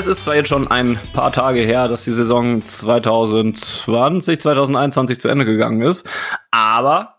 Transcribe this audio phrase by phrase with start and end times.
[0.00, 5.28] Es ist zwar jetzt schon ein paar Tage her, dass die Saison 2020, 2021 zu
[5.28, 6.08] Ende gegangen ist,
[6.50, 7.16] aber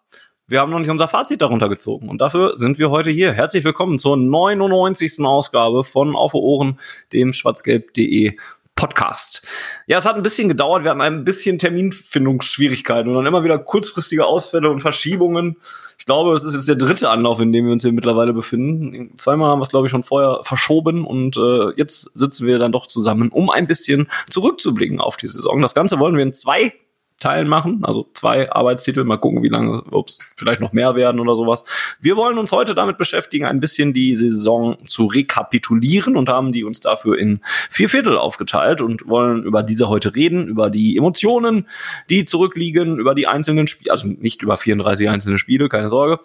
[0.47, 2.09] wir haben noch nicht unser Fazit darunter gezogen.
[2.09, 3.33] Und dafür sind wir heute hier.
[3.33, 5.23] Herzlich willkommen zur 99.
[5.23, 6.79] Ausgabe von Auf Ohren,
[7.13, 8.35] dem schwarzgelb.de
[8.75, 9.45] Podcast.
[9.85, 10.83] Ja, es hat ein bisschen gedauert.
[10.83, 15.57] Wir hatten ein bisschen Terminfindungsschwierigkeiten und dann immer wieder kurzfristige Ausfälle und Verschiebungen.
[16.01, 19.15] Ich glaube, es ist jetzt der dritte Anlauf, in dem wir uns hier mittlerweile befinden.
[19.17, 22.71] Zweimal haben wir es, glaube ich, schon vorher verschoben und äh, jetzt sitzen wir dann
[22.71, 25.61] doch zusammen, um ein bisschen zurückzublicken auf die Saison.
[25.61, 26.73] Das Ganze wollen wir in zwei
[27.21, 31.35] Teilen machen, also zwei Arbeitstitel, mal gucken, wie lange, ups, vielleicht noch mehr werden oder
[31.35, 31.63] sowas.
[32.01, 36.63] Wir wollen uns heute damit beschäftigen, ein bisschen die Saison zu rekapitulieren und haben die
[36.63, 41.67] uns dafür in vier Viertel aufgeteilt und wollen über diese heute reden, über die Emotionen,
[42.09, 46.19] die zurückliegen, über die einzelnen Spiele, also nicht über 34 einzelne Spiele, keine Sorge,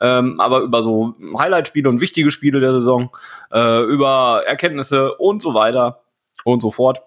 [0.00, 3.10] ähm, aber über so Highlight-Spiele und wichtige Spiele der Saison,
[3.52, 6.02] äh, über Erkenntnisse und so weiter
[6.44, 7.02] und so fort.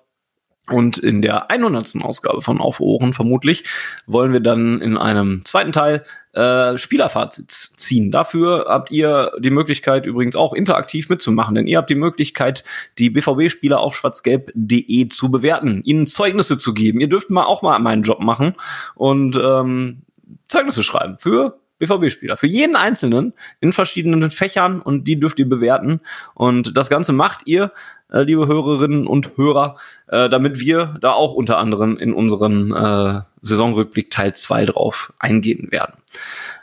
[0.69, 1.97] Und in der 100.
[2.03, 3.65] Ausgabe von Auf Ohren vermutlich
[4.07, 8.11] wollen wir dann in einem zweiten Teil äh, Spielerfazit ziehen.
[8.11, 12.63] Dafür habt ihr die Möglichkeit übrigens auch interaktiv mitzumachen, denn ihr habt die Möglichkeit,
[12.97, 17.01] die BVB-Spieler auf schwarzgelb.de zu bewerten, ihnen Zeugnisse zu geben.
[17.01, 18.55] Ihr dürft mal auch mal meinen Job machen
[18.95, 20.03] und ähm,
[20.47, 22.37] Zeugnisse schreiben für BVB-Spieler.
[22.37, 26.01] Für jeden Einzelnen in verschiedenen Fächern und die dürft ihr bewerten.
[26.33, 27.71] Und das Ganze macht ihr,
[28.11, 29.75] äh, liebe Hörerinnen und Hörer,
[30.07, 35.71] äh, damit wir da auch unter anderem in unseren äh, Saisonrückblick Teil 2 drauf eingehen
[35.71, 35.95] werden.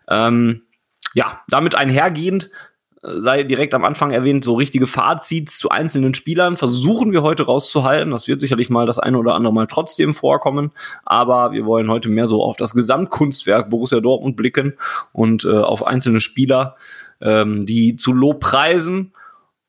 [0.09, 0.63] Ähm,
[1.15, 2.51] ja, damit einhergehend
[3.03, 8.11] sei direkt am Anfang erwähnt, so richtige Fazits zu einzelnen Spielern versuchen wir heute rauszuhalten.
[8.11, 10.73] Das wird sicherlich mal das eine oder andere Mal trotzdem vorkommen,
[11.05, 14.75] aber wir wollen heute mehr so auf das Gesamtkunstwerk Borussia Dortmund blicken
[15.13, 16.77] und äh, auf einzelne Spieler,
[17.23, 19.15] ähm, die zu Lobpreisen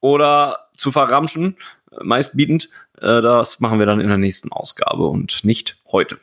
[0.02, 1.58] oder zu verramschen,
[2.02, 2.70] meistbietend.
[2.97, 6.18] Äh, das machen wir dann in der nächsten Ausgabe und nicht heute.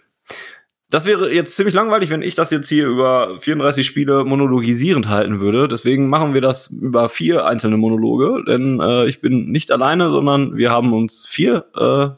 [0.90, 5.38] Das wäre jetzt ziemlich langweilig, wenn ich das jetzt hier über 34 Spiele monologisierend halten
[5.38, 5.68] würde.
[5.68, 10.56] Deswegen machen wir das über vier einzelne Monologe, denn äh, ich bin nicht alleine, sondern
[10.56, 12.08] wir haben uns vier, äh,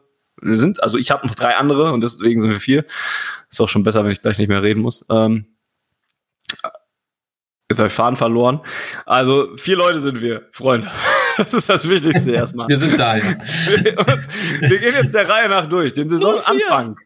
[0.42, 2.84] wir sind, also ich habe noch drei andere und deswegen sind wir vier.
[3.50, 5.04] Ist auch schon besser, wenn ich gleich nicht mehr reden muss.
[5.10, 5.46] Ähm,
[7.68, 8.60] jetzt habe ich Faden verloren.
[9.04, 10.88] Also vier Leute sind wir, Freunde.
[11.36, 12.68] Das ist das Wichtigste erstmal.
[12.68, 13.24] Wir sind da, ja.
[14.60, 15.94] wir gehen jetzt der Reihe nach durch.
[15.94, 16.96] Den Saisonanfang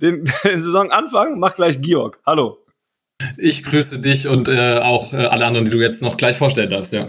[0.00, 2.20] den, den Saisonanfang macht gleich Georg.
[2.26, 2.64] Hallo.
[3.36, 6.70] Ich grüße dich und äh, auch äh, alle anderen, die du jetzt noch gleich vorstellen
[6.70, 7.08] darfst, ja.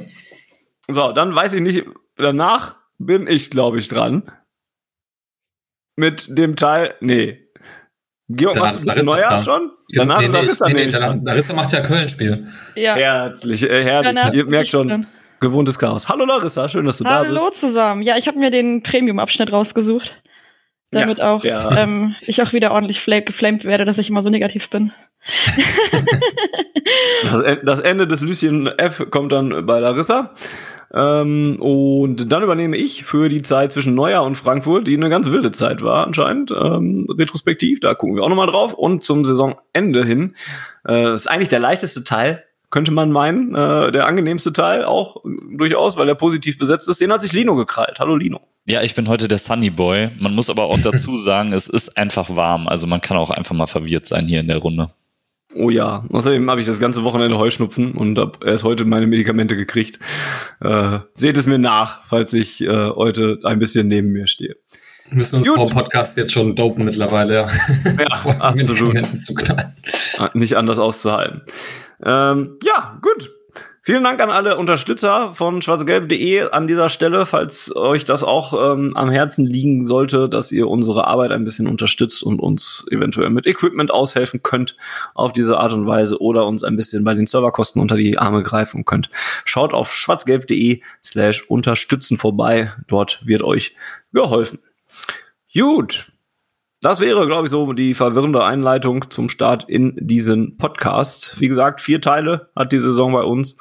[0.88, 1.85] So, dann weiß ich nicht,
[2.16, 4.31] danach bin ich, glaube ich, dran.
[5.95, 7.45] Mit dem Teil, nee.
[8.27, 9.71] Georg, dann machst du Neujahr schon?
[9.94, 12.45] Danach nee, ist Larissa nee, nee, nee, Larissa macht ja Köln-Spiel.
[12.75, 12.95] Ja.
[12.95, 14.13] Herzlich, äh, herrlich.
[14.16, 15.07] Danach Ihr merkt schon, drin.
[15.39, 16.07] gewohntes Chaos.
[16.09, 17.41] Hallo Larissa, schön, dass du Hallo da bist.
[17.41, 18.01] Hallo zusammen.
[18.01, 20.11] Ja, ich habe mir den Premium-Abschnitt rausgesucht
[20.91, 21.77] damit ja, auch ja.
[21.77, 24.91] Ähm, ich auch wieder ordentlich geflamed werde, dass ich immer so negativ bin.
[27.23, 30.33] das, das, Ende des Lucien F kommt dann bei Larissa.
[30.91, 35.29] Ähm, und dann übernehme ich für die Zeit zwischen Neujahr und Frankfurt, die eine ganz
[35.29, 38.73] wilde Zeit war anscheinend, ähm, retrospektiv, da gucken wir auch nochmal drauf.
[38.73, 40.35] Und zum Saisonende hin,
[40.88, 45.24] äh, ist eigentlich der leichteste Teil, könnte man meinen, äh, der angenehmste Teil auch
[45.57, 47.02] durchaus, weil er positiv besetzt ist.
[47.02, 48.00] Den hat sich Lino gekrallt.
[48.00, 48.41] Hallo Lino.
[48.66, 50.12] Ja, ich bin heute der Sunny Boy.
[50.19, 52.68] Man muss aber auch dazu sagen, es ist einfach warm.
[52.68, 54.91] Also man kann auch einfach mal verwirrt sein hier in der Runde.
[55.56, 59.57] Oh ja, außerdem habe ich das ganze Wochenende Heuschnupfen und habe erst heute meine Medikamente
[59.57, 59.97] gekriegt.
[60.62, 64.57] Äh, seht es mir nach, falls ich äh, heute ein bisschen neben mir stehe.
[65.09, 67.33] Wir müssen uns vor Podcast jetzt schon dopen mittlerweile.
[67.33, 67.47] Ja,
[67.97, 68.07] ja
[68.39, 68.97] absolut.
[70.35, 71.41] Nicht anders auszuhalten.
[72.03, 73.31] Ähm, ja, gut.
[73.81, 78.95] Vielen Dank an alle Unterstützer von schwarzgelb.de an dieser Stelle, falls euch das auch ähm,
[78.95, 83.47] am Herzen liegen sollte, dass ihr unsere Arbeit ein bisschen unterstützt und uns eventuell mit
[83.47, 84.75] Equipment aushelfen könnt
[85.15, 88.44] auf diese Art und Weise oder uns ein bisschen bei den Serverkosten unter die Arme
[88.44, 89.09] greifen könnt.
[89.45, 92.71] Schaut auf schwarzgelb.de slash unterstützen vorbei.
[92.88, 93.75] Dort wird euch
[94.13, 94.59] geholfen.
[95.53, 96.12] Gut,
[96.81, 101.39] das wäre, glaube ich, so die verwirrende Einleitung zum Start in diesen Podcast.
[101.39, 103.57] Wie gesagt, vier Teile hat die Saison bei uns.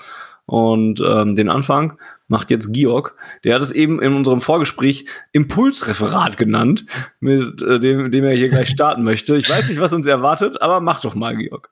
[0.47, 3.17] Und ähm, den Anfang macht jetzt Georg.
[3.45, 6.87] Der hat es eben in unserem Vorgespräch Impulsreferat genannt,
[7.21, 9.37] mit äh, dem, dem er hier gleich starten möchte.
[9.37, 11.71] Ich weiß nicht, was uns erwartet, aber mach doch mal, Georg.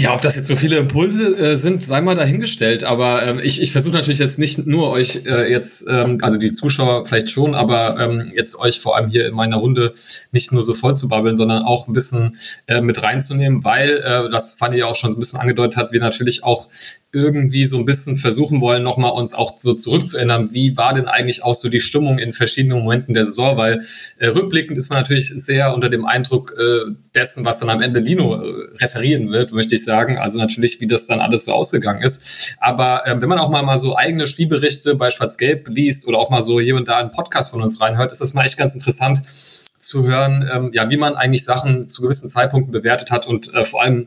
[0.00, 2.84] Ja, ob das jetzt so viele Impulse äh, sind, sei mal dahingestellt.
[2.84, 6.52] Aber ähm, ich, ich versuche natürlich jetzt nicht nur euch äh, jetzt, ähm, also die
[6.52, 9.92] Zuschauer vielleicht schon, aber ähm, jetzt euch vor allem hier in meiner Runde
[10.32, 14.30] nicht nur so voll zu babbeln, sondern auch ein bisschen äh, mit reinzunehmen, weil, äh,
[14.30, 16.68] das fand ich auch schon so ein bisschen angedeutet hat, wir natürlich auch
[17.12, 21.42] irgendwie so ein bisschen versuchen wollen, nochmal uns auch so zurückzuändern, wie war denn eigentlich
[21.42, 23.82] auch so die Stimmung in verschiedenen Momenten der Saison, weil
[24.18, 27.98] äh, rückblickend ist man natürlich sehr unter dem Eindruck äh, dessen, was dann am Ende
[27.98, 30.18] Lino äh, referieren wird, möchte ich sagen.
[30.18, 32.54] Also natürlich, wie das dann alles so ausgegangen ist.
[32.60, 36.30] Aber äh, wenn man auch mal, mal so eigene Spielberichte bei Schwarz-Gelb liest oder auch
[36.30, 38.74] mal so hier und da einen Podcast von uns reinhört, ist das mal echt ganz
[38.74, 43.52] interessant zu hören, ähm, ja, wie man eigentlich Sachen zu gewissen Zeitpunkten bewertet hat und
[43.54, 44.06] äh, vor allem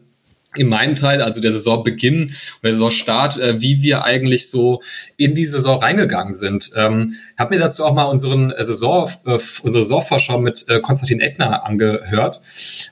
[0.55, 4.81] in meinem Teil, also der Saisonbeginn oder der Saisonstart, äh, wie wir eigentlich so
[5.17, 6.71] in die Saison reingegangen sind.
[6.75, 11.65] Ähm, habe mir dazu auch mal unseren Saison, äh, unsere Saisonvorschau mit äh, Konstantin Eckner
[11.65, 12.41] angehört.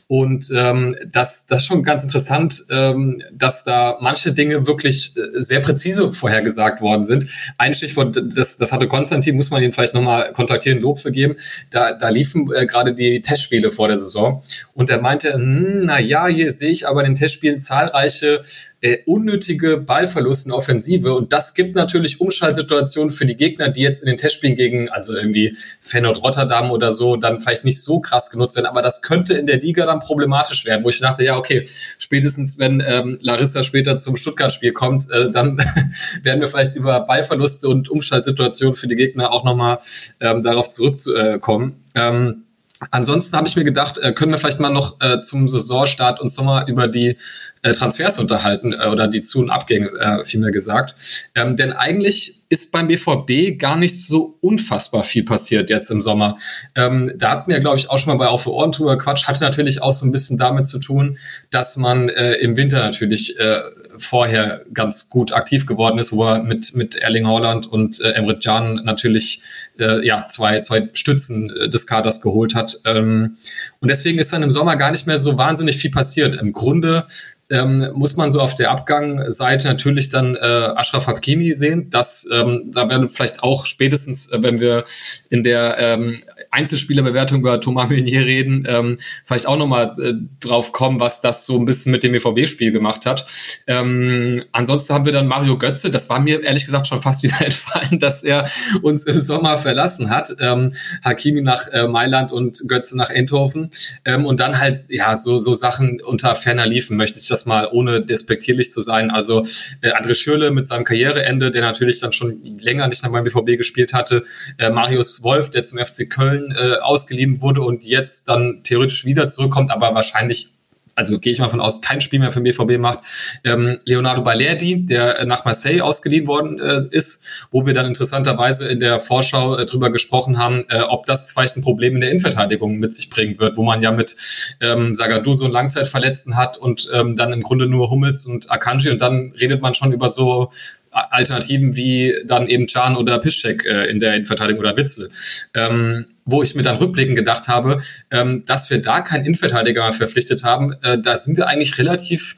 [0.08, 5.42] Und ähm, das, das ist schon ganz interessant, ähm, dass da manche Dinge wirklich äh,
[5.42, 7.28] sehr präzise vorhergesagt worden sind.
[7.58, 11.36] Ein Stichwort, das, das hatte Konstantin, muss man ihn vielleicht nochmal kontaktieren, Lob für geben.
[11.70, 14.42] Da, da liefen äh, gerade die Testspiele vor der Saison.
[14.74, 18.42] Und er meinte, hm, na ja, hier sehe ich aber den Testspielen Spielen zahlreiche
[18.82, 24.02] äh, unnötige Ballverluste in Offensive und das gibt natürlich Umschaltsituationen für die Gegner, die jetzt
[24.02, 28.30] in den Testspielen gegen, also irgendwie Feyenoord Rotterdam oder so, dann vielleicht nicht so krass
[28.30, 31.38] genutzt werden, aber das könnte in der Liga dann problematisch werden, wo ich dachte, ja,
[31.38, 31.68] okay,
[32.00, 35.58] spätestens wenn ähm, Larissa später zum Stuttgart-Spiel kommt, äh, dann
[36.24, 39.80] werden wir vielleicht über Ballverluste und Umschaltsituationen für die Gegner auch nochmal
[40.20, 41.82] ähm, darauf zurückkommen.
[41.94, 42.46] Ähm,
[42.90, 46.36] Ansonsten habe ich mir gedacht, äh, können wir vielleicht mal noch äh, zum Saisonstart uns
[46.36, 47.18] nochmal über die
[47.64, 50.96] äh, Transfers unterhalten äh, oder die Zu- und Abgänge, äh, vielmehr gesagt.
[51.36, 56.36] Ähm, denn eigentlich ist beim BVB gar nicht so unfassbar viel passiert jetzt im Sommer.
[56.76, 59.42] Ähm, da hatten wir, glaube ich, auch schon mal bei Auf Ohren drüber Quatsch, hatte
[59.42, 61.18] natürlich auch so ein bisschen damit zu tun,
[61.50, 63.62] dass man äh, im Winter natürlich äh,
[63.98, 68.38] vorher ganz gut aktiv geworden ist, wo er mit, mit Erling Haaland und äh, Emre
[68.38, 69.42] Can natürlich
[69.80, 72.82] äh, ja, zwei, zwei Stützen äh, des Kaders geholt hat.
[72.84, 73.38] Ähm,
[73.80, 76.36] und deswegen ist dann im Sommer gar nicht mehr so wahnsinnig viel passiert.
[76.36, 77.06] Im Grunde
[77.52, 81.90] ähm, muss man so auf der Abgangseite natürlich dann äh, Ashraf Hakimi sehen.
[81.90, 84.86] Das, ähm, da werden wir vielleicht auch spätestens, äh, wenn wir
[85.30, 86.18] in der ähm,
[86.50, 91.58] Einzelspielerbewertung über Thomas Meunier reden, ähm, vielleicht auch nochmal äh, drauf kommen, was das so
[91.58, 93.26] ein bisschen mit dem EVB-Spiel gemacht hat.
[93.68, 95.92] Ähm, ansonsten haben wir dann Mario Götze.
[95.92, 98.50] Das war mir ehrlich gesagt schon fast wieder entfallen, dass er
[98.82, 100.34] uns im Sommer verlassen hat.
[100.40, 103.72] Ähm, Hakimi nach äh, Mailand und Götze nach Eindhoven.
[104.06, 107.46] Ähm, und dann halt, ja, so, so Sachen unter ferner liefen, möchte ich das das
[107.46, 109.12] mal ohne despektierlich zu sein.
[109.12, 109.46] Also
[109.82, 113.58] äh, André Schürle mit seinem Karriereende, der natürlich dann schon länger nicht nach beim BVB
[113.58, 114.24] gespielt hatte,
[114.58, 119.28] äh, Marius Wolf, der zum FC Köln äh, ausgeliehen wurde und jetzt dann theoretisch wieder
[119.28, 120.54] zurückkommt, aber wahrscheinlich
[120.96, 123.00] also gehe ich mal von aus, kein Spiel mehr für den BVB macht.
[123.44, 128.80] Ähm, Leonardo Balerdi, der nach Marseille ausgeliehen worden äh, ist, wo wir dann interessanterweise in
[128.80, 132.78] der Vorschau äh, drüber gesprochen haben, äh, ob das vielleicht ein Problem in der Innenverteidigung
[132.78, 134.16] mit sich bringen wird, wo man ja mit
[134.60, 138.92] ähm, Sagadu so einen Langzeitverletzten hat und ähm, dann im Grunde nur Hummels und Akanji
[138.92, 140.52] und dann redet man schon über so
[140.92, 145.10] Alternativen wie dann eben Can oder Piszczek äh, in der Innenverteidigung oder Witzel.
[145.54, 150.44] Ähm, wo ich mir dann rückblickend gedacht habe, ähm, dass wir da keinen Innenverteidiger verpflichtet
[150.44, 152.38] haben, äh, da sind wir eigentlich relativ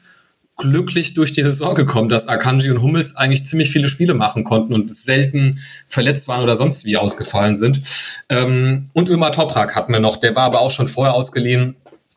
[0.56, 4.72] glücklich durch die Saison gekommen, dass Akanji und Hummels eigentlich ziemlich viele Spiele machen konnten
[4.72, 5.58] und selten
[5.88, 7.80] verletzt waren oder sonst wie ausgefallen sind.
[8.28, 11.76] Ähm, und Ömer Toprak hatten wir noch, der war aber auch schon vorher ausgeliehen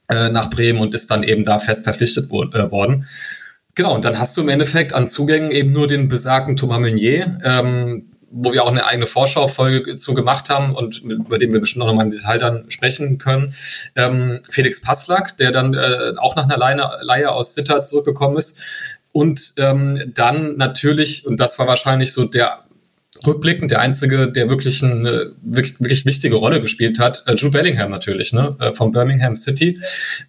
[0.09, 3.05] äh, nach Bremen und ist dann eben da fest verpflichtet wo äh, worden.
[3.75, 7.39] Genau, und dann hast du im Endeffekt an Zugängen eben nur den besagten Thomas Meunier,
[7.43, 11.85] ähm, wo wir auch eine eigene Vorschaufolge zu gemacht haben und über den wir bestimmt
[11.85, 13.53] noch mal im Detail dann sprechen können.
[13.95, 18.97] Ähm, Felix Passlack, der dann äh, auch nach einer Leihe, Leihe aus Sitter zurückgekommen ist.
[19.13, 22.66] Und ähm, dann natürlich, und das war wahrscheinlich so der
[23.25, 27.91] rückblickend der einzige, der wirklich eine wirklich, wirklich wichtige Rolle gespielt hat, äh, Jude Bellingham
[27.91, 29.79] natürlich, ne, äh, von Birmingham City.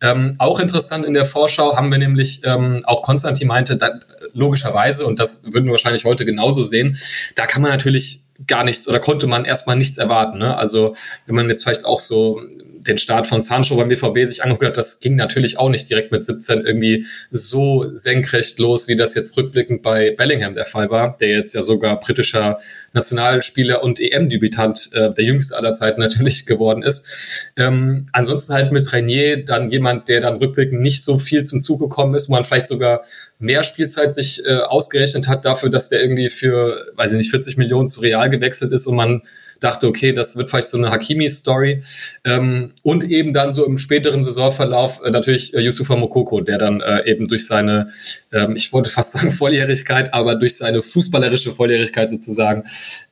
[0.00, 3.98] Ähm, auch interessant in der Vorschau haben wir nämlich, ähm, auch Konstantin meinte, da,
[4.32, 6.96] logischerweise, und das würden wir wahrscheinlich heute genauso sehen,
[7.36, 10.38] da kann man natürlich gar nichts oder konnte man erstmal nichts erwarten.
[10.38, 10.56] Ne?
[10.56, 10.94] Also
[11.26, 12.40] wenn man jetzt vielleicht auch so
[12.80, 16.12] den Start von Sancho beim BVB sich angeguckt hat, das ging natürlich auch nicht direkt
[16.12, 21.16] mit 17 irgendwie so senkrecht los, wie das jetzt rückblickend bei Bellingham der Fall war,
[21.18, 22.58] der jetzt ja sogar britischer
[22.92, 27.52] Nationalspieler und EM-Debütant äh, der jüngste aller Zeiten natürlich geworden ist.
[27.56, 31.80] Ähm, ansonsten halt mit Renier dann jemand, der dann rückblickend nicht so viel zum Zug
[31.80, 33.02] gekommen ist, wo man vielleicht sogar
[33.38, 37.56] mehr Spielzeit sich äh, ausgerechnet hat dafür, dass der irgendwie für, weiß ich nicht, 40
[37.56, 39.22] Millionen zu Real gewechselt ist und man
[39.60, 41.82] dachte, okay, das wird vielleicht so eine Hakimi-Story.
[42.24, 46.80] Ähm, und eben dann so im späteren Saisonverlauf äh, natürlich äh, Yusufa Mokoko, der dann
[46.80, 47.88] äh, eben durch seine,
[48.32, 52.64] ähm, ich wollte fast sagen Volljährigkeit, aber durch seine fußballerische Volljährigkeit sozusagen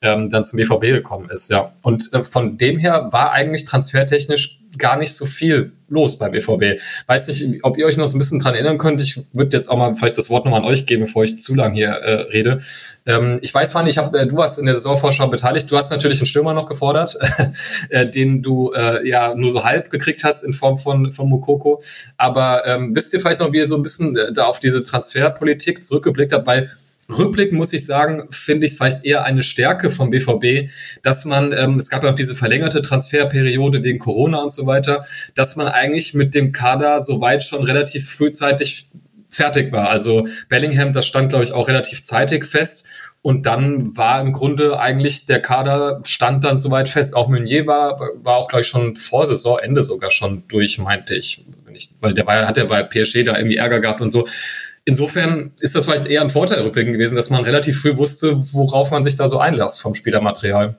[0.03, 1.50] ähm, dann zum BVB gekommen ist.
[1.50, 1.73] Ja.
[1.83, 6.80] Und äh, von dem her war eigentlich transfertechnisch gar nicht so viel los beim BVB.
[7.06, 9.00] Weiß nicht, ob ihr euch noch so ein bisschen dran erinnern könnt.
[9.00, 11.54] Ich würde jetzt auch mal vielleicht das Wort nochmal an euch geben, bevor ich zu
[11.54, 12.59] lang hier äh, rede.
[13.06, 15.71] Ähm, ich weiß, Fanny, ich hab, äh, du warst in der Saisonvorschau beteiligt.
[15.71, 17.16] Du hast natürlich einen Stürmer noch gefordert,
[17.90, 21.80] äh, den du äh, ja nur so halb gekriegt hast in Form von, von Mukoko.
[22.16, 24.85] Aber ähm, wisst ihr vielleicht noch, wie ihr so ein bisschen äh, da auf diese
[24.85, 26.47] Transferpolitik zurückgeblickt habt?
[26.47, 26.71] Weil
[27.09, 30.71] Rückblickend muss ich sagen, finde ich es vielleicht eher eine Stärke vom BVB,
[31.03, 35.05] dass man, ähm, es gab ja auch diese verlängerte Transferperiode wegen Corona und so weiter,
[35.35, 38.89] dass man eigentlich mit dem Kader soweit schon relativ frühzeitig
[39.29, 39.89] fertig war.
[39.89, 42.87] Also Bellingham, das stand, glaube ich, auch relativ zeitig fest.
[43.23, 47.15] Und dann war im Grunde eigentlich der Kader stand dann soweit fest.
[47.15, 51.45] Auch Meunier war, war auch, glaube ich, schon vor Saisonende sogar schon durch, meinte ich.
[52.01, 54.27] Weil der war, hat ja bei PSG da irgendwie Ärger gehabt und so
[54.87, 58.90] insofern ist das vielleicht eher ein Vorteil rückblickend gewesen, dass man relativ früh wusste, worauf
[58.90, 60.78] man sich da so einlässt vom Spielermaterial.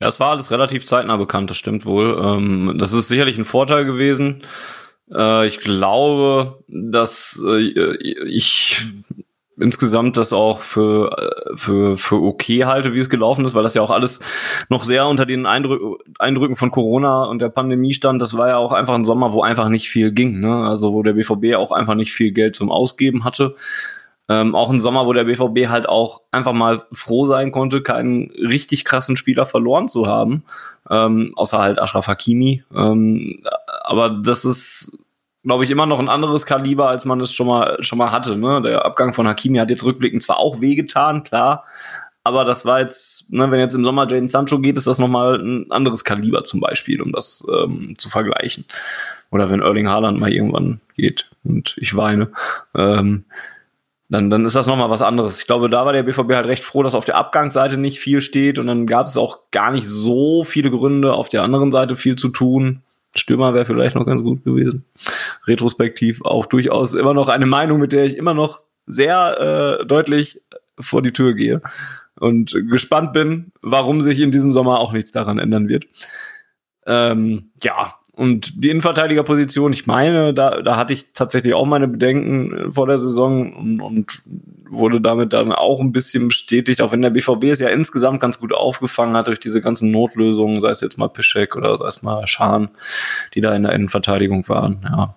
[0.00, 2.20] Ja, es war alles relativ zeitnah bekannt, das stimmt wohl.
[2.22, 4.42] Ähm, das ist sicherlich ein Vorteil gewesen.
[5.10, 7.96] Äh, ich glaube, dass äh,
[8.26, 8.82] ich
[9.58, 13.74] insgesamt das auch für, äh, für, für okay halte, wie es gelaufen ist, weil das
[13.74, 14.20] ja auch alles
[14.68, 18.22] noch sehr unter den Eindrü Eindrücken von Corona und der Pandemie stand.
[18.22, 20.40] Das war ja auch einfach ein Sommer, wo einfach nicht viel ging.
[20.40, 20.64] Ne?
[20.66, 23.54] Also wo der BVB auch einfach nicht viel Geld zum Ausgeben hatte.
[24.28, 28.30] Ähm, auch ein Sommer, wo der BVB halt auch einfach mal froh sein konnte, keinen
[28.30, 30.44] richtig krassen Spieler verloren zu haben.
[30.88, 32.64] Ähm, außer halt Ashraf Hakimi.
[32.74, 33.42] Ähm,
[33.82, 34.98] aber das ist
[35.44, 38.36] glaube ich, immer noch ein anderes Kaliber, als man es schon mal, schon mal hatte.
[38.36, 38.62] Ne?
[38.62, 41.64] Der Abgang von Hakimi hat jetzt rückblickend zwar auch wehgetan, klar,
[42.24, 45.40] aber das war jetzt, ne, wenn jetzt im Sommer Jaden Sancho geht, ist das nochmal
[45.40, 48.64] ein anderes Kaliber zum Beispiel, um das ähm, zu vergleichen.
[49.30, 52.30] Oder wenn Erling Haaland mal irgendwann geht und ich weine,
[52.76, 53.24] ähm,
[54.08, 55.40] dann, dann ist das nochmal was anderes.
[55.40, 58.20] Ich glaube, da war der BVB halt recht froh, dass auf der Abgangsseite nicht viel
[58.20, 61.96] steht und dann gab es auch gar nicht so viele Gründe, auf der anderen Seite
[61.96, 62.82] viel zu tun.
[63.14, 64.84] Stürmer wäre vielleicht noch ganz gut gewesen.
[65.46, 70.40] Retrospektiv auch durchaus immer noch eine Meinung, mit der ich immer noch sehr äh, deutlich
[70.80, 71.62] vor die Tür gehe
[72.18, 75.86] und gespannt bin, warum sich in diesem Sommer auch nichts daran ändern wird.
[76.86, 82.52] Ähm, ja, und die Innenverteidigerposition, ich meine, da, da hatte ich tatsächlich auch meine Bedenken
[82.52, 84.22] äh, vor der Saison und, und
[84.68, 88.38] wurde damit dann auch ein bisschen bestätigt, auch wenn der BVB es ja insgesamt ganz
[88.38, 92.02] gut aufgefangen hat durch diese ganzen Notlösungen, sei es jetzt mal Pischek oder sei es
[92.02, 92.68] mal Schahn,
[93.32, 94.82] die da in der Innenverteidigung waren.
[94.84, 95.16] Ja.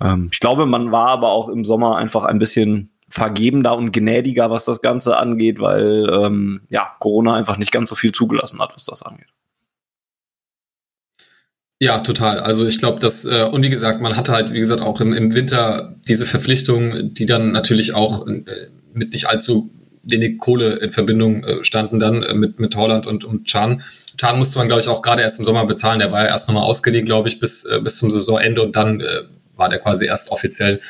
[0.00, 4.48] Ähm, ich glaube, man war aber auch im Sommer einfach ein bisschen vergebender und gnädiger,
[4.50, 8.74] was das Ganze angeht, weil ähm, ja, Corona einfach nicht ganz so viel zugelassen hat,
[8.74, 9.28] was das angeht.
[11.80, 12.40] Ja, total.
[12.40, 15.12] Also ich glaube, dass, äh, und wie gesagt, man hatte halt, wie gesagt, auch im,
[15.12, 18.42] im Winter diese Verpflichtungen, die dann natürlich auch äh,
[18.92, 19.70] mit nicht allzu
[20.02, 23.82] wenig Kohle in Verbindung äh, standen dann äh, mit, mit Holland und, und Chan.
[24.16, 26.00] Chan musste man, glaube ich, auch gerade erst im Sommer bezahlen.
[26.00, 29.00] Der war ja erst nochmal ausgeliehen, glaube ich, bis, äh, bis zum Saisonende und dann
[29.00, 29.22] äh,
[29.54, 30.80] war der quasi erst offiziell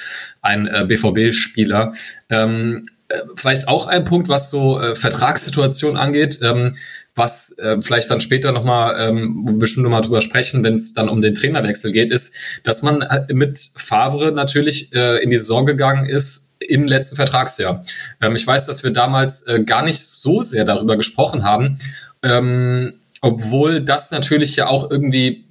[0.41, 1.93] ein äh, BVB-Spieler.
[2.31, 6.41] Ähm, äh, vielleicht auch ein Punkt, was so äh, Vertragssituation angeht.
[6.43, 6.77] Ähm,
[7.19, 10.95] was äh, vielleicht dann später nochmal, ähm, wo wir bestimmt nochmal drüber sprechen, wenn es
[10.95, 15.67] dann um den Trainerwechsel geht, ist, dass man mit Favre natürlich äh, in die Saison
[15.67, 17.85] gegangen ist im letzten Vertragsjahr.
[18.21, 21.79] Ähm, ich weiß, dass wir damals äh, gar nicht so sehr darüber gesprochen haben,
[22.23, 25.47] ähm, obwohl das natürlich ja auch irgendwie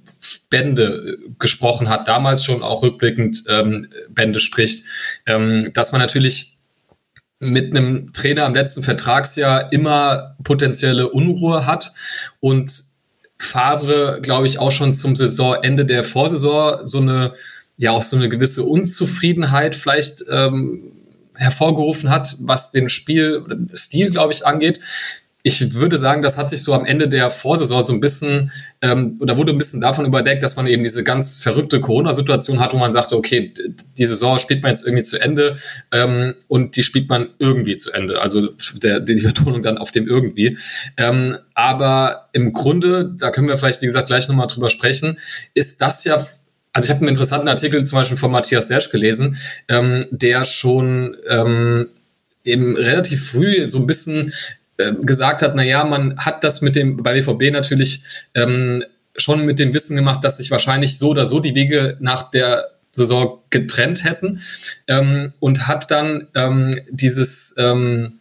[0.50, 4.84] Bände äh, gesprochen hat, damals schon auch rückblickend ähm, Bände spricht,
[5.26, 6.57] ähm, dass man natürlich
[7.40, 11.92] mit einem Trainer im letzten Vertragsjahr immer potenzielle Unruhe hat
[12.40, 12.82] und
[13.38, 17.34] Favre, glaube ich, auch schon zum Saisonende der Vorsaison so eine,
[17.76, 20.92] ja, auch so eine gewisse Unzufriedenheit vielleicht ähm,
[21.36, 24.80] hervorgerufen hat, was den Spielstil, glaube ich, angeht.
[25.44, 28.50] Ich würde sagen, das hat sich so am Ende der Vorsaison so ein bisschen
[28.82, 32.74] ähm, oder wurde ein bisschen davon überdeckt, dass man eben diese ganz verrückte Corona-Situation hat,
[32.74, 33.54] wo man sagte, okay,
[33.96, 35.56] die Saison spielt man jetzt irgendwie zu Ende
[35.92, 38.20] ähm, und die spielt man irgendwie zu Ende.
[38.20, 38.48] Also
[38.82, 40.58] der, die Betonung dann auf dem irgendwie.
[40.96, 45.18] Ähm, aber im Grunde, da können wir vielleicht, wie gesagt, gleich nochmal drüber sprechen,
[45.54, 46.16] ist das ja
[46.74, 49.36] also ich habe einen interessanten Artikel zum Beispiel von Matthias Sersch gelesen,
[49.68, 51.88] ähm, der schon ähm,
[52.44, 54.32] eben relativ früh so ein bisschen
[54.78, 58.02] äh, gesagt hat, na ja, man hat das mit dem, bei BVB natürlich
[58.34, 58.84] ähm,
[59.16, 62.70] schon mit dem Wissen gemacht, dass sich wahrscheinlich so oder so die Wege nach der
[62.92, 64.40] Saison getrennt hätten
[64.86, 68.17] ähm, und hat dann ähm, dieses ähm,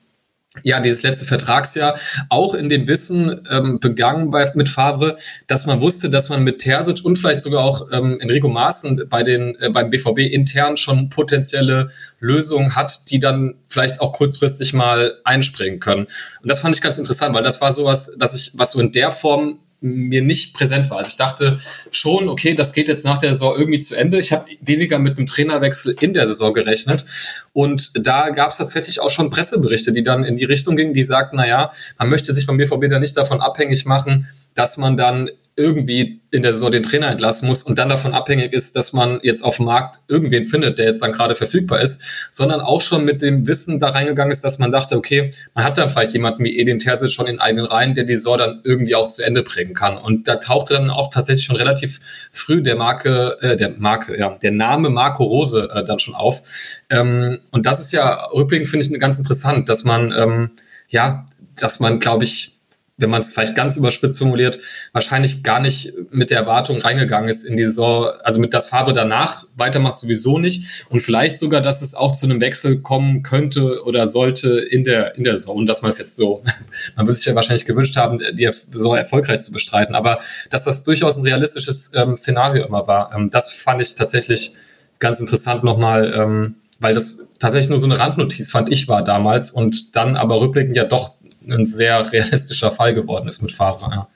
[0.64, 2.00] ja, dieses letzte Vertragsjahr
[2.30, 5.16] auch in dem Wissen ähm, begangen bei, mit Favre,
[5.48, 9.24] dass man wusste, dass man mit Terzic und vielleicht sogar auch ähm, Enrico Maaßen bei
[9.24, 15.20] den, äh, beim BVB intern schon potenzielle Lösungen hat, die dann vielleicht auch kurzfristig mal
[15.24, 16.08] einspringen können.
[16.42, 18.92] Und das fand ich ganz interessant, weil das war sowas, dass ich, was so in
[18.92, 20.98] der Form mir nicht präsent war.
[20.98, 21.60] Also ich dachte
[21.92, 24.18] schon, okay, das geht jetzt nach der Saison irgendwie zu Ende.
[24.18, 27.06] Ich habe weniger mit einem Trainerwechsel in der Saison gerechnet.
[27.54, 31.04] Und da gab es tatsächlich auch schon Presseberichte, die dann in die Richtung gingen, die
[31.04, 35.30] sagten, naja, man möchte sich beim BVB da nicht davon abhängig machen, dass man dann
[35.56, 39.20] irgendwie in der Saison den Trainer entlassen muss und dann davon abhängig ist, dass man
[39.24, 43.04] jetzt auf dem Markt irgendwen findet, der jetzt dann gerade verfügbar ist, sondern auch schon
[43.04, 46.44] mit dem Wissen da reingegangen ist, dass man dachte, okay, man hat dann vielleicht jemanden
[46.44, 49.42] wie Edin Terzic schon in eigenen Reihen, der die Saison dann irgendwie auch zu Ende
[49.42, 49.98] bringen kann.
[49.98, 52.00] Und da tauchte dann auch tatsächlich schon relativ
[52.32, 56.44] früh der Marke, äh, der Marke, ja, der Name Marco Rose äh, dann schon auf.
[56.92, 60.52] Ähm, und das ist ja rückblickend finde ich ganz interessant, dass man ähm,
[60.90, 61.26] ja,
[61.60, 62.57] dass man, glaube ich,
[62.98, 64.60] wenn man es vielleicht ganz überspitzt formuliert,
[64.92, 68.92] wahrscheinlich gar nicht mit der Erwartung reingegangen ist in die Saison, also mit das Favre
[68.92, 70.86] danach weitermacht sowieso nicht.
[70.90, 75.16] Und vielleicht sogar, dass es auch zu einem Wechsel kommen könnte oder sollte in der,
[75.16, 76.44] in der Saison, dass man es jetzt so,
[76.96, 80.18] man würde sich ja wahrscheinlich gewünscht haben, die Saison erfolgreich zu bestreiten, aber
[80.50, 84.54] dass das durchaus ein realistisches ähm, Szenario immer war, ähm, das fand ich tatsächlich
[84.98, 89.52] ganz interessant nochmal, ähm, weil das tatsächlich nur so eine Randnotiz fand ich war damals.
[89.52, 91.16] Und dann aber rückblickend ja doch
[91.52, 93.90] ein sehr realistischer Fall geworden ist mit Favre.
[93.92, 94.08] Ja.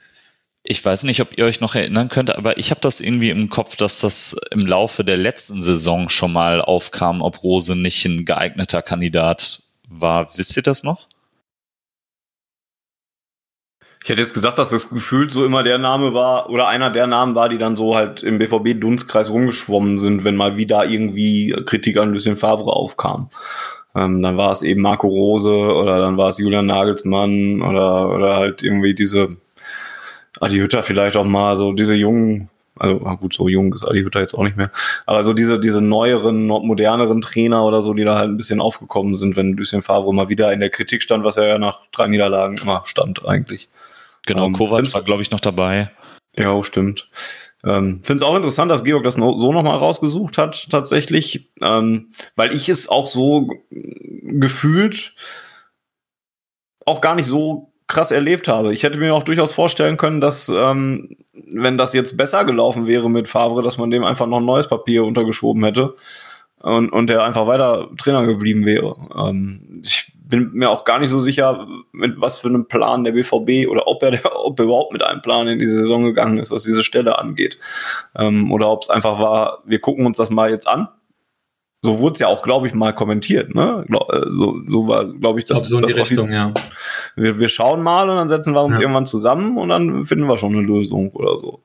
[0.64, 3.48] Ich weiß nicht, ob ihr euch noch erinnern könnt, aber ich habe das irgendwie im
[3.48, 8.24] Kopf, dass das im Laufe der letzten Saison schon mal aufkam, ob Rose nicht ein
[8.24, 10.28] geeigneter Kandidat war.
[10.36, 11.08] Wisst ihr das noch?
[14.04, 17.06] Ich hätte jetzt gesagt, dass das gefühlt so immer der Name war oder einer der
[17.06, 21.96] Namen war, die dann so halt im BVB-Dunstkreis rumgeschwommen sind, wenn mal wieder irgendwie Kritik
[21.98, 23.30] an Lucien Favre aufkam.
[23.94, 28.36] Ähm, dann war es eben Marco Rose oder dann war es Julian Nagelsmann oder, oder
[28.36, 29.36] halt irgendwie diese
[30.40, 34.20] Adi Hütter vielleicht auch mal, so diese jungen, also gut, so jung ist Adi Hütter
[34.20, 34.70] jetzt auch nicht mehr,
[35.04, 39.14] aber so diese, diese neueren, moderneren Trainer oder so, die da halt ein bisschen aufgekommen
[39.14, 42.06] sind, wenn Lucien Favre mal wieder in der Kritik stand, was er ja nach drei
[42.06, 43.68] Niederlagen immer stand eigentlich.
[44.26, 45.90] Genau, ähm, Kovac war, glaube ich, noch dabei.
[46.34, 47.08] Ja, stimmt.
[47.64, 52.52] Ähm, Finde es auch interessant, dass Georg das so nochmal rausgesucht hat, tatsächlich, ähm, weil
[52.52, 55.14] ich es auch so gefühlt
[56.84, 58.72] auch gar nicht so krass erlebt habe.
[58.72, 61.16] Ich hätte mir auch durchaus vorstellen können, dass, ähm,
[61.52, 64.66] wenn das jetzt besser gelaufen wäre mit Favre, dass man dem einfach noch ein neues
[64.66, 65.94] Papier untergeschoben hätte
[66.60, 68.96] und, und der einfach weiter Trainer geblieben wäre.
[69.16, 73.12] Ähm, ich bin mir auch gar nicht so sicher, mit was für einem Plan der
[73.12, 76.50] BVB oder ob er, ob er überhaupt mit einem Plan in diese Saison gegangen ist,
[76.50, 77.58] was diese Stelle angeht.
[78.16, 80.88] Ähm, oder ob es einfach war, wir gucken uns das mal jetzt an.
[81.84, 83.54] So wurde es ja auch, glaube ich, mal kommentiert.
[83.56, 83.84] Ne?
[83.88, 85.58] Äh, so, so war, glaube ich, das.
[85.58, 86.54] Glaub, so in die Richtung, ja.
[87.16, 88.80] Wir, wir schauen mal und dann setzen wir uns ja.
[88.80, 91.64] irgendwann zusammen und dann finden wir schon eine Lösung oder so.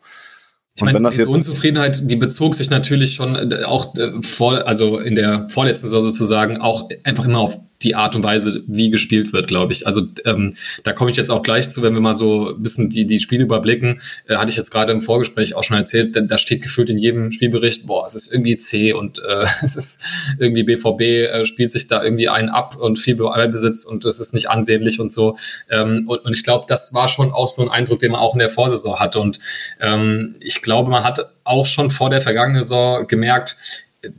[0.75, 5.15] Ich meine, diese Unzufriedenheit, die bezog sich natürlich schon äh, auch äh, vor, also in
[5.15, 9.47] der vorletzten Saison sozusagen auch einfach immer auf die Art und Weise, wie gespielt wird,
[9.47, 9.85] glaube ich.
[9.85, 12.89] Also ähm, da komme ich jetzt auch gleich zu, wenn wir mal so ein bisschen
[12.89, 14.01] die, die Spiele überblicken.
[14.27, 16.97] Äh, hatte ich jetzt gerade im Vorgespräch auch schon erzählt, da, da steht gefühlt in
[16.97, 20.01] jedem Spielbericht, boah, es ist irgendwie C und äh, es ist
[20.39, 24.33] irgendwie BVB äh, spielt sich da irgendwie einen ab und viel Ballbesitz und es ist
[24.33, 25.37] nicht ansehnlich und so.
[25.69, 28.33] Ähm, und, und ich glaube, das war schon auch so ein Eindruck, den man auch
[28.33, 29.19] in der Vorsaison hatte.
[29.19, 29.39] Und
[29.79, 33.55] ähm, ich glaube, man hat auch schon vor der vergangenen Saison gemerkt,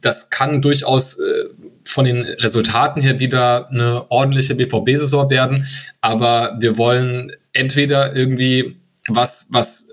[0.00, 1.44] das kann durchaus äh,
[1.88, 5.66] von den Resultaten her wieder eine ordentliche BVB-Saison werden.
[6.02, 8.76] Aber wir wollen entweder irgendwie
[9.08, 9.88] was, was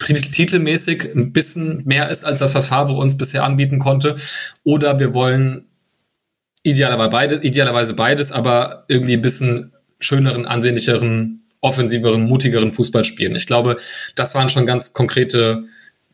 [0.00, 4.16] äh, titelmäßig ein bisschen mehr ist als das, was Favre uns bisher anbieten konnte,
[4.64, 5.68] oder wir wollen
[6.64, 13.36] idealerweise beides, idealerweise beides, aber irgendwie ein bisschen schöneren, ansehnlicheren, offensiveren, mutigeren Fußball spielen.
[13.36, 13.76] Ich glaube,
[14.16, 15.66] das waren schon ganz konkrete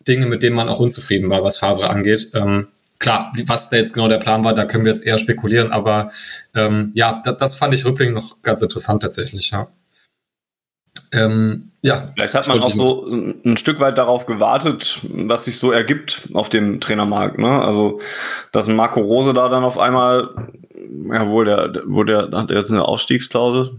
[0.07, 2.31] Dinge, mit denen man auch unzufrieden war, was Favre angeht.
[2.35, 5.73] Ähm, klar, was da jetzt genau der Plan war, da können wir jetzt eher spekulieren,
[5.73, 6.11] aber
[6.55, 9.69] ähm, ja, das, das fand ich rückblickend noch ganz interessant tatsächlich, ja.
[11.13, 12.11] Ähm, ja.
[12.15, 16.49] Vielleicht hat man auch so ein Stück weit darauf gewartet, was sich so ergibt auf
[16.49, 17.39] dem Trainermarkt.
[17.39, 17.63] Ne?
[17.63, 18.01] Also,
[18.51, 22.85] dass Marco Rose da dann auf einmal, ja, wohl der, wo der hat jetzt eine
[22.85, 23.77] Ausstiegsklausel.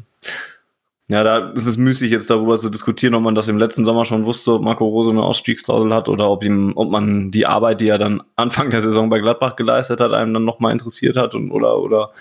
[1.09, 4.03] Ja, da ist es müßig, jetzt darüber zu diskutieren, ob man das im letzten Sommer
[4.03, 7.79] schon wusste, ob Marco Rose eine Ausstiegsklausel hat oder ob ihm, ob man die Arbeit,
[7.79, 11.33] die er dann Anfang der Saison bei Gladbach geleistet hat, einem dann nochmal interessiert hat
[11.33, 12.11] und oder oder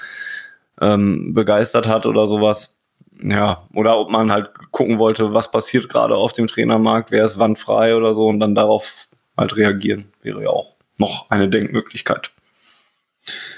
[0.80, 2.76] ähm, begeistert hat oder sowas.
[3.20, 7.38] Ja, oder ob man halt gucken wollte, was passiert gerade auf dem Trainermarkt, wer ist
[7.38, 12.30] wann frei oder so und dann darauf halt reagieren, wäre ja auch noch eine Denkmöglichkeit.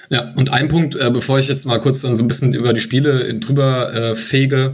[0.09, 2.73] Ja, und ein Punkt, äh, bevor ich jetzt mal kurz dann so ein bisschen über
[2.73, 4.73] die Spiele drüber äh, fege,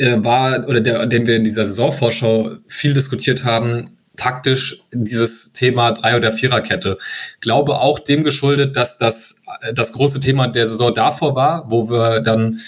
[0.00, 3.84] äh, war, oder der, den wir in dieser Saisonvorschau viel diskutiert haben,
[4.16, 6.98] taktisch dieses Thema Drei- oder Viererkette.
[7.40, 11.90] Glaube auch dem geschuldet, dass das äh, das große Thema der Saison davor war, wo
[11.90, 12.58] wir dann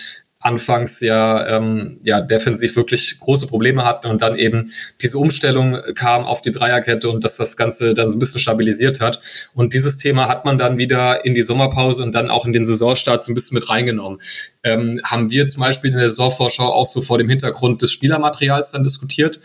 [0.42, 6.24] anfangs ja, ähm, ja defensiv wirklich große Probleme hatten und dann eben diese Umstellung kam
[6.24, 9.20] auf die Dreierkette und dass das Ganze dann so ein bisschen stabilisiert hat.
[9.54, 12.64] Und dieses Thema hat man dann wieder in die Sommerpause und dann auch in den
[12.64, 14.20] Saisonstart so ein bisschen mit reingenommen.
[14.64, 18.72] Ähm, haben wir zum Beispiel in der Saisonvorschau auch so vor dem Hintergrund des Spielermaterials
[18.72, 19.40] dann diskutiert.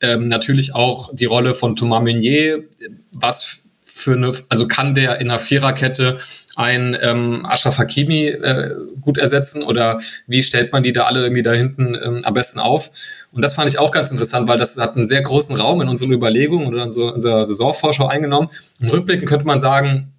[0.00, 2.64] Ähm, natürlich auch die Rolle von Thomas Meunier,
[3.12, 3.65] was
[3.96, 6.18] für eine, also kann der in einer Viererkette
[6.54, 11.42] ein ähm, Ashraf Hakimi äh, gut ersetzen oder wie stellt man die da alle irgendwie
[11.42, 12.90] da hinten ähm, am besten auf?
[13.32, 15.88] Und das fand ich auch ganz interessant, weil das hat einen sehr großen Raum in
[15.88, 18.50] unseren Überlegungen oder in unserer Saisonvorschau eingenommen.
[18.80, 20.12] Im Rückblicken könnte man sagen,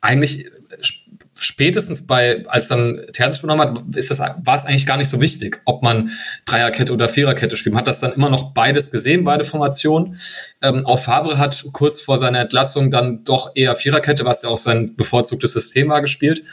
[0.00, 0.46] eigentlich
[1.40, 5.20] spätestens bei, als dann Terzic übernommen hat, ist das, war es eigentlich gar nicht so
[5.22, 6.10] wichtig, ob man
[6.44, 7.72] Dreierkette oder Viererkette spielt.
[7.74, 10.18] Man hat das dann immer noch beides gesehen, beide Formationen.
[10.60, 14.58] Ähm, auch Favre hat kurz vor seiner Entlassung dann doch eher Viererkette, was ja auch
[14.58, 16.44] sein bevorzugtes System war, gespielt.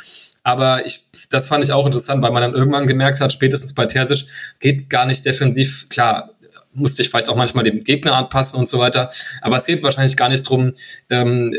[0.44, 3.86] Aber ich, das fand ich auch interessant, weil man dann irgendwann gemerkt hat, spätestens bei
[3.88, 4.26] Terzic
[4.62, 6.32] geht gar nicht defensiv, klar,
[6.72, 9.10] musste ich vielleicht auch manchmal dem Gegner anpassen und so weiter.
[9.42, 10.72] Aber es geht wahrscheinlich gar nicht drum,
[11.10, 11.54] ähm,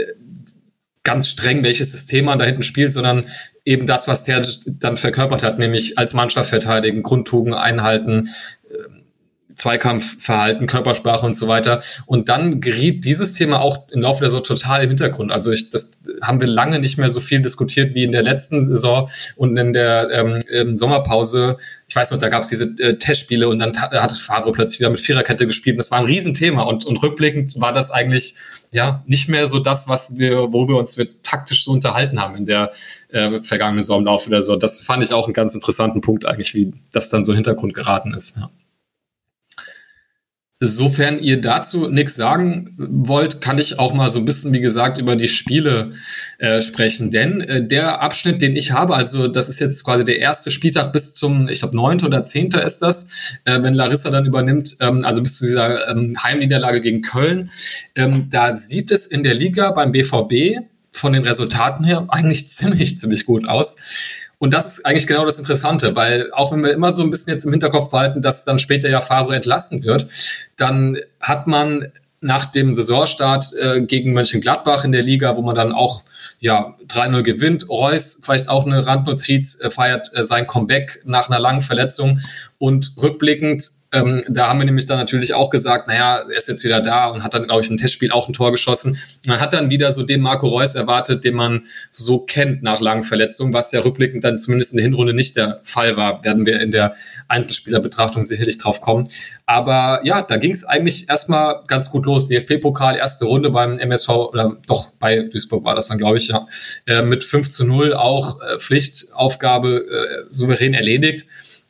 [1.09, 3.25] ganz streng, welches System man da hinten spielt, sondern
[3.65, 8.29] eben das, was der dann verkörpert hat, nämlich als Mannschaft verteidigen, Grundtugenden einhalten,
[9.59, 11.83] Zweikampfverhalten, Körpersprache und so weiter.
[12.07, 15.33] Und dann geriet dieses Thema auch im Laufe der Saison total im Hintergrund.
[15.33, 15.91] Also ich, das
[16.23, 19.73] haben wir lange nicht mehr so viel diskutiert wie in der letzten Saison und in
[19.73, 21.57] der ähm, Sommerpause.
[21.89, 24.91] Ich weiß noch, da gab es diese äh, Testspiele und dann hat Favre plötzlich wieder
[24.91, 25.75] mit Viererkette gespielt.
[25.75, 26.63] Und das war ein Riesenthema.
[26.63, 28.37] Und, und rückblickend war das eigentlich
[28.71, 32.47] ja nicht mehr so das, was wir, worüber uns wir taktisch so unterhalten haben in
[32.47, 32.71] der
[33.09, 34.61] äh, vergangenen Saison im Laufe der Saison.
[34.61, 37.45] Das fand ich auch einen ganz interessanten Punkt eigentlich, wie das dann so in den
[37.45, 38.37] Hintergrund geraten ist.
[38.37, 38.51] Ja.
[40.61, 44.99] Sofern ihr dazu nichts sagen wollt, kann ich auch mal so ein bisschen, wie gesagt,
[44.99, 45.93] über die Spiele
[46.39, 47.13] äh, sprechen.
[47.13, 50.93] Denn äh, der Abschnitt, den ich habe, also das ist jetzt quasi der erste Spieltag
[50.93, 52.03] bis zum, ich glaube, 9.
[52.03, 52.49] oder 10.
[52.49, 57.03] ist das, äh, wenn Larissa dann übernimmt, ähm, also bis zu dieser ähm, Heimniederlage gegen
[57.03, 57.51] Köln.
[57.95, 62.99] Ähm, da sieht es in der Liga beim BVB von den Resultaten her eigentlich ziemlich,
[62.99, 63.77] ziemlich gut aus.
[64.39, 67.33] Und das ist eigentlich genau das Interessante, weil auch wenn wir immer so ein bisschen
[67.33, 70.07] jetzt im Hinterkopf behalten, dass dann später ja Favre entlassen wird,
[70.57, 75.73] dann hat man nach dem Saisonstart äh, gegen Mönchengladbach in der Liga, wo man dann
[75.73, 76.03] auch
[76.41, 77.69] ja 3-0 gewinnt.
[77.69, 82.21] Reus vielleicht auch eine Randnotiz, äh, feiert äh, sein Comeback nach einer langen Verletzung
[82.59, 86.63] und rückblickend ähm, da haben wir nämlich dann natürlich auch gesagt, naja, er ist jetzt
[86.63, 88.99] wieder da und hat dann, glaube ich, im Testspiel auch ein Tor geschossen.
[89.27, 93.03] Man hat dann wieder so den Marco Reus erwartet, den man so kennt nach langen
[93.03, 96.23] Verletzungen, was ja rückblickend dann zumindest in der Hinrunde nicht der Fall war.
[96.23, 96.95] Werden wir in der
[97.29, 99.05] Einzelspielerbetrachtung sicherlich drauf kommen.
[99.47, 102.29] Aber ja, da ging es eigentlich erstmal ganz gut los.
[102.29, 106.47] DFB-Pokal, erste Runde beim MSV, oder doch bei Duisburg war das dann, glaube ich, ja.
[106.87, 111.25] Äh, mit 5 zu 0 auch äh, Pflichtaufgabe äh, souverän erledigt.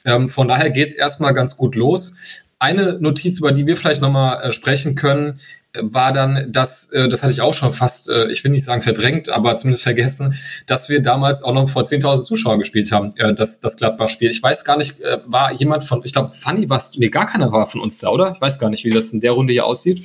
[0.08, 2.14] Ähm, von daher geht es erstmal ganz gut los.
[2.58, 5.34] Eine Notiz, über die wir vielleicht nochmal äh, sprechen können,
[5.74, 8.64] äh, war dann, dass, äh, das hatte ich auch schon fast, äh, ich will nicht
[8.64, 10.34] sagen verdrängt, aber zumindest vergessen,
[10.66, 14.30] dass wir damals auch noch vor 10.000 Zuschauern gespielt haben, das, das Gladbach-Spiel.
[14.30, 14.94] Ich weiß gar nicht,
[15.26, 18.32] war jemand von, ich glaube, Fanny war nee, gar keiner war von uns da, oder?
[18.34, 20.02] Ich weiß gar nicht, wie das in der Runde hier aussieht.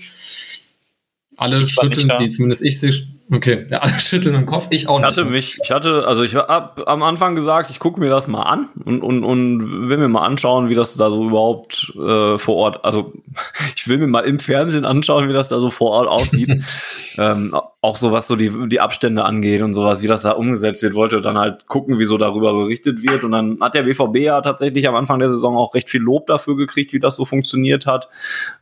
[1.38, 2.94] Alle schütteln, die zumindest ich sehe,
[3.34, 5.10] Okay, ja, alle schütteln im Kopf, ich auch nicht.
[5.10, 8.28] Ich hatte mich, ich hatte, also ich habe am Anfang gesagt, ich gucke mir das
[8.28, 12.38] mal an und, und, und will mir mal anschauen, wie das da so überhaupt äh,
[12.38, 13.14] vor Ort, also
[13.76, 16.62] ich will mir mal im Fernsehen anschauen, wie das da so vor Ort aussieht.
[17.18, 20.84] ähm, auch so was so die, die Abstände angeht und sowas, wie das da umgesetzt
[20.84, 23.26] wird, wollte dann halt gucken, wie so darüber berichtet wird.
[23.26, 26.28] Und dann hat der BVB ja tatsächlich am Anfang der Saison auch recht viel Lob
[26.28, 28.08] dafür gekriegt, wie das so funktioniert hat.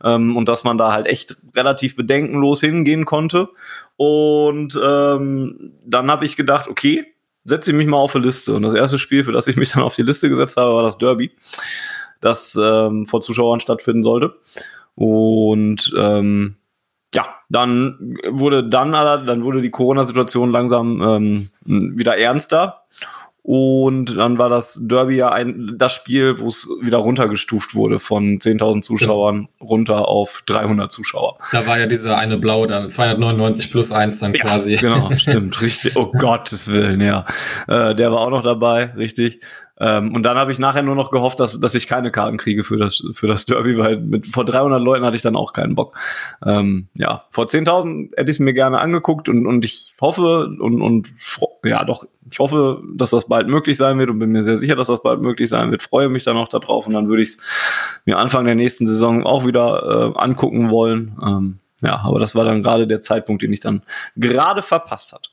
[0.02, 3.50] Ähm, und dass man da halt echt relativ bedenkenlos hingehen konnte.
[3.96, 7.06] Und ähm, dann habe ich gedacht, okay,
[7.44, 8.54] setze ich mich mal auf eine Liste.
[8.54, 10.82] Und das erste Spiel, für das ich mich dann auf die Liste gesetzt habe, war
[10.82, 11.30] das Derby.
[12.20, 14.36] das ähm, vor Zuschauern stattfinden sollte.
[14.94, 16.56] Und ähm,
[17.14, 22.84] ja, dann wurde dann, dann wurde die Corona-Situation langsam ähm, wieder ernster.
[23.44, 28.38] Und dann war das Derby ja ein, das Spiel, wo es wieder runtergestuft wurde von
[28.38, 31.38] 10.000 Zuschauern runter auf 300 Zuschauer.
[31.50, 34.76] Da war ja dieser eine Blau dann, 299 plus 1 dann ja, quasi.
[34.76, 35.96] Genau, stimmt, richtig.
[35.96, 37.26] Oh Gottes Willen, ja.
[37.66, 39.40] Äh, der war auch noch dabei, richtig.
[39.80, 42.62] Ähm, und dann habe ich nachher nur noch gehofft, dass, dass ich keine Karten kriege
[42.62, 45.74] für das, für das Derby, weil mit, vor 300 Leuten hatte ich dann auch keinen
[45.74, 45.96] Bock.
[46.44, 50.82] Ähm, ja, vor 10.000 hätte ich es mir gerne angeguckt und, und ich hoffe und,
[50.82, 51.12] und
[51.64, 54.76] ja doch, ich hoffe, dass das bald möglich sein wird und bin mir sehr sicher,
[54.76, 55.82] dass das bald möglich sein wird.
[55.82, 57.38] Freue mich dann auch darauf und dann würde ich es
[58.04, 61.18] mir Anfang der nächsten Saison auch wieder äh, angucken wollen.
[61.22, 63.82] Ähm, ja, aber das war dann gerade der Zeitpunkt, den ich dann
[64.16, 65.30] gerade verpasst hatte.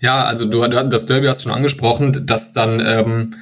[0.00, 3.34] Ja, also du, das Derby hast du schon angesprochen, dass dann ähm,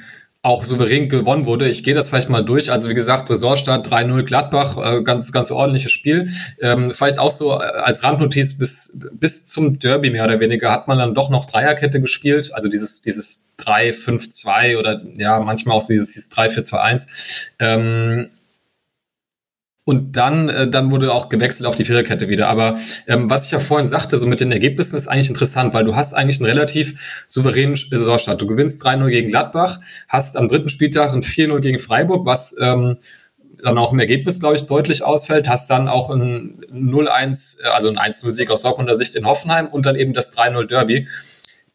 [0.43, 1.69] auch souverän gewonnen wurde.
[1.69, 2.71] Ich gehe das vielleicht mal durch.
[2.71, 6.29] Also wie gesagt, Resortstart 3-0 Gladbach, äh, ganz, ganz ordentliches Spiel.
[6.59, 10.87] Ähm, vielleicht auch so äh, als Randnotiz bis, bis zum Derby mehr oder weniger hat
[10.87, 12.51] man dann doch noch Dreierkette gespielt.
[12.53, 17.07] Also dieses, dieses 3-5-2 oder ja, manchmal auch so dieses, dieses 3-4-2-1.
[17.59, 18.29] Ähm,
[19.91, 22.47] und dann, äh, dann wurde auch gewechselt auf die Viererkette wieder.
[22.47, 22.75] Aber
[23.07, 25.97] ähm, was ich ja vorhin sagte, so mit den Ergebnissen ist eigentlich interessant, weil du
[25.97, 28.41] hast eigentlich einen relativ souveränen Saisonstart.
[28.41, 32.99] Du gewinnst 3-0 gegen Gladbach, hast am dritten Spieltag ein 4-0 gegen Freiburg, was ähm,
[33.61, 37.89] dann auch im Ergebnis, glaube ich, deutlich ausfällt, hast dann auch ein 0-1, äh, also
[37.89, 41.09] ein 1-0-Sieg aus Dortmunder Sicht in Hoffenheim und dann eben das 3-0 Derby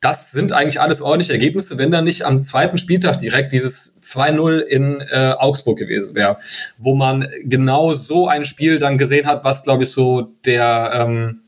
[0.00, 4.60] das sind eigentlich alles ordentliche Ergebnisse, wenn da nicht am zweiten Spieltag direkt dieses 2-0
[4.60, 6.36] in äh, Augsburg gewesen wäre,
[6.78, 11.40] wo man genau so ein Spiel dann gesehen hat, was, glaube ich, so der, ähm,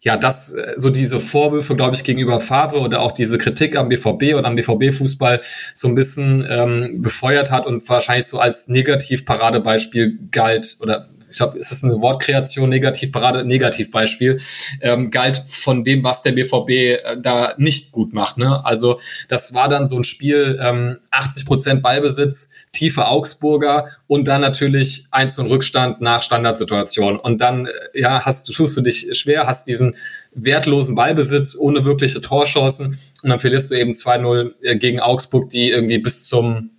[0.00, 3.88] ja, das, äh, so diese Vorwürfe, glaube ich, gegenüber Favre oder auch diese Kritik am
[3.88, 5.40] BVB und am BVB-Fußball
[5.74, 11.58] so ein bisschen ähm, befeuert hat und wahrscheinlich so als Negativ-Paradebeispiel galt oder ich glaube,
[11.58, 14.40] ist das eine Wortkreation, Negativparade, Negativbeispiel,
[14.80, 18.38] ähm, galt von dem, was der BVB äh, da nicht gut macht.
[18.38, 18.64] Ne?
[18.64, 24.42] Also das war dann so ein Spiel, ähm, 80 Prozent Ballbesitz, tiefe Augsburger und dann
[24.42, 27.18] natürlich 1 und Rückstand nach Standardsituation.
[27.18, 29.96] Und dann, äh, ja, hast, tust du dich schwer, hast diesen
[30.34, 35.70] wertlosen Ballbesitz ohne wirkliche Torchancen und dann verlierst du eben 2-0 äh, gegen Augsburg, die
[35.70, 36.70] irgendwie bis zum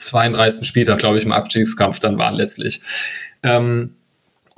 [0.00, 0.66] 32.
[0.66, 2.80] Spieltag, glaube ich, im Abstiegskampf dann waren letztlich.
[3.42, 3.94] Ähm,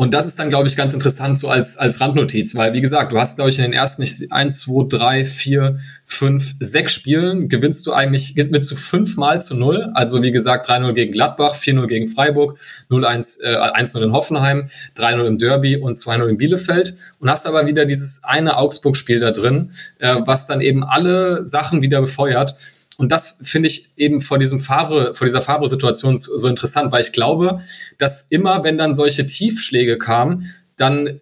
[0.02, 3.12] und das ist dann, glaube ich, ganz interessant so als, als Randnotiz, weil, wie gesagt,
[3.12, 5.76] du hast, glaube ich, in den ersten nicht, eins, zwei, drei, vier,
[6.06, 9.92] fünf, sechs Spielen gewinnst du eigentlich, gewinnst du fünfmal zu null.
[9.94, 12.58] Also, wie gesagt, 3-0 gegen Gladbach, 4-0 gegen Freiburg,
[12.90, 16.96] 0-1, äh, 1-0 in Hoffenheim, 3-0 im Derby und 2-0 in Bielefeld.
[17.20, 21.80] Und hast aber wieder dieses eine Augsburg-Spiel da drin, äh, was dann eben alle Sachen
[21.80, 22.56] wieder befeuert.
[23.02, 27.10] Und das finde ich eben vor diesem Favre, vor dieser Favre-Situation so interessant, weil ich
[27.10, 27.58] glaube,
[27.98, 31.20] dass immer, wenn dann solche Tiefschläge kamen, dann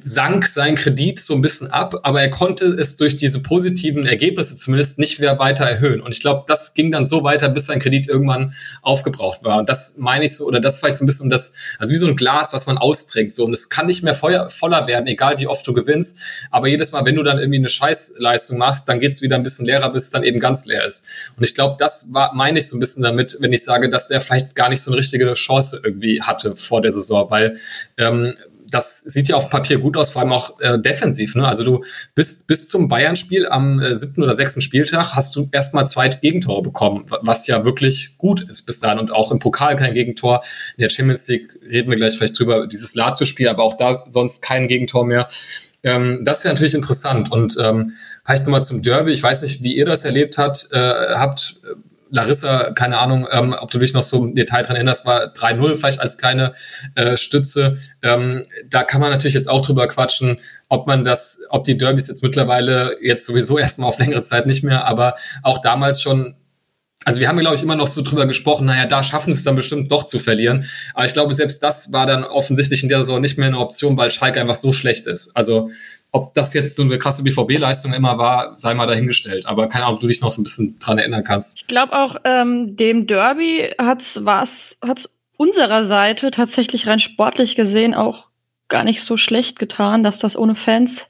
[0.00, 4.56] sank sein Kredit so ein bisschen ab, aber er konnte es durch diese positiven Ergebnisse
[4.56, 6.00] zumindest nicht mehr weiter erhöhen.
[6.00, 9.58] Und ich glaube, das ging dann so weiter, bis sein Kredit irgendwann aufgebraucht war.
[9.58, 12.06] Und das meine ich so, oder das vielleicht so ein bisschen das, also wie so
[12.06, 13.34] ein Glas, was man austrinkt.
[13.34, 16.16] So, und es kann nicht mehr feuer, voller werden, egal wie oft du gewinnst.
[16.50, 19.66] Aber jedes Mal, wenn du dann irgendwie eine Scheißleistung machst, dann geht's wieder ein bisschen
[19.66, 21.32] leerer, bis es dann eben ganz leer ist.
[21.36, 24.08] Und ich glaube, das war, meine ich so ein bisschen damit, wenn ich sage, dass
[24.08, 27.54] er vielleicht gar nicht so eine richtige Chance irgendwie hatte vor der Saison, weil
[27.98, 28.34] ähm,
[28.70, 31.34] das sieht ja auf Papier gut aus, vor allem auch äh, defensiv.
[31.34, 31.46] Ne?
[31.46, 35.86] Also du bist bis zum Bayern-Spiel am äh, siebten oder sechsten Spieltag hast du erstmal
[35.86, 39.94] zwei Gegentore bekommen, was ja wirklich gut ist bis dahin und auch im Pokal kein
[39.94, 40.42] Gegentor.
[40.76, 44.42] In der Champions League reden wir gleich vielleicht drüber, dieses Lazio-Spiel, aber auch da sonst
[44.42, 45.28] kein Gegentor mehr.
[45.84, 47.92] Ähm, das ist ja natürlich interessant und ähm,
[48.24, 49.12] vielleicht nochmal zum Derby.
[49.12, 50.68] Ich weiß nicht, wie ihr das erlebt habt.
[50.72, 51.60] Äh, habt
[52.10, 55.76] Larissa, keine Ahnung, ähm, ob du dich noch so im Detail dran erinnerst, war 3-0
[55.76, 56.52] vielleicht als kleine
[56.94, 57.76] äh, Stütze.
[58.02, 62.08] Ähm, da kann man natürlich jetzt auch drüber quatschen, ob man das, ob die Derbys
[62.08, 66.36] jetzt mittlerweile jetzt sowieso erstmal auf längere Zeit nicht mehr, aber auch damals schon
[67.04, 69.44] also wir haben, glaube ich, immer noch so drüber gesprochen, naja, da schaffen sie es
[69.44, 70.64] dann bestimmt doch zu verlieren.
[70.94, 73.96] Aber ich glaube, selbst das war dann offensichtlich in der Saison nicht mehr eine Option,
[73.96, 75.34] weil Schalke einfach so schlecht ist.
[75.36, 75.70] Also
[76.10, 79.46] ob das jetzt so eine krasse BVB-Leistung immer war, sei mal dahingestellt.
[79.46, 81.60] Aber keine Ahnung, ob du dich noch so ein bisschen dran erinnern kannst.
[81.60, 87.94] Ich glaube auch, ähm, dem Derby hat's was hat's unserer Seite tatsächlich rein sportlich gesehen
[87.94, 88.26] auch
[88.68, 91.06] gar nicht so schlecht getan, dass das ohne Fans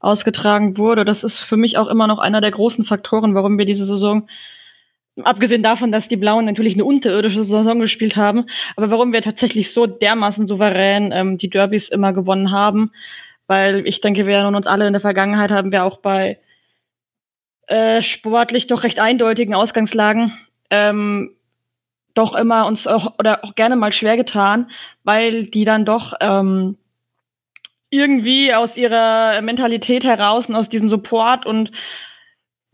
[0.00, 1.04] ausgetragen wurde.
[1.04, 4.28] Das ist für mich auch immer noch einer der großen Faktoren, warum wir diese Saison
[5.22, 8.46] Abgesehen davon, dass die Blauen natürlich eine unterirdische Saison gespielt haben,
[8.76, 12.90] aber warum wir tatsächlich so dermaßen souverän ähm, die Derbys immer gewonnen haben,
[13.46, 16.38] weil ich denke, wir und uns alle in der Vergangenheit haben wir auch bei
[17.68, 20.32] äh, sportlich doch recht eindeutigen Ausgangslagen
[20.70, 21.30] ähm,
[22.14, 24.70] doch immer uns auch, oder auch gerne mal schwer getan,
[25.02, 26.78] weil die dann doch ähm,
[27.90, 31.70] irgendwie aus ihrer Mentalität heraus und aus diesem Support und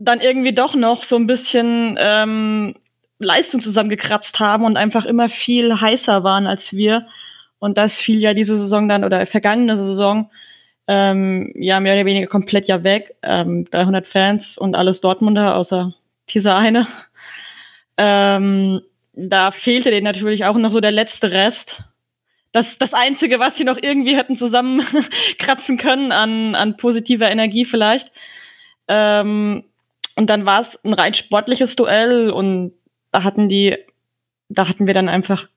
[0.01, 2.75] dann irgendwie doch noch so ein bisschen ähm,
[3.19, 7.07] Leistung zusammengekratzt haben und einfach immer viel heißer waren als wir.
[7.59, 10.31] Und das fiel ja diese Saison dann oder vergangene Saison
[10.89, 13.15] ähm, ja mehr oder weniger komplett ja weg.
[13.23, 15.93] Ähm, 300 Fans und alles Dortmunder außer
[16.31, 16.89] dieser eine.
[17.99, 18.81] Ähm,
[19.13, 21.83] da fehlte denen natürlich auch noch so der letzte Rest.
[22.53, 28.11] Das, das Einzige, was sie noch irgendwie hätten zusammenkratzen können an, an positiver Energie vielleicht.
[28.89, 29.65] Ähm,
[30.17, 32.73] und dann war es ein rein sportliches Duell und
[33.13, 33.77] da hatten die,
[34.49, 35.49] da hatten wir dann einfach,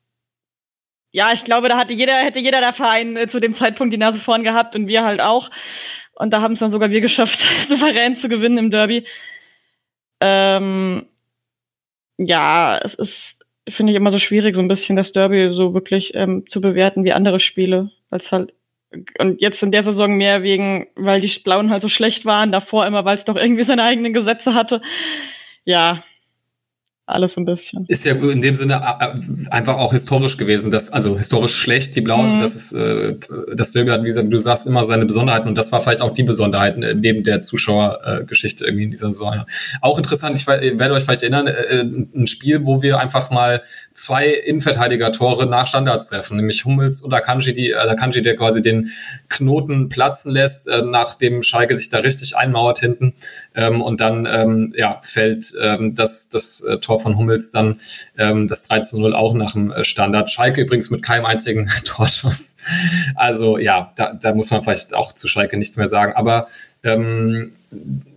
[1.12, 3.98] ja, ich glaube, da hatte jeder, hätte jeder der Verein äh, zu dem Zeitpunkt die
[3.98, 5.50] Nase vorn gehabt und wir halt auch.
[6.14, 9.06] Und da haben es dann sogar wir geschafft, souverän zu gewinnen im Derby.
[10.20, 11.06] Ähm,
[12.18, 16.14] ja, es ist, finde ich, immer so schwierig, so ein bisschen das Derby so wirklich
[16.14, 18.54] ähm, zu bewerten wie andere Spiele, weil es halt
[19.18, 22.86] und jetzt in der Saison mehr wegen, weil die Blauen halt so schlecht waren, davor
[22.86, 24.82] immer, weil es doch irgendwie seine eigenen Gesetze hatte.
[25.64, 26.04] Ja,
[27.06, 27.84] alles so ein bisschen.
[27.88, 31.94] Ist ja in dem Sinne äh, äh, einfach auch historisch gewesen, dass, also historisch schlecht,
[31.96, 32.40] die Blauen, mhm.
[32.40, 33.16] das ist, äh,
[33.54, 36.22] das Derby hat, wie du sagst, immer seine Besonderheiten und das war vielleicht auch die
[36.22, 39.44] Besonderheiten äh, neben der Zuschauergeschichte irgendwie in dieser Saison.
[39.82, 43.62] Auch interessant, ich werde euch vielleicht erinnern, äh, ein Spiel, wo wir einfach mal
[43.92, 48.90] zwei Innenverteidiger-Tore nach Standards treffen, nämlich Hummels und Akanji, die, äh, Akanji, der quasi den
[49.28, 53.12] Knoten platzen lässt, äh, nachdem Schalke sich da richtig einmauert hinten
[53.54, 57.80] ähm, und dann ähm, ja, fällt ähm, das, das äh, Tor Tor von Hummels dann
[58.16, 60.30] ähm, das 13-0 auch nach dem äh, Standard.
[60.30, 62.56] Schalke übrigens mit keinem einzigen Torschuss.
[63.16, 66.12] Also ja, da, da muss man vielleicht auch zu Schalke nichts mehr sagen.
[66.14, 66.46] Aber
[66.82, 67.52] ähm,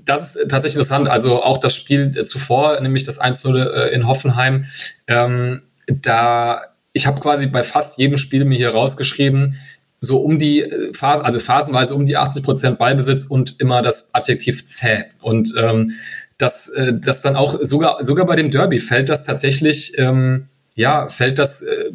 [0.05, 1.09] das ist tatsächlich interessant.
[1.09, 4.65] Also auch das Spiel zuvor, nämlich das 1-0 äh, in Hoffenheim,
[5.07, 6.61] ähm, da
[6.93, 9.55] ich habe quasi bei fast jedem Spiel mir hier rausgeschrieben,
[9.99, 14.13] so um die äh, Phase, also phasenweise um die 80 Prozent Ballbesitz und immer das
[14.13, 15.05] Adjektiv zäh.
[15.21, 15.91] Und ähm,
[16.37, 21.07] dass äh, das dann auch sogar sogar bei dem Derby fällt das tatsächlich ähm, ja
[21.07, 21.91] fällt das äh,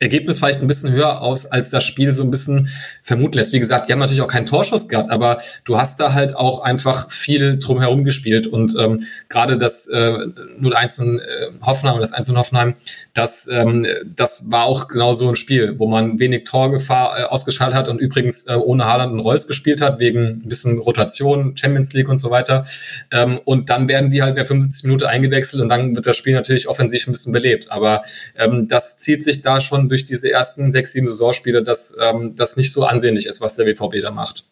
[0.00, 2.68] Ergebnis vielleicht ein bisschen höher aus, als das Spiel so ein bisschen
[3.04, 3.52] vermuten lässt.
[3.52, 6.60] Wie gesagt, die haben natürlich auch keinen Torschuss gehabt, aber du hast da halt auch
[6.60, 11.24] einfach viel drumherum gespielt und ähm, gerade das äh, 0-1 in äh,
[11.62, 12.74] Hoffenheim oder das 1 in Hoffenheim,
[13.14, 13.86] das, ähm,
[14.16, 18.00] das war auch genau so ein Spiel, wo man wenig Torgefahr äh, ausgeschaltet hat und
[18.00, 22.18] übrigens äh, ohne Haaland und Reus gespielt hat, wegen ein bisschen Rotation, Champions League und
[22.18, 22.64] so weiter.
[23.12, 26.16] Ähm, und dann werden die halt in der 75 Minute eingewechselt und dann wird das
[26.16, 27.70] Spiel natürlich offensiv ein bisschen belebt.
[27.70, 28.02] Aber
[28.36, 32.56] ähm, das zieht sich da schon durch diese ersten sechs, sieben Saisonspiele, dass ähm, das
[32.56, 34.44] nicht so ansehnlich ist, was der BVB da macht.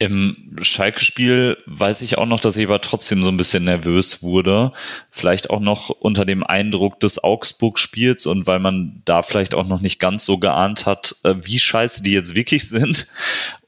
[0.00, 4.72] Im Schalke-Spiel weiß ich auch noch, dass ich aber trotzdem so ein bisschen nervös wurde.
[5.10, 9.80] Vielleicht auch noch unter dem Eindruck des Augsburg-Spiels und weil man da vielleicht auch noch
[9.80, 13.06] nicht ganz so geahnt hat, äh, wie scheiße die jetzt wirklich sind.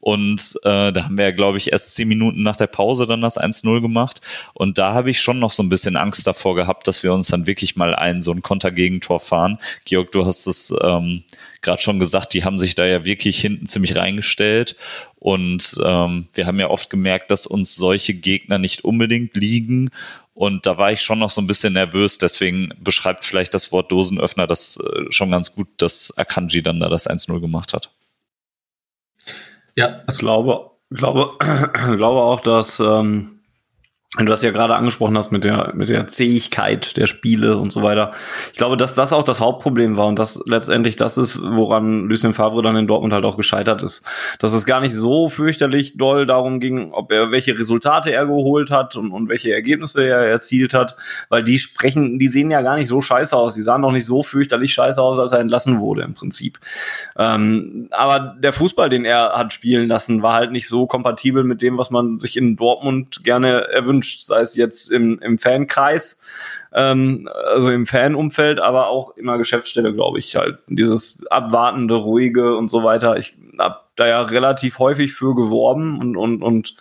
[0.07, 3.19] Und äh, da haben wir ja, glaube ich, erst zehn Minuten nach der Pause dann
[3.19, 4.21] das 1-0 gemacht.
[4.53, 7.27] Und da habe ich schon noch so ein bisschen Angst davor gehabt, dass wir uns
[7.27, 9.59] dann wirklich mal ein so ein Kontergegentor fahren.
[9.83, 11.25] Georg, du hast es ähm,
[11.61, 14.77] gerade schon gesagt, die haben sich da ja wirklich hinten ziemlich reingestellt.
[15.19, 19.89] Und ähm, wir haben ja oft gemerkt, dass uns solche Gegner nicht unbedingt liegen.
[20.33, 22.17] Und da war ich schon noch so ein bisschen nervös.
[22.17, 26.87] Deswegen beschreibt vielleicht das Wort Dosenöffner das äh, schon ganz gut, dass Akanji dann da
[26.87, 27.91] das 1-0 gemacht hat.
[29.77, 31.37] Ja, ich glaube, glaube,
[31.97, 33.36] glaube auch, dass ähm,
[34.15, 37.83] du das ja gerade angesprochen hast mit der, mit der Zähigkeit der Spiele und so
[37.83, 38.13] weiter.
[38.53, 42.33] Ich glaube, dass das auch das Hauptproblem war und dass letztendlich das ist, woran Lucien
[42.33, 44.05] Favre dann in Dortmund halt auch gescheitert ist.
[44.39, 48.71] Dass es gar nicht so fürchterlich doll darum ging, ob er, welche Resultate er geholt
[48.71, 50.95] hat und, und welche Ergebnisse er erzielt hat,
[51.27, 53.55] weil die sprechen, die sehen ja gar nicht so scheiße aus.
[53.55, 56.59] Die sahen doch nicht so fürchterlich scheiße aus, als er entlassen wurde im Prinzip.
[57.17, 61.61] Ähm, aber der Fußball, den er hat spielen lassen, war halt nicht so kompatibel mit
[61.61, 66.19] dem, was man sich in Dortmund gerne erwünscht gewünscht, sei es jetzt im, im Fankreis,
[66.73, 70.59] ähm, also im Fanumfeld, aber auch in der Geschäftsstelle, glaube ich, halt.
[70.69, 73.17] Dieses abwartende, ruhige und so weiter.
[73.17, 76.75] Ich habe da ja relativ häufig für geworben und, und, und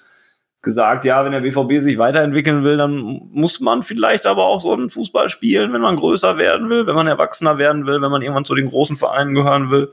[0.63, 2.97] gesagt, ja, wenn der BVB sich weiterentwickeln will, dann
[3.33, 6.97] muss man vielleicht aber auch so einen Fußball spielen, wenn man größer werden will, wenn
[6.97, 9.93] man erwachsener werden will, wenn man irgendwann zu den großen Vereinen gehören will.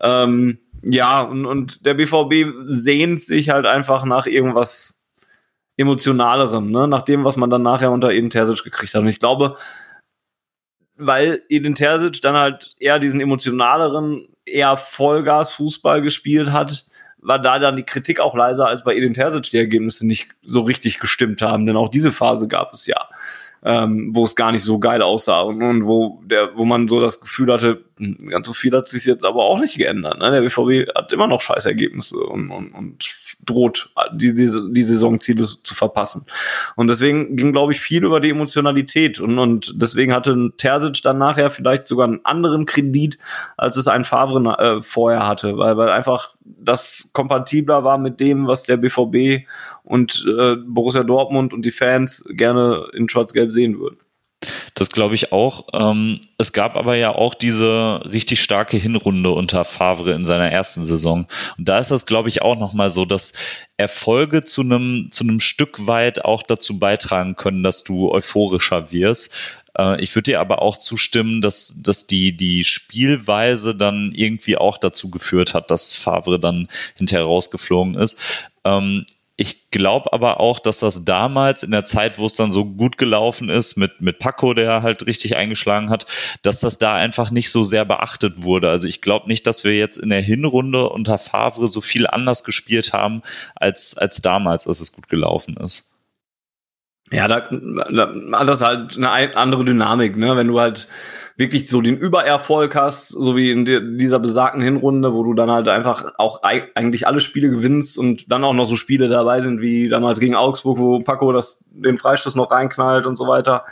[0.00, 4.99] Ähm, ja, und, und der BVB sehnt sich halt einfach nach irgendwas
[5.80, 6.86] emotionalerem, ne?
[6.86, 9.00] nach dem, was man dann nachher unter Eden Terzic gekriegt hat.
[9.00, 9.56] Und ich glaube,
[10.96, 16.84] weil Eden Terzic dann halt eher diesen emotionaleren, eher Vollgas-Fußball gespielt hat,
[17.22, 20.60] war da dann die Kritik auch leiser als bei Eden Terzic die Ergebnisse nicht so
[20.60, 23.08] richtig gestimmt haben, denn auch diese Phase gab es ja.
[23.62, 27.00] ähm, wo es gar nicht so geil aussah und, und wo der, wo man so
[27.00, 30.18] das Gefühl hatte, hm, ganz so viel hat sich jetzt aber auch nicht geändert.
[30.18, 30.30] Ne?
[30.30, 33.04] Der BVB hat immer noch Scheißergebnisse und, und, und
[33.44, 36.26] droht, die, die, die Saisonziele zu verpassen.
[36.76, 41.18] Und deswegen ging, glaube ich, viel über die Emotionalität und, und deswegen hatte Terzic dann
[41.18, 43.18] nachher vielleicht sogar einen anderen Kredit,
[43.56, 48.46] als es ein Favre äh, vorher hatte, weil, weil einfach das kompatibler war mit dem,
[48.46, 49.46] was der BVB
[49.84, 53.98] und äh, Borussia Dortmund und die Fans gerne in Schwarz-Gelb sehen würden.
[54.74, 55.68] Das glaube ich auch.
[55.74, 60.84] Ähm, es gab aber ja auch diese richtig starke Hinrunde unter Favre in seiner ersten
[60.84, 61.26] Saison.
[61.58, 63.34] Und da ist das, glaube ich, auch nochmal so, dass
[63.76, 69.34] Erfolge zu einem, zu Stück weit auch dazu beitragen können, dass du euphorischer wirst.
[69.76, 74.78] Äh, ich würde dir aber auch zustimmen, dass, dass die, die Spielweise dann irgendwie auch
[74.78, 78.18] dazu geführt hat, dass Favre dann hinterher rausgeflogen ist.
[78.64, 79.04] Ähm,
[79.40, 82.98] ich glaube aber auch, dass das damals in der Zeit, wo es dann so gut
[82.98, 86.04] gelaufen ist, mit, mit Paco, der halt richtig eingeschlagen hat,
[86.42, 88.68] dass das da einfach nicht so sehr beachtet wurde.
[88.68, 92.44] Also ich glaube nicht, dass wir jetzt in der Hinrunde unter Favre so viel anders
[92.44, 93.22] gespielt haben,
[93.54, 95.90] als, als damals, als es gut gelaufen ist.
[97.12, 100.36] Ja, da, da hat das halt eine andere Dynamik, ne?
[100.36, 100.86] Wenn du halt
[101.36, 103.64] wirklich so den Übererfolg hast, so wie in
[103.98, 108.44] dieser besagten Hinrunde, wo du dann halt einfach auch eigentlich alle Spiele gewinnst und dann
[108.44, 112.36] auch noch so Spiele dabei sind wie damals gegen Augsburg, wo Paco das, den Freistoß
[112.36, 113.64] noch reinknallt und so weiter,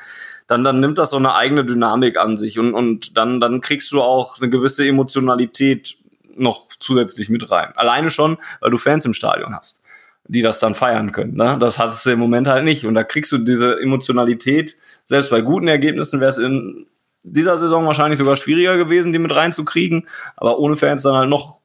[0.48, 3.92] dann, dann nimmt das so eine eigene Dynamik an sich und, und dann, dann kriegst
[3.92, 5.96] du auch eine gewisse Emotionalität
[6.34, 7.72] noch zusätzlich mit rein.
[7.76, 9.84] Alleine schon, weil du Fans im Stadion hast
[10.28, 11.36] die das dann feiern können.
[11.36, 11.56] Ne?
[11.58, 12.84] Das hattest du im Moment halt nicht.
[12.84, 16.86] Und da kriegst du diese Emotionalität, selbst bei guten Ergebnissen wäre es in
[17.22, 20.06] dieser Saison wahrscheinlich sogar schwieriger gewesen, die mit reinzukriegen,
[20.36, 21.60] aber ohne Fans dann halt noch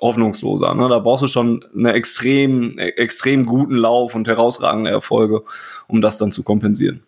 [0.00, 0.74] hoffnungsloser.
[0.74, 0.88] Ne?
[0.88, 5.42] Da brauchst du schon einen extrem, extrem guten Lauf und herausragende Erfolge,
[5.88, 7.02] um das dann zu kompensieren.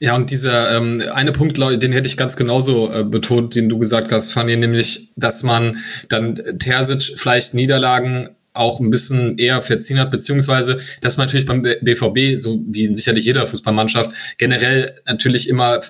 [0.00, 3.78] Ja, und dieser ähm, eine Punkt, den hätte ich ganz genauso äh, betont, den du
[3.78, 9.98] gesagt hast, Fanny, nämlich, dass man dann Terzic vielleicht Niederlagen auch ein bisschen eher verziehen
[9.98, 15.80] hat, beziehungsweise, dass man natürlich beim BVB, so wie sicherlich jeder Fußballmannschaft, generell natürlich immer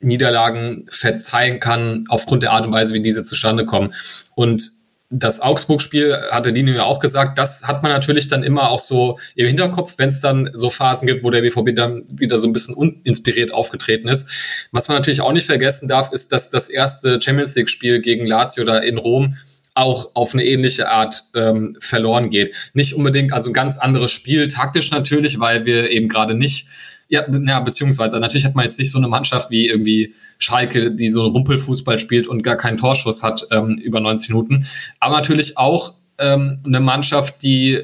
[0.00, 3.92] Niederlagen verzeihen kann aufgrund der Art und Weise, wie diese zustande kommen.
[4.34, 4.70] Und
[5.12, 9.18] das Augsburg-Spiel, hatte Lino ja auch gesagt, das hat man natürlich dann immer auch so
[9.34, 12.52] im Hinterkopf, wenn es dann so Phasen gibt, wo der BVB dann wieder so ein
[12.52, 14.68] bisschen uninspiriert aufgetreten ist.
[14.70, 18.64] Was man natürlich auch nicht vergessen darf, ist, dass das erste Champions League-Spiel gegen Lazio
[18.64, 19.34] da in Rom
[19.74, 22.54] auch auf eine ähnliche Art ähm, verloren geht.
[22.74, 26.66] Nicht unbedingt, also ein ganz anderes Spiel, taktisch natürlich, weil wir eben gerade nicht
[27.10, 31.08] ja, ja, beziehungsweise natürlich hat man jetzt nicht so eine Mannschaft wie irgendwie Schalke, die
[31.08, 34.64] so Rumpelfußball spielt und gar keinen Torschuss hat ähm, über 90 Minuten.
[35.00, 37.80] Aber natürlich auch ähm, eine Mannschaft, die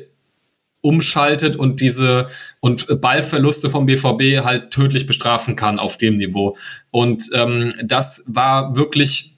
[0.80, 2.28] umschaltet und diese
[2.60, 6.56] und Ballverluste vom BVB halt tödlich bestrafen kann auf dem Niveau.
[6.92, 9.35] Und ähm, das war wirklich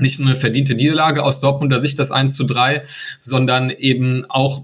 [0.00, 2.84] nicht nur eine verdiente Niederlage aus Dortmunder Sicht, das 1 zu 3,
[3.18, 4.62] sondern eben auch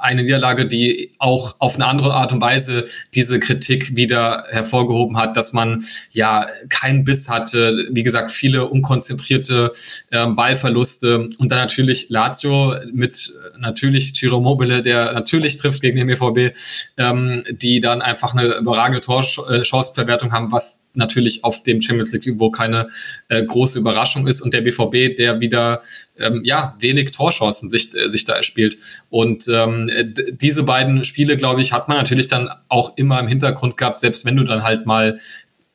[0.00, 5.36] eine Niederlage, die auch auf eine andere Art und Weise diese Kritik wieder hervorgehoben hat,
[5.36, 9.72] dass man ja keinen Biss hatte, wie gesagt, viele unkonzentrierte
[10.10, 16.06] äh, Ballverluste und dann natürlich Lazio mit natürlich Ciro Mobile, der natürlich trifft gegen den
[16.06, 16.54] BVB,
[16.98, 22.50] ähm, die dann einfach eine überragende Torchanceverwertung haben, was natürlich auf dem Champions League Niveau
[22.50, 22.88] keine
[23.28, 25.82] äh, große Überraschung ist und der BVB, der wieder
[26.18, 28.78] ähm, ja wenig Torchancen sich, äh, sich da erspielt.
[29.10, 29.90] Und ähm,
[30.32, 34.24] diese beiden Spiele, glaube ich, hat man natürlich dann auch immer im Hintergrund gehabt, selbst
[34.24, 35.18] wenn du dann halt mal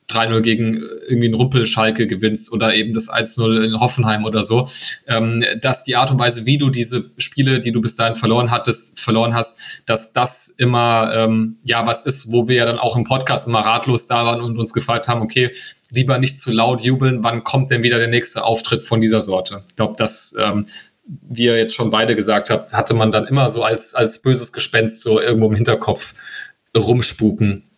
[0.09, 4.67] 3-0 gegen irgendwie einen Rumpelschalke gewinnst oder eben das 1-0 in Hoffenheim oder so,
[5.07, 8.51] ähm, dass die Art und Weise, wie du diese Spiele, die du bis dahin verloren
[8.51, 12.95] hattest, verloren hast, dass das immer ähm, ja was ist, wo wir ja dann auch
[12.97, 15.51] im Podcast immer ratlos da waren und uns gefragt haben, okay,
[15.91, 19.63] lieber nicht zu laut jubeln, wann kommt denn wieder der nächste Auftritt von dieser Sorte?
[19.67, 20.65] Ich glaube, dass ähm,
[21.27, 24.53] wie ihr jetzt schon beide gesagt habt, hatte man dann immer so als, als böses
[24.53, 26.13] Gespenst so irgendwo im Hinterkopf
[26.77, 27.68] rumspuken.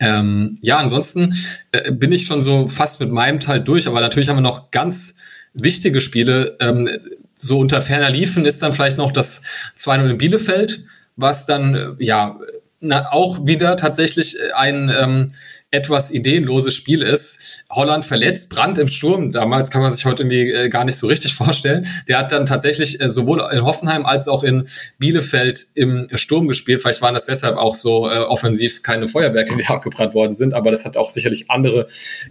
[0.00, 1.34] Ähm, ja, ansonsten
[1.72, 4.70] äh, bin ich schon so fast mit meinem Teil durch, aber natürlich haben wir noch
[4.70, 5.16] ganz
[5.54, 6.56] wichtige Spiele.
[6.60, 6.88] Ähm,
[7.36, 9.42] so unter ferner Liefen ist dann vielleicht noch das
[9.76, 10.84] 2-0 in Bielefeld,
[11.16, 12.38] was dann äh, ja
[12.80, 15.32] na, auch wieder tatsächlich ein ähm,
[15.70, 17.62] etwas ideenloses Spiel ist.
[17.70, 19.32] Holland verletzt, Brand im Sturm.
[19.32, 21.86] Damals kann man sich heute irgendwie äh, gar nicht so richtig vorstellen.
[22.08, 24.66] Der hat dann tatsächlich äh, sowohl in Hoffenheim als auch in
[24.98, 26.80] Bielefeld im Sturm gespielt.
[26.80, 30.70] Vielleicht waren das deshalb auch so äh, offensiv keine Feuerwerke, die abgebrannt worden sind, aber
[30.70, 31.86] das hat auch sicherlich andere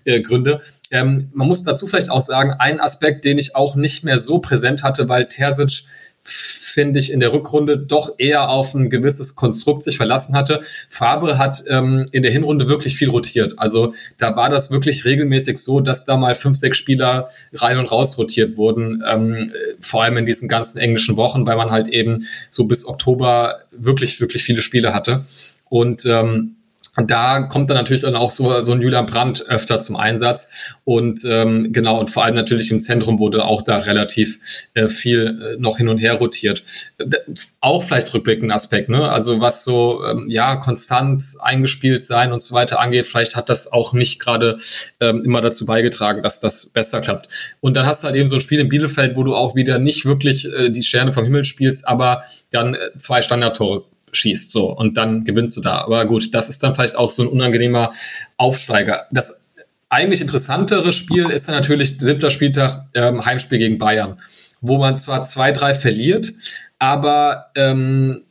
[0.06, 0.60] äh, Gründe.
[0.90, 4.40] Ähm, man muss dazu vielleicht auch sagen, ein Aspekt, den ich auch nicht mehr so
[4.40, 5.84] präsent hatte, weil Terzic
[6.30, 10.60] finde ich, in der Rückrunde doch eher auf ein gewisses Konstrukt sich verlassen hatte.
[10.90, 13.54] Favre hat ähm, in der Hinrunde wirklich viel rotiert.
[13.58, 17.90] Also da war das wirklich regelmäßig so, dass da mal fünf, sechs Spieler rein und
[17.92, 22.20] raus rotiert wurden, ähm, vor allem in diesen ganzen englischen Wochen, weil man halt eben
[22.50, 25.24] so bis Oktober wirklich, wirklich viele Spiele hatte.
[25.70, 26.57] Und ähm,
[26.98, 30.74] und da kommt dann natürlich dann auch so, so ein Julian Brandt öfter zum Einsatz.
[30.84, 34.40] Und ähm, genau, und vor allem natürlich im Zentrum wurde auch da relativ
[34.74, 36.64] äh, viel äh, noch hin und her rotiert.
[37.00, 37.18] D
[37.62, 39.12] auch vielleicht rückblickend Aspekt, ne?
[39.12, 43.72] Also was so, ähm, ja, konstant eingespielt sein und so weiter angeht, vielleicht hat das
[43.72, 44.58] auch nicht gerade
[45.00, 47.30] ähm, immer dazu beigetragen, dass das besser klappt.
[47.62, 49.78] Und dann hast du halt eben so ein Spiel in Bielefeld, wo du auch wieder
[49.78, 54.72] nicht wirklich äh, die Sterne vom Himmel spielst, aber dann äh, zwei Standardtore schießt, so,
[54.72, 55.80] und dann gewinnst du da.
[55.80, 57.92] Aber gut, das ist dann vielleicht auch so ein unangenehmer
[58.38, 59.06] Aufsteiger.
[59.12, 59.44] Das
[59.90, 64.20] eigentlich interessantere Spiel ist dann natürlich siebter Spieltag ähm, Heimspiel gegen Bayern,
[64.62, 66.34] wo man zwar 2-3 verliert,
[66.80, 68.24] aber ähm,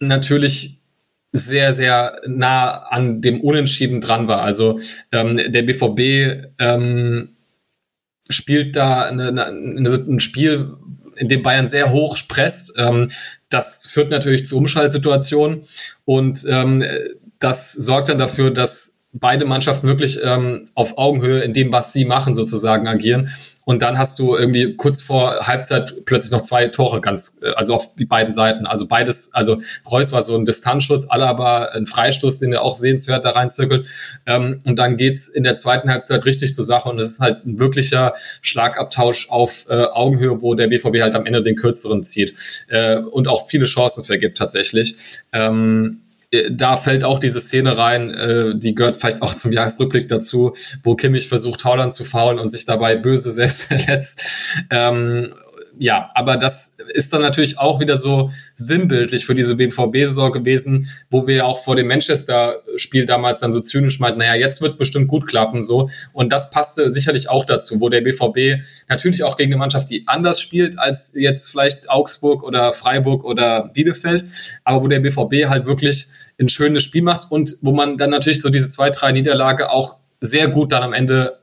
[0.00, 0.80] natürlich
[1.32, 4.42] sehr, sehr nah an dem Unentschieden dran war.
[4.42, 4.78] Also
[5.12, 7.36] ähm, der BVB ähm,
[8.28, 10.76] spielt da eine, eine, ein Spiel,
[11.16, 12.74] in dem Bayern sehr hoch presst.
[12.76, 13.08] Ähm,
[13.48, 15.62] das führt natürlich zu Umschaltsituationen.
[16.04, 16.84] Und ähm,
[17.38, 22.04] das sorgt dann dafür, dass beide Mannschaften wirklich ähm, auf Augenhöhe in dem, was sie
[22.04, 23.28] machen, sozusagen agieren.
[23.68, 27.74] Und dann hast du irgendwie kurz vor Halbzeit plötzlich noch zwei Tore ganz, äh, also
[27.74, 28.64] auf die beiden Seiten.
[28.64, 29.58] Also beides, also
[29.90, 33.86] Reus war so ein Distanzschuss, Alaba ein Freistoß, den er auch sehenswert da reinzirkelt.
[34.24, 37.44] Ähm, und dann geht's in der zweiten Halbzeit richtig zur Sache und es ist halt
[37.44, 42.34] ein wirklicher Schlagabtausch auf äh, Augenhöhe, wo der BVB halt am Ende den kürzeren zieht
[42.68, 44.94] äh, und auch viele Chancen vergibt tatsächlich.
[45.32, 46.05] Ähm, äh,
[46.50, 50.94] da fällt auch diese Szene rein, äh, die gehört vielleicht auch zum Jahresrückblick dazu, wo
[50.94, 54.22] Kimmich versucht, Haaland zu faulen und sich dabei böse selbst verletzt.
[54.70, 55.34] Ähm,
[55.78, 61.26] ja, aber das ist dann natürlich auch wieder so sinnbildlich für diese BVB-Saison gewesen, wo
[61.26, 65.08] wir ja auch vor dem Manchester-Spiel damals dann so zynisch meinten, naja, jetzt wird's bestimmt
[65.08, 65.90] gut klappen, so.
[66.12, 70.04] Und das passte sicherlich auch dazu, wo der BVB natürlich auch gegen eine Mannschaft, die
[70.06, 74.24] anders spielt als jetzt vielleicht Augsburg oder Freiburg oder Bielefeld,
[74.64, 76.06] aber wo der BVB halt wirklich
[76.40, 79.96] ein schönes Spiel macht und wo man dann natürlich so diese zwei, drei Niederlage auch
[80.20, 81.38] sehr gut dann am Ende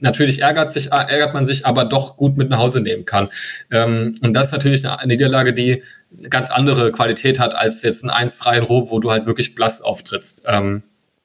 [0.00, 3.28] natürlich ärgert sich, ärgert man sich, aber doch gut mit nach Hause nehmen kann.
[3.70, 5.82] Ähm, und das ist natürlich eine Niederlage, die
[6.16, 9.54] eine ganz andere Qualität hat als jetzt ein 1-3 in Rom, wo du halt wirklich
[9.54, 10.44] blass auftrittst.
[10.46, 10.82] Ähm,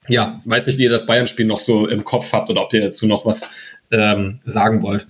[0.10, 2.82] ja, weiß nicht, wie ihr das Bayern-Spiel noch so im Kopf habt oder ob ihr
[2.82, 3.50] dazu noch was
[3.92, 5.08] ähm, sagen wollt.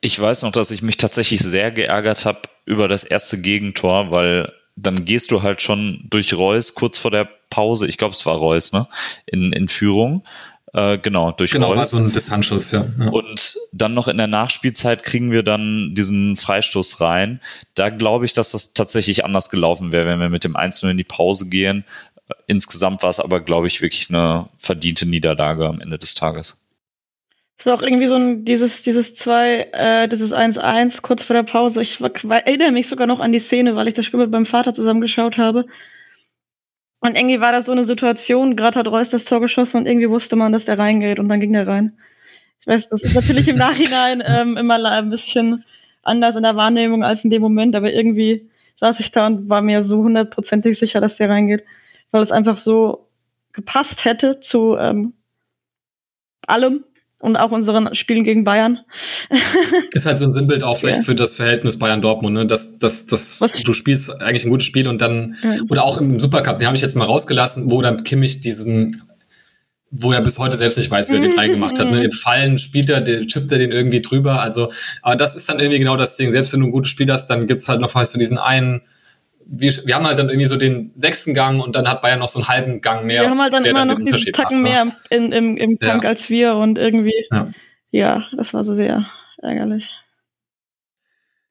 [0.00, 4.52] Ich weiß noch, dass ich mich tatsächlich sehr geärgert habe über das erste Gegentor, weil
[4.76, 8.36] dann gehst du halt schon durch Reus kurz vor der Pause, ich glaube, es war
[8.36, 8.86] Reus, ne,
[9.24, 10.24] in, in Führung.
[10.76, 11.92] Äh, genau, durch genau, Reus.
[11.92, 12.84] so ein Distanzschuss, ja.
[12.98, 13.08] ja.
[13.08, 17.40] Und dann noch in der Nachspielzeit kriegen wir dann diesen Freistoß rein.
[17.74, 20.98] Da glaube ich, dass das tatsächlich anders gelaufen wäre, wenn wir mit dem Einzelnen in
[20.98, 21.86] die Pause gehen.
[22.46, 26.62] Insgesamt war es aber, glaube ich, wirklich eine verdiente Niederlage am Ende des Tages.
[27.58, 31.44] Es war auch irgendwie so ein, dieses, dieses zwei, äh, dieses 1-1 kurz vor der
[31.44, 31.80] Pause.
[31.80, 34.74] Ich erinnere mich sogar noch an die Szene, weil ich das Spiel mit meinem Vater
[34.74, 35.64] zusammengeschaut habe.
[37.00, 40.10] Und irgendwie war das so eine Situation, gerade hat Reus das Tor geschossen und irgendwie
[40.10, 41.98] wusste man, dass der reingeht und dann ging der rein.
[42.60, 45.64] Ich weiß, das ist natürlich im Nachhinein ähm, immer ein bisschen
[46.02, 49.62] anders in der Wahrnehmung als in dem Moment, aber irgendwie saß ich da und war
[49.62, 51.64] mir so hundertprozentig sicher, dass der reingeht,
[52.10, 53.08] weil es einfach so
[53.52, 55.14] gepasst hätte zu ähm,
[56.46, 56.84] allem,
[57.18, 58.80] und auch unseren Spielen gegen Bayern.
[59.92, 61.02] ist halt so ein Sinnbild auch vielleicht ja.
[61.02, 62.46] für das Verhältnis Bayern-Dortmund, ne?
[62.46, 65.56] dass, dass, dass du spielst eigentlich ein gutes Spiel und dann, ja.
[65.68, 69.02] oder auch im Supercup, den habe ich jetzt mal rausgelassen, wo dann Kimmich diesen,
[69.90, 71.38] wo er bis heute selbst nicht weiß, wie er den mhm.
[71.38, 71.90] reingemacht hat.
[71.90, 72.04] Ne?
[72.04, 74.42] Im Fallen spielt er, der, chippt er den irgendwie drüber.
[74.42, 76.30] Also, aber das ist dann irgendwie genau das Ding.
[76.32, 78.82] Selbst wenn du ein gutes Spiel hast, dann gibt's halt noch weißt du, diesen einen
[79.48, 82.28] wir, wir haben halt dann irgendwie so den sechsten Gang und dann hat Bayern noch
[82.28, 83.22] so einen halben Gang mehr.
[83.22, 86.02] Wir haben halt dann immer dann noch diesen Tacken macht, mehr in, im, im Tank
[86.02, 86.08] ja.
[86.08, 87.50] als wir und irgendwie, ja.
[87.90, 89.06] ja, das war so sehr
[89.42, 89.84] ärgerlich.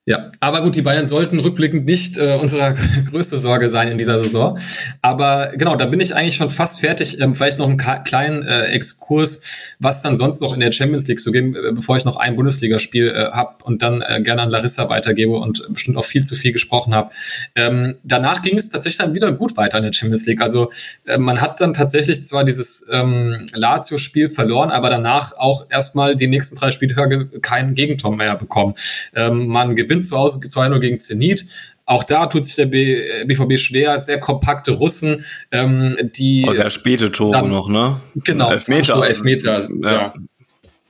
[0.07, 2.75] Ja, aber gut, die Bayern sollten rückblickend nicht äh, unsere
[3.09, 4.55] größte Sorge sein in dieser Saison.
[5.01, 7.19] Aber genau, da bin ich eigentlich schon fast fertig.
[7.19, 11.19] Ähm, vielleicht noch einen kleinen äh, Exkurs, was dann sonst noch in der Champions League
[11.19, 14.51] so geht, äh, bevor ich noch ein Bundesligaspiel äh, habe und dann äh, gerne an
[14.51, 17.09] Larissa weitergebe und bestimmt auch viel zu viel gesprochen habe.
[17.55, 20.41] Ähm, danach ging es tatsächlich dann wieder gut weiter in der Champions League.
[20.41, 20.69] Also
[21.07, 26.27] äh, man hat dann tatsächlich zwar dieses ähm, Lazio-Spiel verloren, aber danach auch erstmal die
[26.27, 28.75] nächsten drei Spieltage kein Gegentor mehr bekommen.
[29.15, 31.45] Ähm, man gewinnt gewinnt zu Hause 2-0 gegen Zenit.
[31.85, 36.43] Auch da tut sich der B BVB schwer, sehr kompakte Russen, ähm, die.
[36.47, 38.01] Also sehr späte Tore dann, noch, ne?
[38.15, 39.05] Genau, Elfmeter.
[39.05, 39.91] Elfmeter, ja.
[39.91, 40.13] ja.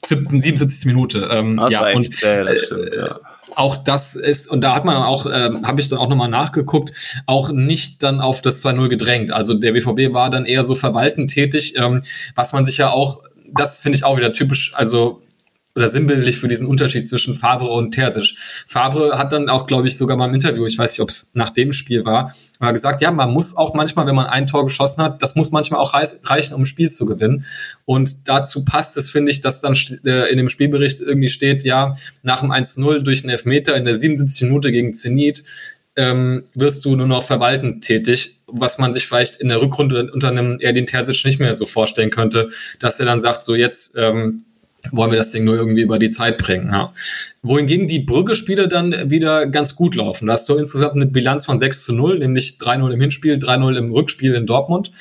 [0.06, 0.86] 77.
[0.86, 1.28] Minute.
[1.32, 3.20] Ähm, das ja, und, zäh, das stimmt, ja.
[3.56, 6.94] auch das ist, und da hat man auch, äh, habe ich dann auch nochmal nachgeguckt,
[7.26, 9.32] auch nicht dann auf das 2-0 gedrängt.
[9.32, 12.02] Also der BVB war dann eher so verwaltend tätig, ähm,
[12.36, 15.22] was man sich ja auch, das finde ich auch wieder typisch, also
[15.76, 18.36] oder sinnbildlich für diesen Unterschied zwischen Favre und Terzic.
[18.66, 21.32] Favre hat dann auch, glaube ich, sogar mal im Interview, ich weiß nicht, ob es
[21.34, 24.66] nach dem Spiel war, aber gesagt, ja, man muss auch manchmal, wenn man ein Tor
[24.66, 27.46] geschossen hat, das muss manchmal auch reichen, um ein Spiel zu gewinnen.
[27.84, 31.94] Und dazu passt es, finde ich, dass dann äh, in dem Spielbericht irgendwie steht, ja,
[32.24, 34.44] nach dem 1-0 durch einen Elfmeter in der 77.
[34.48, 35.44] Minute gegen Zenit
[35.98, 40.30] ähm, wirst du nur noch verwaltend tätig, was man sich vielleicht in der Rückrunde unter
[40.30, 42.50] einem Erdin Terzic nicht mehr so vorstellen könnte,
[42.80, 44.46] dass er dann sagt, so jetzt ähm,
[44.92, 46.70] wollen wir das Ding nur irgendwie über die Zeit bringen.
[46.72, 46.94] Ja.
[47.42, 50.28] Wohingegen die Brügge-Spiele dann wieder ganz gut laufen.
[50.28, 53.78] Da hast du insgesamt eine Bilanz von 6 zu 0, nämlich 3-0 im Hinspiel, 3-0
[53.78, 54.92] im Rückspiel in Dortmund.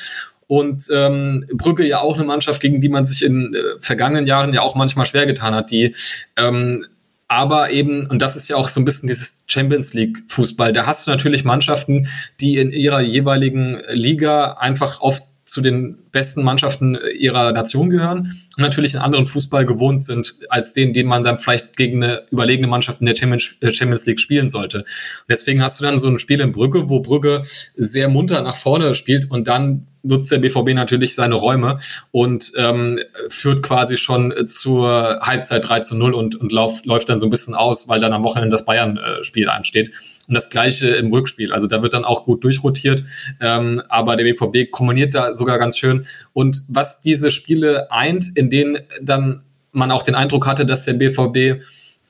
[0.47, 4.53] Und ähm, Brügge ja auch eine Mannschaft, gegen die man sich in äh, vergangenen Jahren
[4.53, 5.95] ja auch manchmal schwer getan hat, die
[6.37, 6.85] ähm,
[7.27, 10.87] aber eben, und das ist ja auch so ein bisschen dieses Champions League Fußball, da
[10.87, 12.07] hast du natürlich Mannschaften,
[12.41, 15.25] die in ihrer jeweiligen Liga einfach oft
[15.55, 20.73] zu den besten Mannschaften ihrer Nation gehören und natürlich einen anderen Fußball gewohnt sind, als
[20.73, 24.49] den, den man dann vielleicht gegen eine überlegene Mannschaft in der äh, Champions League spielen
[24.49, 24.79] sollte.
[24.79, 24.87] Und
[25.29, 27.43] deswegen hast du dann so ein Spiel in Brügge, wo Brügge
[27.77, 31.79] sehr munter nach vorne spielt und dann nutzt der BVB natürlich seine Räume
[32.13, 37.19] und ähm, führt quasi schon zur Halbzeit 3 zu 0 und, und lauf, läuft dann
[37.19, 39.91] so ein bisschen aus, weil dann am Wochenende das Bayern-Spiel ansteht.
[40.29, 41.53] Und das gleiche im Rückspiel.
[41.53, 43.03] Also da wird dann auch gut durchrotiert.
[43.41, 46.07] Ähm, aber der BVB kombiniert da sogar ganz schön.
[46.33, 49.43] Und was diese Spiele eint, in denen dann
[49.73, 51.63] man auch den Eindruck hatte, dass der BVB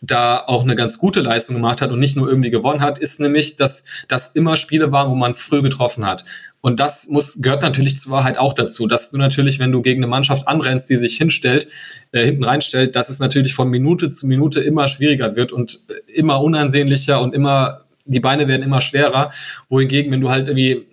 [0.03, 3.21] da auch eine ganz gute Leistung gemacht hat und nicht nur irgendwie gewonnen hat, ist
[3.21, 6.25] nämlich, dass das immer Spiele waren, wo man früh getroffen hat.
[6.65, 10.03] Und das muss, gehört natürlich zur Wahrheit auch dazu, dass du natürlich, wenn du gegen
[10.03, 11.69] eine Mannschaft anrennst, die sich hinstellt,
[12.11, 16.11] äh, hinten reinstellt, dass es natürlich von Minute zu Minute immer schwieriger wird und äh,
[16.11, 19.29] immer unansehnlicher und immer, die Beine werden immer schwerer.
[19.69, 20.87] Wohingegen, wenn du halt irgendwie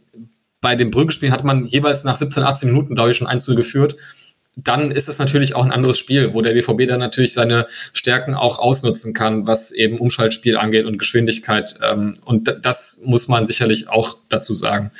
[0.59, 3.95] bei dem Brüggespiel hat man jeweils nach 17, 18 Minuten, glaube ich, schon einzeln geführt
[4.55, 8.35] dann ist es natürlich auch ein anderes Spiel, wo der BVB dann natürlich seine Stärken
[8.35, 11.75] auch ausnutzen kann, was eben Umschaltspiel angeht und Geschwindigkeit.
[11.81, 14.91] Ähm, und das muss man sicherlich auch dazu sagen.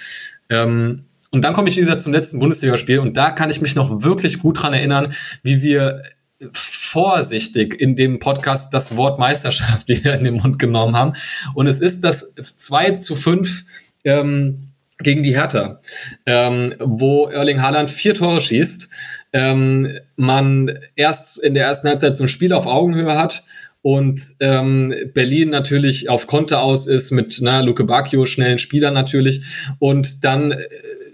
[0.51, 3.75] Ähm, und dann komme ich, wie gesagt, zum letzten Bundesligaspiel und da kann ich mich
[3.75, 6.03] noch wirklich gut dran erinnern, wie wir
[6.51, 11.13] vorsichtig in dem Podcast das Wort Meisterschaft wieder in den Mund genommen haben.
[11.55, 13.63] Und es ist das 2 zu 5
[14.03, 14.67] ähm,
[14.99, 15.79] gegen die Hertha,
[16.25, 18.89] ähm, wo Erling Haaland vier Tore schießt
[19.33, 23.43] ähm, man erst in der ersten Halbzeit so ein Spiel auf Augenhöhe hat
[23.81, 29.43] und ähm, Berlin natürlich auf Konter aus ist mit na, Luke Bacchio, schnellen Spieler natürlich.
[29.79, 30.59] Und dann äh,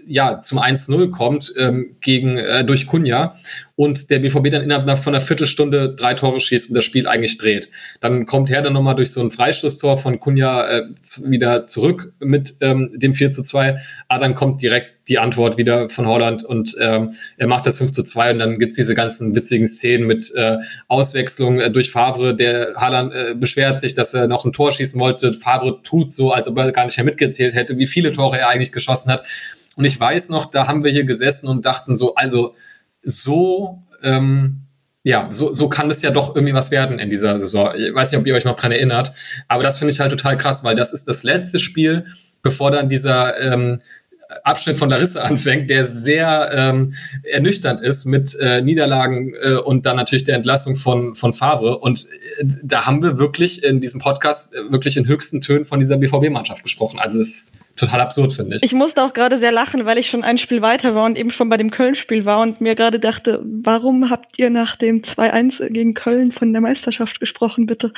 [0.08, 3.34] ja zum 1-0 kommt ähm, gegen äh, durch Kunja
[3.78, 7.38] und der BVB dann innerhalb von einer Viertelstunde drei Tore schießt und das Spiel eigentlich
[7.38, 7.70] dreht.
[8.00, 10.82] Dann kommt Herder nochmal durch so ein Freistoßtor von Kunja äh,
[11.24, 13.76] wieder zurück mit ähm, dem 4 zu 2.
[14.08, 17.92] Ah, dann kommt direkt die Antwort wieder von Holland und ähm, er macht das 5
[17.92, 22.34] zu 2 und dann gibt's diese ganzen witzigen Szenen mit äh, Auswechslung äh, durch Favre.
[22.34, 25.32] Der Haaland äh, beschwert sich, dass er noch ein Tor schießen wollte.
[25.32, 28.48] Favre tut so, als ob er gar nicht mehr mitgezählt hätte, wie viele Tore er
[28.48, 29.22] eigentlich geschossen hat.
[29.78, 32.56] Und ich weiß noch, da haben wir hier gesessen und dachten so, also
[33.04, 34.62] so, ähm,
[35.04, 37.72] ja, so, so kann es ja doch irgendwie was werden in dieser Saison.
[37.76, 39.12] Ich weiß nicht, ob ihr euch noch dran erinnert,
[39.46, 42.06] aber das finde ich halt total krass, weil das ist das letzte Spiel,
[42.42, 43.80] bevor dann dieser ähm,
[44.42, 49.94] Abschnitt von Larissa anfängt, der sehr ähm, ernüchternd ist mit äh, Niederlagen äh, und dann
[49.94, 51.78] natürlich der Entlassung von, von Favre.
[51.78, 52.08] Und
[52.40, 55.98] äh, da haben wir wirklich in diesem Podcast äh, wirklich in höchsten Tönen von dieser
[55.98, 56.98] BVB-Mannschaft gesprochen.
[56.98, 58.62] Also es ist total absurd, finde ich.
[58.62, 61.30] Ich musste auch gerade sehr lachen, weil ich schon ein Spiel weiter war und eben
[61.30, 65.68] schon bei dem Köln-Spiel war und mir gerade dachte, warum habt ihr nach dem 2-1
[65.70, 67.92] gegen Köln von der Meisterschaft gesprochen, bitte?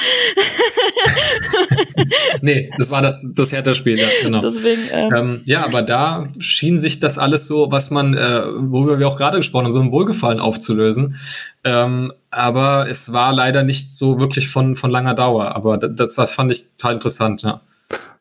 [2.42, 4.42] nee, das war das, das Hertha-Spiel, ja, genau.
[4.42, 8.98] Deswegen, ähm, ähm, ja, aber da schien sich das alles so, was man, äh, worüber
[8.98, 11.16] wir auch gerade gesprochen haben, so ein Wohlgefallen aufzulösen.
[11.64, 15.56] Ähm, aber es war leider nicht so wirklich von, von langer Dauer.
[15.56, 17.60] Aber das, das fand ich total interessant, ja.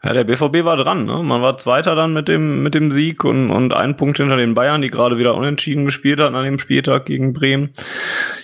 [0.02, 1.06] Ja, der BVB war dran.
[1.06, 1.22] Ne?
[1.24, 4.54] Man war Zweiter dann mit dem, mit dem Sieg und, und einen Punkt hinter den
[4.54, 7.72] Bayern, die gerade wieder unentschieden gespielt hatten an dem Spieltag gegen Bremen.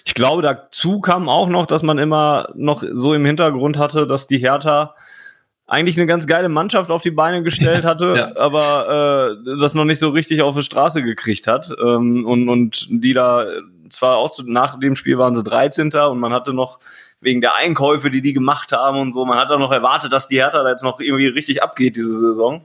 [0.04, 4.28] Ich glaube, dazu kam auch noch, dass man immer noch so im Hintergrund hatte, dass
[4.28, 4.96] die Hertha
[5.66, 8.38] eigentlich eine ganz geile Mannschaft auf die Beine gestellt hatte, ja.
[8.38, 11.72] aber äh, das noch nicht so richtig auf die Straße gekriegt hat.
[11.82, 13.46] Ähm, und, und die da
[13.90, 15.92] zwar auch zu, nach dem Spiel waren sie 13.
[15.94, 16.80] und man hatte noch
[17.26, 19.26] wegen der Einkäufe, die die gemacht haben und so.
[19.26, 22.18] Man hat da noch erwartet, dass die Hertha da jetzt noch irgendwie richtig abgeht diese
[22.18, 22.62] Saison.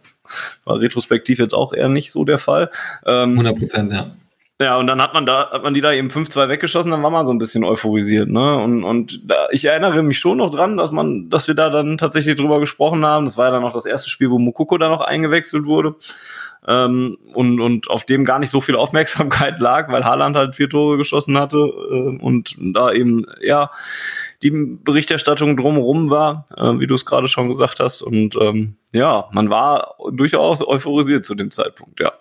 [0.65, 2.71] War retrospektiv jetzt auch eher nicht so der Fall.
[3.07, 4.13] Ähm, 100 Prozent, ja.
[4.61, 7.11] Ja, und dann hat man da, hat man die da eben 5-2 weggeschossen, dann war
[7.11, 8.59] man so ein bisschen euphorisiert, ne?
[8.59, 11.97] Und, und da, ich erinnere mich schon noch dran, dass man, dass wir da dann
[11.97, 13.25] tatsächlich drüber gesprochen haben.
[13.25, 15.95] Das war ja dann auch das erste Spiel, wo Mukoko da noch eingewechselt wurde.
[16.69, 20.69] Ähm, und, und auf dem gar nicht so viel Aufmerksamkeit lag, weil Haaland halt vier
[20.69, 23.71] Tore geschossen hatte äh, und da eben, ja,
[24.43, 28.03] die Berichterstattung drumherum war, äh, wie du es gerade schon gesagt hast.
[28.03, 32.13] Und ähm, ja, man war durchaus euphorisiert zu dem Zeitpunkt, ja.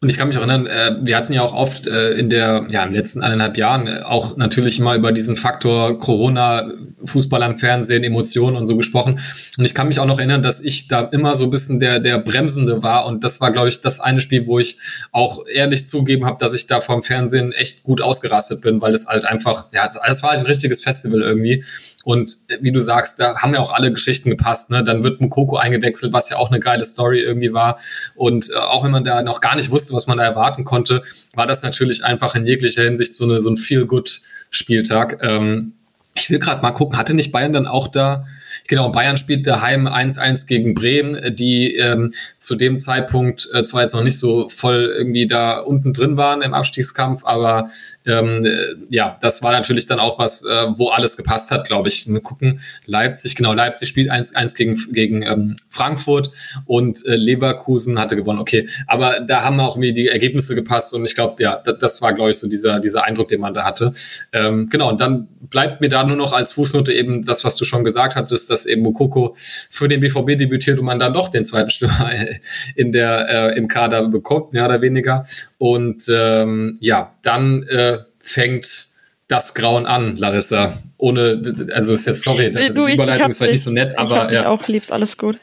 [0.00, 2.84] Und ich kann mich erinnern, äh, wir hatten ja auch oft äh, in der, ja,
[2.84, 6.70] in den letzten eineinhalb Jahren äh, auch natürlich immer über diesen Faktor Corona,
[7.04, 9.18] Fußball am Fernsehen, Emotionen und so gesprochen.
[9.56, 11.98] Und ich kann mich auch noch erinnern, dass ich da immer so ein bisschen der,
[11.98, 13.06] der Bremsende war.
[13.06, 14.78] Und das war, glaube ich, das eine Spiel, wo ich
[15.10, 19.08] auch ehrlich zugeben habe, dass ich da vom Fernsehen echt gut ausgerastet bin, weil es
[19.08, 21.64] halt einfach, ja, es war halt ein richtiges Festival irgendwie.
[22.08, 24.70] Und äh, wie du sagst, da haben ja auch alle Geschichten gepasst.
[24.70, 24.82] Ne?
[24.82, 27.78] Dann wird Mukoko eingewechselt, was ja auch eine geile Story irgendwie war.
[28.14, 31.02] Und äh, auch wenn man da noch gar nicht wusste, was man da erwarten konnte,
[31.34, 35.22] war das natürlich einfach in jeglicher Hinsicht so, eine, so ein Feel-Good-Spieltag.
[35.22, 35.72] Ähm,
[36.14, 38.26] ich will gerade mal gucken, hatte nicht Bayern dann auch da
[38.68, 43.94] Genau, Bayern spielt daheim 1-1 gegen Bremen, die ähm, zu dem Zeitpunkt äh, zwar jetzt
[43.94, 47.70] noch nicht so voll irgendwie da unten drin waren im Abstiegskampf, aber
[48.06, 51.88] ähm, äh, ja, das war natürlich dann auch was, äh, wo alles gepasst hat, glaube
[51.88, 52.06] ich.
[52.06, 56.30] Wir gucken, Leipzig, genau, Leipzig spielt 1-1 gegen, gegen ähm, Frankfurt
[56.66, 58.38] und äh, Leverkusen hatte gewonnen.
[58.38, 62.12] Okay, aber da haben auch irgendwie die Ergebnisse gepasst und ich glaube, ja, das, war,
[62.12, 63.94] glaube ich, so dieser, dieser Eindruck, den man da hatte.
[64.32, 67.64] Ähm, genau, und dann bleibt mir da nur noch als Fußnote eben das, was du
[67.64, 71.28] schon gesagt hattest, dass dass eben Mokoko für den BVB debütiert und man dann doch
[71.28, 72.10] den zweiten Stürmer
[72.74, 75.24] in der, äh, im Kader bekommt, mehr oder weniger.
[75.58, 78.88] Und ähm, ja, dann äh, fängt
[79.28, 80.82] das Grauen an, Larissa.
[80.96, 81.40] Ohne,
[81.72, 84.48] also ist jetzt, sorry, die du, Überleitung ist vielleicht nicht so nett, aber ja.
[84.48, 85.36] auch lieb, alles gut.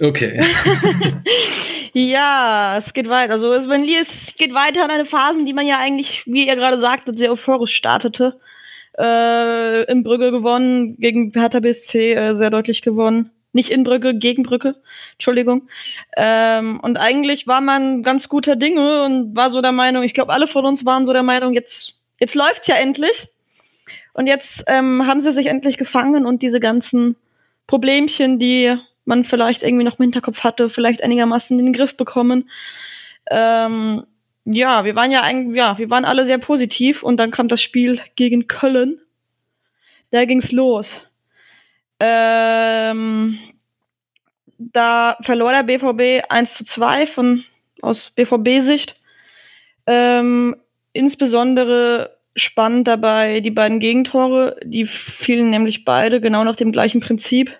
[0.00, 0.40] Okay.
[1.92, 3.34] ja, es geht weiter.
[3.34, 6.80] Also es, es geht weiter in eine Phasen, die man ja eigentlich, wie ihr gerade
[6.80, 8.38] sagtet, sehr euphorisch startete
[8.98, 13.30] äh, in Brügge gewonnen, gegen Hertha BSC äh, sehr deutlich gewonnen.
[13.52, 14.74] Nicht in Brügge, gegen Brügge,
[15.12, 15.68] Entschuldigung.
[16.16, 20.32] Ähm, und eigentlich war man ganz guter Dinge und war so der Meinung, ich glaube,
[20.32, 23.28] alle von uns waren so der Meinung, jetzt, jetzt läuft's ja endlich.
[24.12, 27.16] Und jetzt ähm, haben sie sich endlich gefangen und diese ganzen
[27.66, 32.48] Problemchen, die man vielleicht irgendwie noch im Hinterkopf hatte, vielleicht einigermaßen in den Griff bekommen.
[33.30, 34.04] Ähm,
[34.44, 37.62] ja, wir waren ja eigentlich, ja, wir waren alle sehr positiv und dann kam das
[37.62, 39.00] Spiel gegen Köln.
[40.10, 40.88] Da ging's los.
[41.98, 43.38] Ähm,
[44.58, 47.44] da verlor der BVB 1 zu 2 von,
[47.80, 48.96] aus BVB-Sicht.
[49.86, 50.56] Ähm,
[50.92, 57.52] insbesondere spannend dabei die beiden Gegentore, die fielen nämlich beide genau nach dem gleichen Prinzip.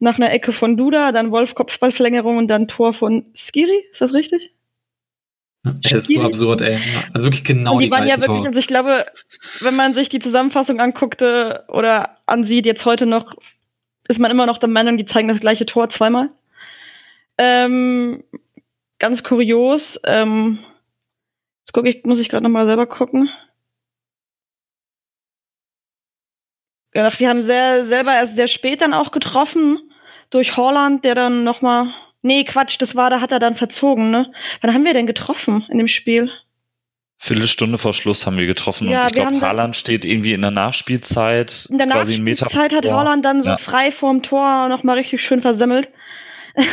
[0.00, 4.14] Nach einer Ecke von Duda, dann Wolf Kopfballverlängerung und dann Tor von Skiri, ist das
[4.14, 4.52] richtig?
[5.62, 6.78] Das ist so absurd, ey.
[7.12, 9.04] Also wirklich genau und die, die waren ja wirklich, also ich glaube,
[9.60, 13.34] wenn man sich die Zusammenfassung anguckte oder ansieht, jetzt heute noch,
[14.08, 16.30] ist man immer noch der Meinung, die zeigen das gleiche Tor zweimal.
[17.36, 18.22] Ähm,
[18.98, 19.98] ganz kurios.
[20.04, 20.60] Ähm,
[21.64, 23.28] jetzt gucke ich, muss ich gerade nochmal selber gucken.
[26.94, 29.78] Ja, wir haben sehr, selber erst sehr spät dann auch getroffen
[30.30, 31.92] durch Holland, der dann nochmal
[32.22, 34.32] Nee, Quatsch, das war, da hat er dann verzogen, ne?
[34.60, 36.30] Wann haben wir denn getroffen in dem Spiel?
[37.20, 40.52] Viertelstunde vor Schluss haben wir getroffen ja, und ich glaube, Haaland steht irgendwie in der
[40.52, 41.66] Nachspielzeit.
[41.68, 43.58] In der Nachspielzeit hat Haaland dann so ja.
[43.58, 45.88] frei vorm Tor nochmal richtig schön versemmelt.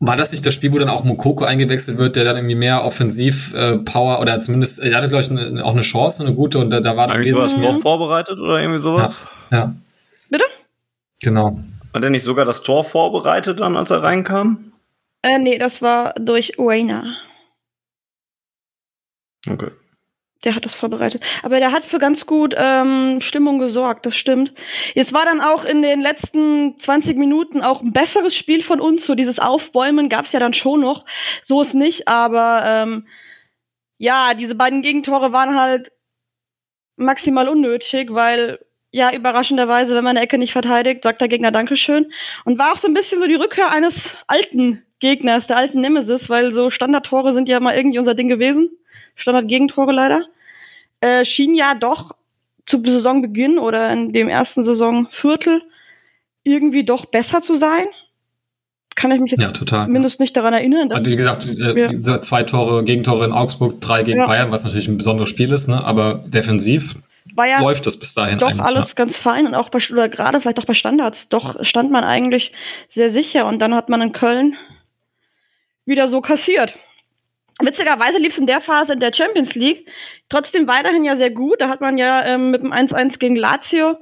[0.00, 2.84] War das nicht das Spiel, wo dann auch Mokoko eingewechselt wird, der dann irgendwie mehr
[2.84, 6.70] Offensiv-Power äh, oder zumindest, er hatte, glaube ich, eine, auch eine Chance, eine gute und
[6.70, 7.16] da, da war dann.
[7.16, 9.24] Eigentlich sowas Tor vorbereitet oder irgendwie sowas?
[9.50, 9.58] Ja.
[9.58, 9.74] ja.
[10.30, 10.44] Bitte?
[11.20, 11.58] Genau.
[11.98, 14.72] Hat er nicht sogar das Tor vorbereitet dann, als er reinkam?
[15.22, 17.16] Äh, nee, das war durch Uena.
[19.50, 19.72] Okay.
[20.44, 21.24] Der hat das vorbereitet.
[21.42, 24.54] Aber der hat für ganz gut ähm, Stimmung gesorgt, das stimmt.
[24.94, 29.04] Jetzt war dann auch in den letzten 20 Minuten auch ein besseres Spiel von uns.
[29.04, 31.04] So dieses Aufbäumen gab es ja dann schon noch.
[31.42, 33.08] So ist nicht, aber ähm,
[33.96, 35.90] ja, diese beiden Gegentore waren halt
[36.94, 38.60] maximal unnötig, weil
[38.90, 42.10] ja, überraschenderweise, wenn man eine Ecke nicht verteidigt, sagt der Gegner Dankeschön.
[42.44, 46.28] Und war auch so ein bisschen so die Rückkehr eines alten Gegners, der alten Nemesis,
[46.30, 48.70] weil so Standardtore sind ja mal irgendwie unser Ding gewesen.
[49.14, 50.22] Standard-Gegentore leider.
[51.00, 52.12] Äh, schien ja doch
[52.66, 55.62] zu Saisonbeginn oder in dem ersten Saisonviertel
[56.42, 57.86] irgendwie doch besser zu sein.
[58.96, 60.22] Kann ich mich jetzt ja, total, mindestens ja.
[60.24, 60.90] nicht daran erinnern.
[60.90, 62.20] Also wie gesagt, äh, ja.
[62.20, 65.84] zwei Tore, Gegentore in Augsburg, drei gegen Bayern, was natürlich ein besonderes Spiel ist, ne?
[65.84, 66.96] aber defensiv
[67.38, 68.94] war ja läuft das bis dahin doch alles ja.
[68.94, 72.52] ganz fein und auch bei, oder gerade vielleicht auch bei Standards, doch stand man eigentlich
[72.88, 74.56] sehr sicher und dann hat man in Köln
[75.86, 76.76] wieder so kassiert.
[77.60, 79.88] Witzigerweise lief es in der Phase in der Champions League
[80.28, 81.60] trotzdem weiterhin ja sehr gut.
[81.60, 83.96] Da hat man ja ähm, mit dem 1-1 gegen Lazio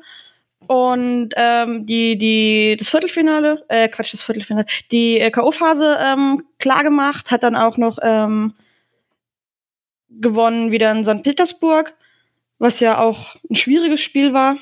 [0.66, 6.82] und ähm, die, die, das Viertelfinale, äh, Quatsch, das Viertelfinale, die äh, K.O.-Phase ähm, klar
[6.82, 8.55] gemacht, hat dann auch noch ähm,
[10.09, 11.22] gewonnen wieder in St.
[11.22, 11.95] Petersburg,
[12.59, 14.57] was ja auch ein schwieriges Spiel war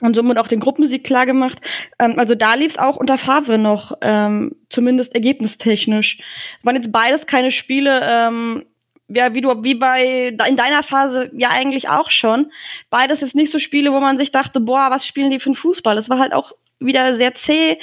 [0.00, 1.58] und somit auch den Gruppensieg klar gemacht.
[1.98, 6.18] Ähm, also da lief es auch unter Favre noch, ähm, zumindest ergebnistechnisch.
[6.62, 8.66] Waren jetzt beides keine Spiele, ähm,
[9.08, 12.52] ja, wie du, wie bei in deiner Phase ja eigentlich auch schon.
[12.90, 15.54] Beides ist nicht so Spiele, wo man sich dachte, boah, was spielen die für einen
[15.54, 15.96] Fußball?
[15.96, 17.78] Es war halt auch wieder sehr zäh.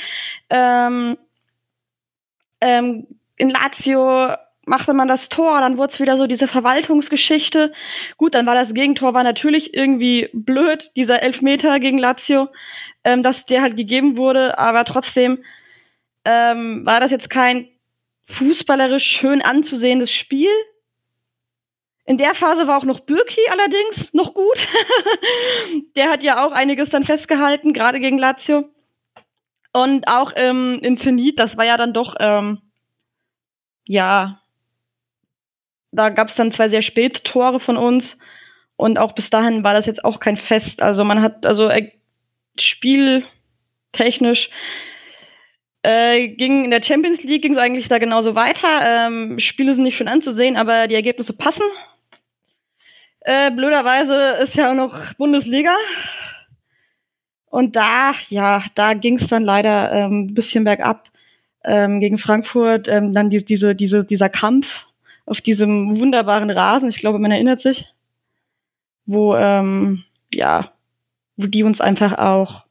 [0.49, 1.17] Ähm,
[2.61, 3.07] ähm,
[3.37, 4.35] in Lazio
[4.65, 7.71] machte man das Tor, dann wurde es wieder so diese Verwaltungsgeschichte.
[8.17, 12.49] Gut, dann war das Gegentor war natürlich irgendwie blöd, dieser Elfmeter gegen Lazio,
[13.03, 15.43] ähm, dass der halt gegeben wurde, aber trotzdem
[16.25, 17.69] ähm, war das jetzt kein
[18.27, 20.49] fußballerisch schön anzusehendes Spiel.
[22.05, 24.67] In der Phase war auch noch Bürki allerdings noch gut.
[25.95, 28.69] der hat ja auch einiges dann festgehalten, gerade gegen Lazio.
[29.73, 32.61] Und auch ähm, in Zenit, das war ja dann doch, ähm,
[33.85, 34.41] ja,
[35.95, 38.17] da gab es dann zwei sehr späte Tore von uns.
[38.77, 40.81] Und auch bis dahin war das jetzt auch kein Fest.
[40.81, 41.91] Also man hat, also äh,
[42.59, 44.49] spieltechnisch
[45.85, 48.81] äh, ging in der Champions League ging es eigentlich da genauso weiter.
[48.83, 51.65] Ähm, Spiele sind nicht schön anzusehen, aber die Ergebnisse passen.
[53.21, 55.75] Äh, blöderweise ist ja auch noch Bundesliga.
[57.45, 61.09] Und da, ja, da ging es dann leider ähm, ein bisschen bergab
[61.63, 62.87] ähm, gegen Frankfurt.
[62.87, 64.87] Ähm, dann die, diese, diese, dieser Kampf
[65.25, 67.85] auf diesem wunderbaren Rasen, ich glaube, man erinnert sich,
[69.05, 70.03] wo, ähm,
[70.33, 70.71] ja,
[71.37, 72.63] wo die uns einfach auch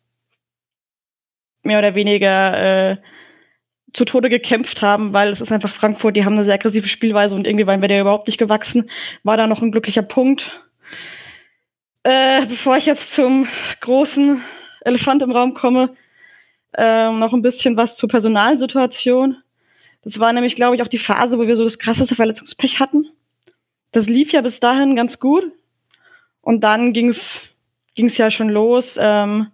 [1.63, 2.97] mehr oder weniger äh,
[3.93, 7.35] zu Tode gekämpft haben, weil es ist einfach Frankfurt, die haben eine sehr aggressive Spielweise
[7.35, 8.91] und irgendwie waren wir der überhaupt nicht gewachsen.
[9.23, 10.61] War da noch ein glücklicher Punkt.
[12.03, 13.49] Äh, bevor ich jetzt zum
[13.81, 14.43] großen
[14.81, 15.97] Elefant im Raum komme,
[16.77, 19.39] äh, noch ein bisschen was zur Personalsituation.
[20.05, 23.09] Das war nämlich, glaube ich, auch die Phase, wo wir so das krasseste Verletzungspech hatten.
[23.93, 25.45] Das lief ja bis dahin ganz gut.
[26.43, 27.41] Und dann ging's
[27.95, 29.49] ging's ja schon los ähm,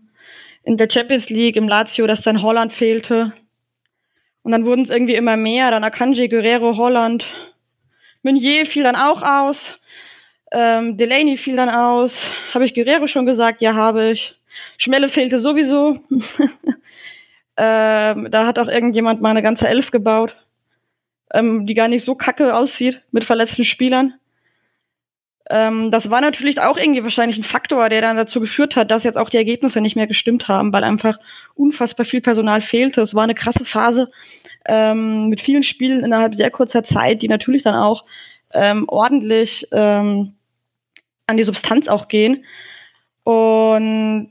[0.65, 3.33] in der Champions League im Lazio, dass dann Holland fehlte.
[4.43, 5.71] Und dann wurden es irgendwie immer mehr.
[5.71, 7.27] Dann Akanji, Guerrero, Holland.
[8.23, 9.79] Meunier fiel dann auch aus.
[10.53, 12.17] Ähm, Delaney fiel dann aus.
[12.53, 13.61] Habe ich Guerrero schon gesagt?
[13.61, 14.35] Ja, habe ich.
[14.79, 16.01] Schmelle fehlte sowieso.
[17.57, 20.37] Ähm, da hat auch irgendjemand mal eine ganze Elf gebaut,
[21.33, 24.15] ähm, die gar nicht so kacke aussieht mit verletzten Spielern.
[25.51, 29.03] Ähm, das war natürlich auch irgendwie wahrscheinlich ein Faktor, der dann dazu geführt hat, dass
[29.03, 31.19] jetzt auch die Ergebnisse nicht mehr gestimmt haben, weil einfach
[31.55, 33.03] unfassbar viel Personal fehlte.
[33.03, 34.11] Es war eine krasse Phase
[34.67, 38.05] ähm, mit vielen Spielen innerhalb sehr kurzer Zeit, die natürlich dann auch
[38.53, 40.35] ähm, ordentlich ähm,
[41.27, 42.45] an die Substanz auch gehen.
[43.25, 44.31] Und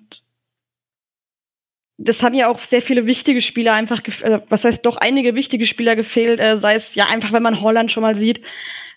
[2.02, 5.66] das haben ja auch sehr viele wichtige Spieler einfach, äh, was heißt doch einige wichtige
[5.66, 8.42] Spieler gefehlt, äh, sei es ja einfach, wenn man Holland schon mal sieht,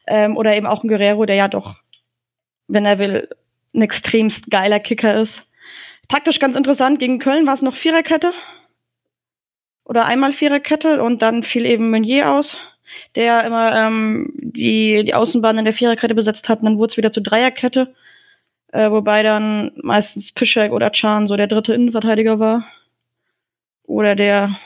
[0.07, 1.77] ähm, oder eben auch ein Guerrero, der ja doch,
[2.69, 3.29] wenn er will,
[3.75, 5.43] ein extremst geiler Kicker ist.
[6.09, 8.33] Taktisch ganz interessant, gegen Köln war es noch Viererkette.
[9.85, 12.57] Oder einmal Viererkette und dann fiel eben Meunier aus,
[13.17, 16.97] der immer ähm, die, die Außenbahn in der Viererkette besetzt hat und dann wurde es
[16.97, 17.95] wieder zur Dreierkette.
[18.69, 22.65] Äh, wobei dann meistens Pischek oder Chan so der dritte Innenverteidiger war
[23.85, 24.57] oder der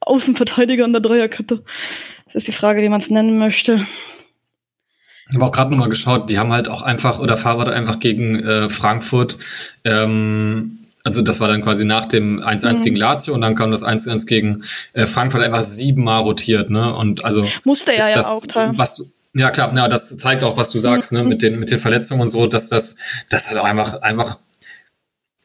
[0.00, 1.64] Außenverteidiger an der Dreierkette.
[2.26, 3.86] Das ist die Frage, wie man es nennen möchte.
[5.28, 8.40] Ich habe auch gerade nochmal geschaut, die haben halt auch einfach, oder Fahrrad einfach gegen
[8.40, 9.38] äh, Frankfurt,
[9.84, 12.82] ähm, also das war dann quasi nach dem 1-1 mhm.
[12.82, 14.62] gegen Lazio und dann kam das 1-1 gegen
[14.94, 16.94] äh, Frankfurt einfach siebenmal rotiert, ne?
[16.94, 18.72] Und also musste er ja auch klar.
[18.76, 19.04] Was du,
[19.34, 21.18] ja klar, ja, das zeigt auch, was du sagst, mhm.
[21.18, 22.96] ne, mit den mit den Verletzungen und so, dass das
[23.28, 24.38] das halt auch einfach einfach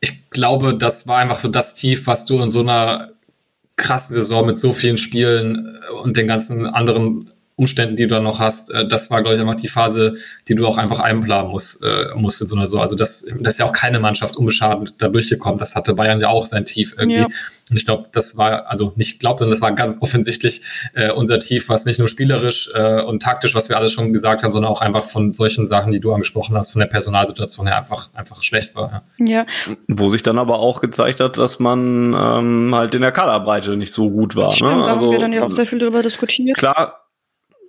[0.02, 3.12] ich glaube, das war einfach so das Tief, was du in so einer
[3.76, 8.40] krassen Saison mit so vielen Spielen und den ganzen anderen Umständen, die du dann noch
[8.40, 10.16] hast, äh, das war, glaube ich, einfach die Phase,
[10.48, 12.80] die du auch einfach einplanen musst, äh, musst in so.
[12.80, 15.60] Also das, das ist ja auch keine Mannschaft unbeschadet da durchgekommen.
[15.60, 17.18] Das hatte Bayern ja auch sein Tief irgendwie.
[17.18, 17.26] Ja.
[17.26, 20.62] Und ich glaube, das war, also nicht glaubt, sondern das war ganz offensichtlich
[20.94, 24.44] äh, unser Tief, was nicht nur spielerisch äh, und taktisch, was wir alles schon gesagt
[24.44, 27.78] haben, sondern auch einfach von solchen Sachen, die du angesprochen hast, von der Personalsituation her
[27.78, 29.04] einfach, einfach schlecht war.
[29.18, 29.26] Ja.
[29.26, 29.46] ja.
[29.88, 33.92] Wo sich dann aber auch gezeigt hat, dass man ähm, halt in der Kaderbreite nicht
[33.92, 34.54] so gut war.
[34.54, 34.86] Stimmt, ne?
[34.86, 36.58] Also, haben wir dann ja auch sehr viel darüber diskutiert.
[36.58, 37.09] Klar,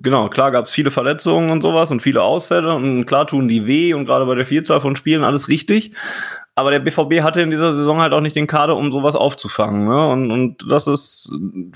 [0.00, 3.66] genau, klar gab es viele Verletzungen und sowas und viele Ausfälle und klar tun die
[3.66, 5.92] weh und gerade bei der Vielzahl von Spielen alles richtig.
[6.54, 9.86] Aber der BVB hatte in dieser Saison halt auch nicht den Kader, um sowas aufzufangen.
[9.86, 10.08] Ne?
[10.08, 11.32] Und, und das ist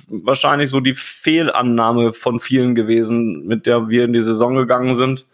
[0.08, 5.26] wahrscheinlich so die Fehlannahme von vielen gewesen, mit der wir in die Saison gegangen sind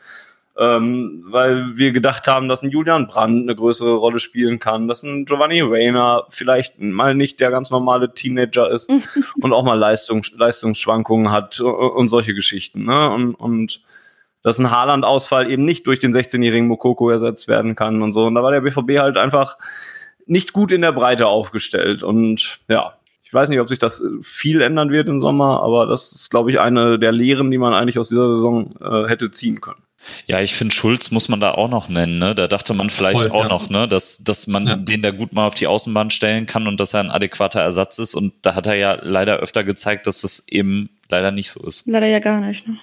[0.59, 5.03] ähm, weil wir gedacht haben, dass ein Julian Brandt eine größere Rolle spielen kann, dass
[5.03, 8.91] ein Giovanni Reyna vielleicht mal nicht der ganz normale Teenager ist
[9.41, 12.85] und auch mal Leistung, Leistungsschwankungen hat und solche Geschichten.
[12.85, 13.11] Ne?
[13.11, 13.83] Und, und
[14.43, 18.27] dass ein Haaland-Ausfall eben nicht durch den 16-jährigen Mokoko ersetzt werden kann und so.
[18.27, 19.57] Und da war der BVB halt einfach
[20.27, 22.03] nicht gut in der Breite aufgestellt.
[22.03, 26.13] Und ja, ich weiß nicht, ob sich das viel ändern wird im Sommer, aber das
[26.13, 29.61] ist, glaube ich, eine der Lehren, die man eigentlich aus dieser Saison äh, hätte ziehen
[29.61, 29.83] können.
[30.27, 32.19] Ja, ich finde, Schulz muss man da auch noch nennen.
[32.19, 32.35] Ne?
[32.35, 33.49] Da dachte man vielleicht Voll, auch ja.
[33.49, 33.89] noch, ne?
[33.89, 34.77] dass, dass man ja.
[34.77, 37.99] den da gut mal auf die Außenbahn stellen kann und dass er ein adäquater Ersatz
[37.99, 38.15] ist.
[38.15, 41.87] Und da hat er ja leider öfter gezeigt, dass das eben leider nicht so ist.
[41.87, 42.67] Leider ja gar nicht.
[42.67, 42.79] Ne?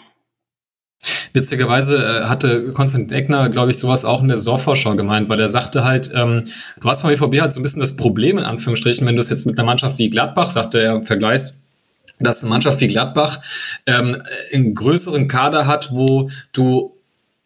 [1.34, 5.50] Witzigerweise äh, hatte Konstantin Eckner, glaube ich, sowas auch in der Saisonvorschau gemeint, weil er
[5.50, 6.46] sagte halt, ähm,
[6.80, 9.30] du hast beim BVB halt so ein bisschen das Problem, in Anführungsstrichen, wenn du es
[9.30, 11.56] jetzt mit einer Mannschaft wie Gladbach, sagte er, vergleichst,
[12.20, 13.40] dass eine Mannschaft wie Gladbach
[13.86, 16.97] ähm, einen größeren Kader hat, wo du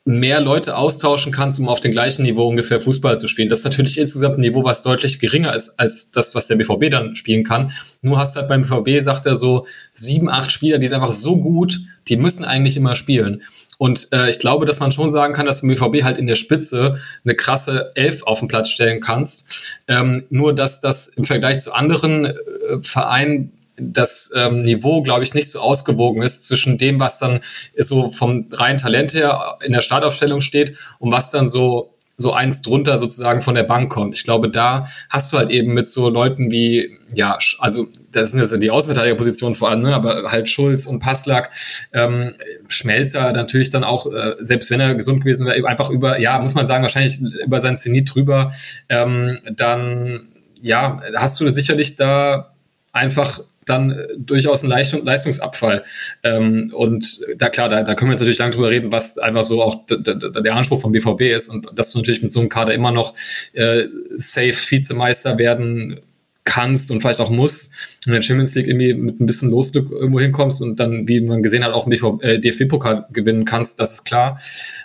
[0.04, 3.49] mehr Leute austauschen kannst, um auf dem gleichen Niveau ungefähr Fußball zu spielen.
[3.49, 6.89] Das ist natürlich insgesamt ein Niveau, was deutlich geringer ist als das, was der BVB
[6.89, 7.72] dann spielen kann.
[8.02, 11.38] Nur hast halt beim BVB, sagt er so, sieben, acht Spieler, die sind einfach so
[11.38, 13.43] gut, die müssen eigentlich immer spielen.
[13.78, 16.26] Und äh, ich glaube, dass man schon sagen kann, dass du im BVB halt in
[16.26, 19.70] der Spitze eine krasse Elf auf den Platz stellen kannst.
[19.88, 22.36] Ähm, nur, dass das im Vergleich zu anderen äh,
[22.82, 27.41] Vereinen das ähm, Niveau, glaube ich, nicht so ausgewogen ist zwischen dem, was dann
[27.77, 32.61] so vom reinen Talent her in der Startaufstellung steht und was dann so so eins
[32.61, 34.13] drunter sozusagen von der Bank kommt.
[34.13, 38.39] Ich glaube, da hast du halt eben mit so Leuten wie, ja, also das sind
[38.39, 41.51] jetzt die Außenverteidigerposition vor allem, ne, aber halt Schulz und Passlack,
[41.93, 42.36] ähm,
[42.67, 46.53] Schmelzer natürlich dann auch, äh, selbst wenn er gesund gewesen wäre, einfach über, ja, muss
[46.53, 48.51] man sagen, wahrscheinlich über sein Zenit drüber,
[48.88, 50.29] ähm, dann,
[50.61, 52.53] ja, hast du sicherlich da
[52.93, 53.39] einfach
[53.72, 55.84] dann äh, durchaus ein Leistung, Leistungsabfall.
[56.24, 59.43] Ähm, und da klar, da, da können wir jetzt natürlich lange drüber reden, was einfach
[59.43, 62.74] so auch der Anspruch vom BVB ist und dass du natürlich mit so einem Kader
[62.74, 63.15] immer noch
[63.53, 66.01] äh, safe Vizemeister werden
[66.43, 67.72] kannst und vielleicht auch musst
[68.05, 71.22] und in der Champions League irgendwie mit ein bisschen Losglück irgendwo hinkommst und dann, wie
[71.22, 74.39] man gesehen hat, auch einen äh, DFB-Pokal gewinnen kannst, das ist klar.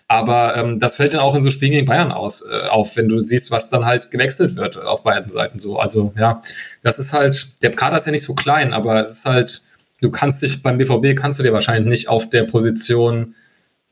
[0.09, 3.09] Aber ähm, das fällt dann auch in so Spielen gegen Bayern aus, äh, auf, wenn
[3.09, 5.79] du siehst, was dann halt gewechselt wird auf beiden Seiten so.
[5.79, 6.41] Also ja,
[6.83, 9.63] das ist halt, der Kader ist ja nicht so klein, aber es ist halt,
[10.01, 13.35] du kannst dich beim BVB kannst du dir wahrscheinlich nicht auf der Position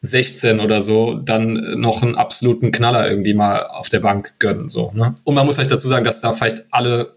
[0.02, 4.68] 16 oder so dann noch einen absoluten Knaller irgendwie mal auf der Bank gönnen.
[4.68, 5.16] So, ne?
[5.24, 7.14] Und man muss vielleicht dazu sagen, dass da vielleicht alle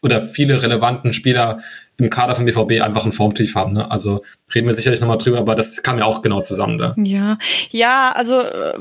[0.00, 1.58] oder viele relevanten Spieler
[1.98, 3.72] im Kader von BVB einfach ein Formtief haben.
[3.72, 3.90] Ne?
[3.90, 4.22] Also
[4.54, 6.94] reden wir sicherlich nochmal drüber, aber das kam ja auch genau zusammen da.
[6.96, 7.38] Ja,
[7.70, 8.78] ja, also äh,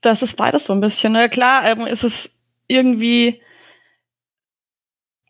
[0.00, 1.12] das ist beides so ein bisschen.
[1.12, 1.28] Ne?
[1.28, 2.30] Klar ähm, ist es
[2.68, 3.42] irgendwie,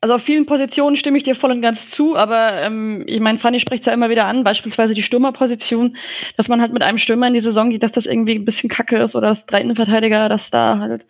[0.01, 3.41] also auf vielen Positionen stimme ich dir voll und ganz zu, aber ähm, ich meine,
[3.41, 5.97] Fanny spricht es ja immer wieder an, beispielsweise die Stürmerposition,
[6.37, 8.69] dass man halt mit einem Stürmer in die Saison geht, dass das irgendwie ein bisschen
[8.69, 11.05] kacke ist oder das Innenverteidiger, dass da halt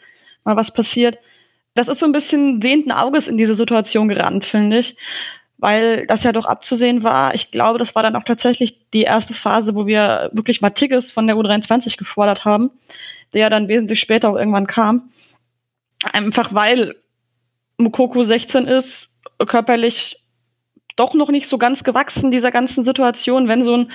[0.44, 1.18] mal was passiert
[1.76, 4.96] das ist so ein bisschen sehenden Auges in diese Situation gerannt, finde ich.
[5.58, 7.34] Weil das ja doch abzusehen war.
[7.34, 11.10] Ich glaube, das war dann auch tatsächlich die erste Phase, wo wir wirklich mal Tigges
[11.10, 12.70] von der U23 gefordert haben,
[13.32, 15.10] der ja dann wesentlich später auch irgendwann kam.
[16.12, 16.94] Einfach weil
[17.78, 19.10] Mukoko 16 ist,
[19.46, 20.22] körperlich
[20.96, 23.90] doch noch nicht so ganz gewachsen dieser ganzen Situation, wenn so ein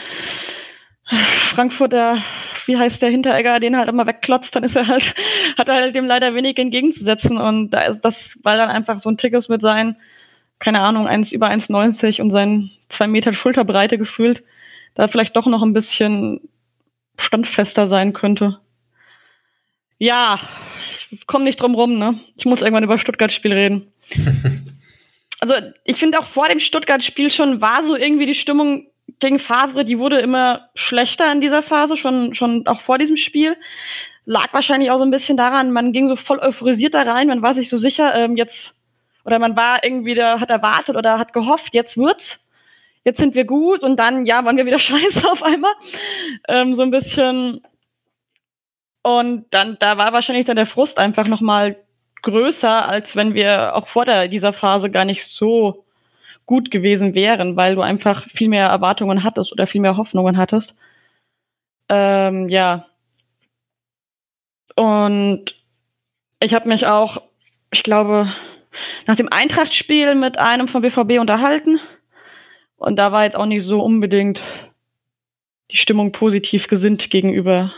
[1.05, 2.23] Frankfurter,
[2.65, 5.13] wie heißt der Hinteregger, den halt immer wegklotzt, dann ist er halt,
[5.57, 7.37] hat er halt dem leider wenig entgegenzusetzen.
[7.37, 9.97] Und da ist das, weil dann einfach so ein Tickets mit seinen,
[10.61, 14.43] keine Ahnung, eins über 1,90 und seinen zwei Meter Schulterbreite gefühlt,
[14.93, 16.39] da vielleicht doch noch ein bisschen
[17.17, 18.59] standfester sein könnte.
[19.97, 20.39] Ja,
[21.09, 22.19] ich komme nicht drum rum, ne?
[22.37, 23.91] Ich muss irgendwann über Stuttgart-Spiel reden.
[25.39, 28.87] also, ich finde auch vor dem Stuttgart-Spiel schon war so irgendwie die Stimmung
[29.19, 33.57] gegen Favre, die wurde immer schlechter in dieser Phase, schon, schon auch vor diesem Spiel.
[34.25, 37.41] Lag wahrscheinlich auch so ein bisschen daran, man ging so voll euphorisiert da rein, man
[37.41, 38.75] war sich so sicher, ähm, jetzt,
[39.25, 42.39] oder man war irgendwie, da hat erwartet oder hat gehofft, jetzt wird's.
[43.03, 45.73] Jetzt sind wir gut und dann, ja, waren wir wieder scheiße auf einmal.
[46.47, 47.61] Ähm, so ein bisschen.
[49.03, 51.77] Und dann, da war wahrscheinlich dann der Frust einfach nochmal
[52.21, 55.85] größer, als wenn wir auch vor der, dieser Phase gar nicht so
[56.45, 60.75] gut gewesen wären, weil du einfach viel mehr Erwartungen hattest oder viel mehr Hoffnungen hattest.
[61.89, 62.85] Ähm, ja.
[64.75, 65.55] Und
[66.39, 67.21] ich habe mich auch,
[67.71, 68.33] ich glaube,
[69.07, 71.79] nach dem Eintracht-Spiel mit einem vom BVB unterhalten.
[72.77, 74.41] Und da war jetzt auch nicht so unbedingt
[75.71, 77.73] die Stimmung positiv gesinnt gegenüber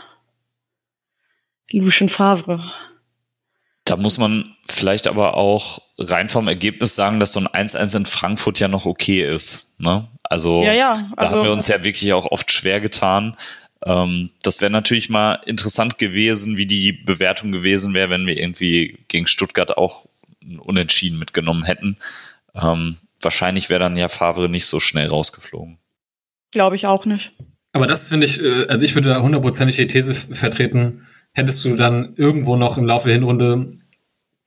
[1.70, 2.72] Lucien Favre.
[3.84, 8.06] Da muss man vielleicht aber auch rein vom Ergebnis sagen, dass so ein 1-1 in
[8.06, 9.74] Frankfurt ja noch okay ist.
[9.78, 10.08] Ne?
[10.22, 13.36] Also, ja, ja, also da haben wir uns ja wirklich auch oft schwer getan.
[13.84, 18.98] Ähm, das wäre natürlich mal interessant gewesen, wie die Bewertung gewesen wäre, wenn wir irgendwie
[19.08, 20.06] gegen Stuttgart auch
[20.46, 21.96] ein Unentschieden mitgenommen hätten.
[22.54, 25.78] Ähm, wahrscheinlich wäre dann ja Favre nicht so schnell rausgeflogen.
[26.52, 27.32] Glaube ich auch nicht.
[27.72, 31.76] Aber das finde ich, äh, also ich würde da hundertprozentig die These vertreten, hättest du
[31.76, 33.70] dann irgendwo noch im Laufe der Hinrunde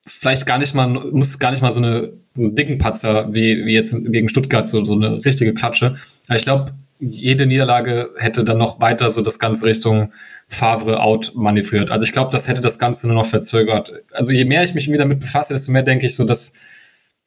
[0.06, 3.74] vielleicht gar nicht mal, muss gar nicht mal so eine, einen dicken Patzer wie, wie
[3.74, 5.96] jetzt gegen Stuttgart, so, so eine richtige Klatsche.
[6.28, 10.12] Aber ich glaube, jede Niederlage hätte dann noch weiter so das Ganze Richtung
[10.48, 11.90] Favre out manövriert.
[11.90, 13.92] Also ich glaube, das hätte das Ganze nur noch verzögert.
[14.12, 16.54] Also je mehr ich mich wieder damit befasse, desto mehr denke ich so, dass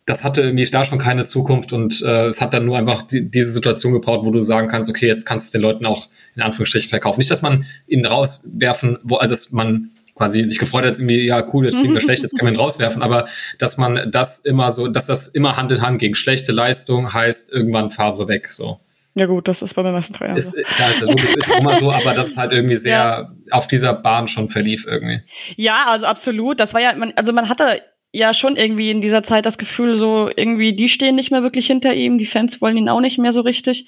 [0.05, 3.30] das hatte irgendwie da schon keine Zukunft und äh, es hat dann nur einfach die,
[3.30, 6.09] diese Situation gebraucht, wo du sagen kannst, okay, jetzt kannst du es den Leuten auch
[6.36, 7.19] in Anführungsstrichen verkaufen.
[7.19, 11.45] Nicht, dass man ihn rauswerfen, wo, also dass man quasi sich gefreut hat, irgendwie, ja,
[11.53, 13.26] cool, jetzt spielen wir schlecht, jetzt können wir ihn rauswerfen, aber
[13.59, 16.15] dass man das immer so, dass das immer Hand in Hand ging.
[16.15, 18.80] Schlechte Leistung heißt irgendwann Favre weg, so.
[19.14, 20.36] Ja gut, das ist bei mir meistens teuer.
[20.36, 23.32] Ist, klar, ist, ist, ist immer so, aber das ist halt irgendwie sehr ja.
[23.51, 25.22] auf dieser Bahn schon verlief irgendwie.
[25.57, 26.59] Ja, also absolut.
[26.59, 27.82] Das war ja, man, also man hatte
[28.14, 31.68] ja schon irgendwie in dieser Zeit das Gefühl, so irgendwie, die stehen nicht mehr wirklich
[31.68, 33.88] hinter ihm, die Fans wollen ihn auch nicht mehr so richtig.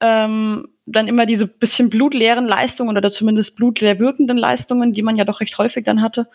[0.00, 5.24] Ähm, dann immer diese bisschen blutleeren Leistungen oder zumindest blutleer wirkenden Leistungen, die man ja
[5.24, 6.28] doch recht häufig dann hatte.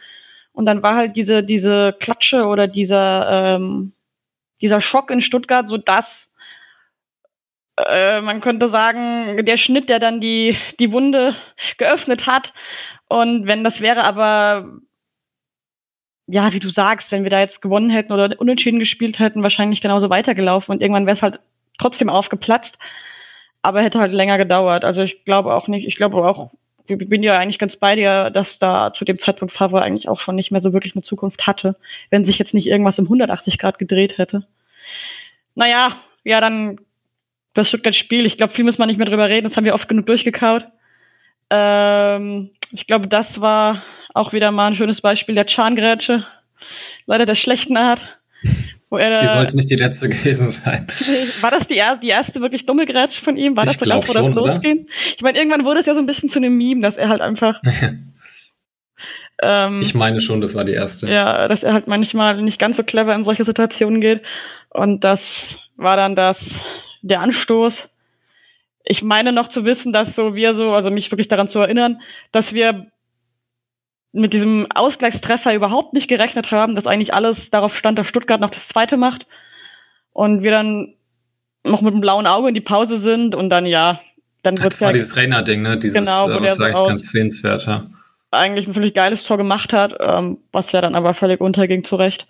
[0.54, 3.94] Und dann war halt diese, diese Klatsche oder dieser, ähm,
[4.62, 6.29] dieser Schock in Stuttgart so das,
[7.88, 11.36] äh, man könnte sagen, der Schnitt, der dann die, die Wunde
[11.78, 12.54] geöffnet hat.
[13.08, 14.80] Und wenn das wäre aber,
[16.28, 19.82] ja, wie du sagst, wenn wir da jetzt gewonnen hätten oder unentschieden gespielt hätten, wahrscheinlich
[19.82, 21.40] genauso weitergelaufen und irgendwann wäre es halt
[21.78, 22.78] trotzdem aufgeplatzt
[23.62, 24.86] aber hätte halt länger gedauert.
[24.86, 26.52] Also ich glaube auch nicht, ich glaube auch,
[26.88, 30.20] ich bin ja eigentlich ganz bei dir, dass da zu dem Zeitpunkt Favre eigentlich auch
[30.20, 31.76] schon nicht mehr so wirklich eine Zukunft hatte,
[32.10, 34.48] wenn sich jetzt nicht irgendwas um 180 Grad gedreht hätte.
[35.56, 36.80] Naja, ja, dann
[37.54, 38.26] das Stuttgart-Spiel.
[38.26, 40.66] Ich glaube, viel muss man nicht mehr drüber reden, das haben wir oft genug durchgekaut.
[41.50, 43.84] Ähm, ich glaube, das war
[44.14, 46.26] auch wieder mal ein schönes Beispiel der Schangrätsche.
[47.06, 48.02] Leider der schlechten Art.
[48.90, 50.88] Wo er Sie sollte nicht die letzte gewesen sein.
[51.42, 53.56] War das die, er die erste wirklich dumme Grätsche von ihm?
[53.56, 54.88] War das ich so ganz, wo das losging?
[55.16, 57.22] Ich meine, irgendwann wurde es ja so ein bisschen zu einem Meme, dass er halt
[57.22, 57.62] einfach.
[59.44, 61.08] ähm, ich meine schon, das war die erste.
[61.08, 64.24] Ja, dass er halt manchmal nicht ganz so clever in solche Situationen geht.
[64.70, 66.62] Und das war dann das,
[67.02, 67.88] der Anstoß.
[68.84, 72.02] Ich meine noch zu wissen, dass so wir so, also mich wirklich daran zu erinnern,
[72.32, 72.88] dass wir
[74.12, 78.50] mit diesem Ausgleichstreffer überhaupt nicht gerechnet haben, dass eigentlich alles darauf stand, dass Stuttgart noch
[78.50, 79.28] das zweite macht
[80.14, 80.96] und wir dann
[81.64, 84.02] noch mit einem blauen Auge in die Pause sind und dann ja,
[84.44, 85.78] dann wird Das war ja, dieses Trainer-Ding, ne?
[85.78, 87.86] Dieses, genau, äh, was so eigentlich ganz sehenswert, ja.
[88.32, 92.28] Eigentlich ein ziemlich geiles Tor gemacht hat, ähm, was ja dann aber völlig unterging zurecht.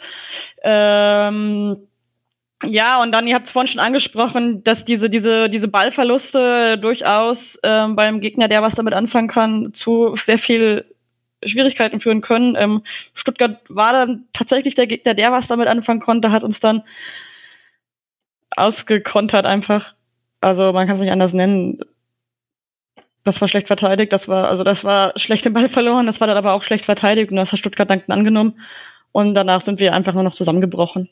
[0.63, 1.78] Ähm,
[2.64, 7.57] ja, und dann, ihr habt es vorhin schon angesprochen, dass diese, diese, diese Ballverluste durchaus
[7.64, 10.86] ähm, beim Gegner, der was damit anfangen kann, zu sehr viel
[11.43, 12.55] Schwierigkeiten führen können.
[12.57, 12.84] Ähm,
[13.14, 16.84] Stuttgart war dann tatsächlich der Gegner, der was damit anfangen konnte, hat uns dann
[18.51, 19.93] ausgekontert einfach.
[20.41, 21.80] Also man kann es nicht anders nennen.
[23.24, 26.28] Das war schlecht verteidigt, das war, also das war schlecht den Ball verloren, das war
[26.28, 28.60] dann aber auch schlecht verteidigt und das hat Stuttgart dann angenommen.
[29.12, 31.10] Und danach sind wir einfach nur noch zusammengebrochen.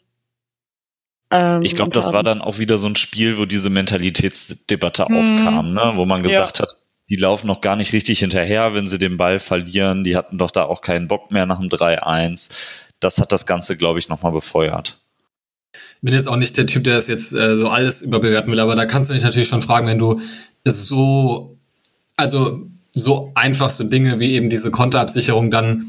[1.31, 5.17] Ähm, ich glaube, das war dann auch wieder so ein Spiel, wo diese Mentalitätsdebatte mhm.
[5.17, 5.93] aufkam, ne?
[5.95, 6.63] wo man gesagt ja.
[6.63, 6.77] hat,
[7.09, 10.03] die laufen noch gar nicht richtig hinterher, wenn sie den Ball verlieren.
[10.03, 12.51] Die hatten doch da auch keinen Bock mehr nach dem 3-1.
[12.99, 14.99] Das hat das Ganze, glaube ich, nochmal befeuert.
[16.01, 18.75] Bin jetzt auch nicht der Typ, der das jetzt äh, so alles überbewerten will, aber
[18.75, 20.21] da kannst du dich natürlich schon fragen, wenn du
[20.65, 21.57] so,
[22.15, 22.61] also
[22.93, 25.85] so einfachste Dinge wie eben diese Konterabsicherung dann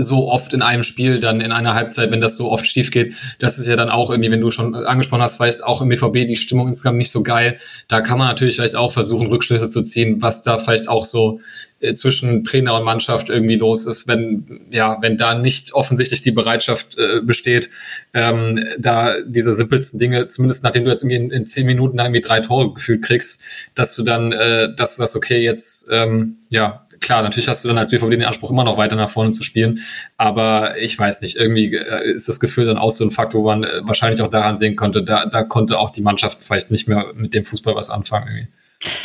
[0.00, 3.14] so oft in einem Spiel, dann in einer Halbzeit, wenn das so oft schief geht,
[3.38, 6.26] das ist ja dann auch irgendwie, wenn du schon angesprochen hast, vielleicht auch im BVB
[6.26, 7.58] die Stimmung insgesamt nicht so geil.
[7.88, 11.40] Da kann man natürlich vielleicht auch versuchen, Rückschlüsse zu ziehen, was da vielleicht auch so
[11.80, 16.30] äh, zwischen Trainer und Mannschaft irgendwie los ist, wenn, ja, wenn da nicht offensichtlich die
[16.30, 17.70] Bereitschaft äh, besteht,
[18.14, 22.20] ähm, da diese simpelsten Dinge, zumindest nachdem du jetzt irgendwie in, in zehn Minuten irgendwie
[22.20, 23.42] drei Tore gefühlt kriegst,
[23.74, 27.68] dass du dann, äh, dass du sagst, okay, jetzt, ähm, ja, klar, natürlich hast du
[27.68, 29.78] dann als BVB den Anspruch, immer noch weiter nach vorne zu spielen.
[30.16, 33.42] Aber ich weiß nicht, irgendwie äh, ist das Gefühl dann auch so ein Fakt, wo
[33.42, 36.88] man äh, wahrscheinlich auch daran sehen konnte, da, da konnte auch die Mannschaft vielleicht nicht
[36.88, 38.28] mehr mit dem Fußball was anfangen.
[38.28, 38.48] Irgendwie.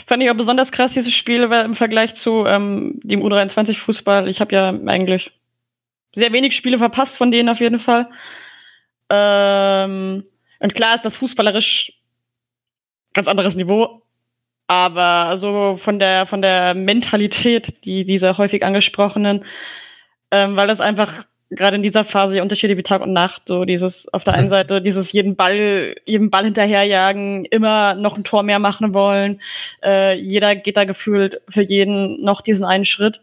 [0.07, 4.29] Fand ich auch besonders krass, dieses Spiel weil im Vergleich zu ähm, dem U23-Fußball.
[4.29, 5.31] Ich habe ja eigentlich
[6.15, 8.07] sehr wenig Spiele verpasst von denen auf jeden Fall.
[9.09, 10.23] Ähm,
[10.59, 11.91] und klar ist das fußballerisch
[13.13, 14.04] ganz anderes Niveau.
[14.67, 19.45] Aber so von der, von der Mentalität, die dieser häufig angesprochenen,
[20.31, 24.11] ähm, weil das einfach gerade in dieser Phase Unterschiede wie Tag und Nacht, so dieses
[24.13, 28.59] auf der einen Seite dieses jeden Ball, jedem Ball hinterherjagen, immer noch ein Tor mehr
[28.59, 29.41] machen wollen.
[29.83, 33.21] Äh, jeder geht da gefühlt für jeden noch diesen einen Schritt.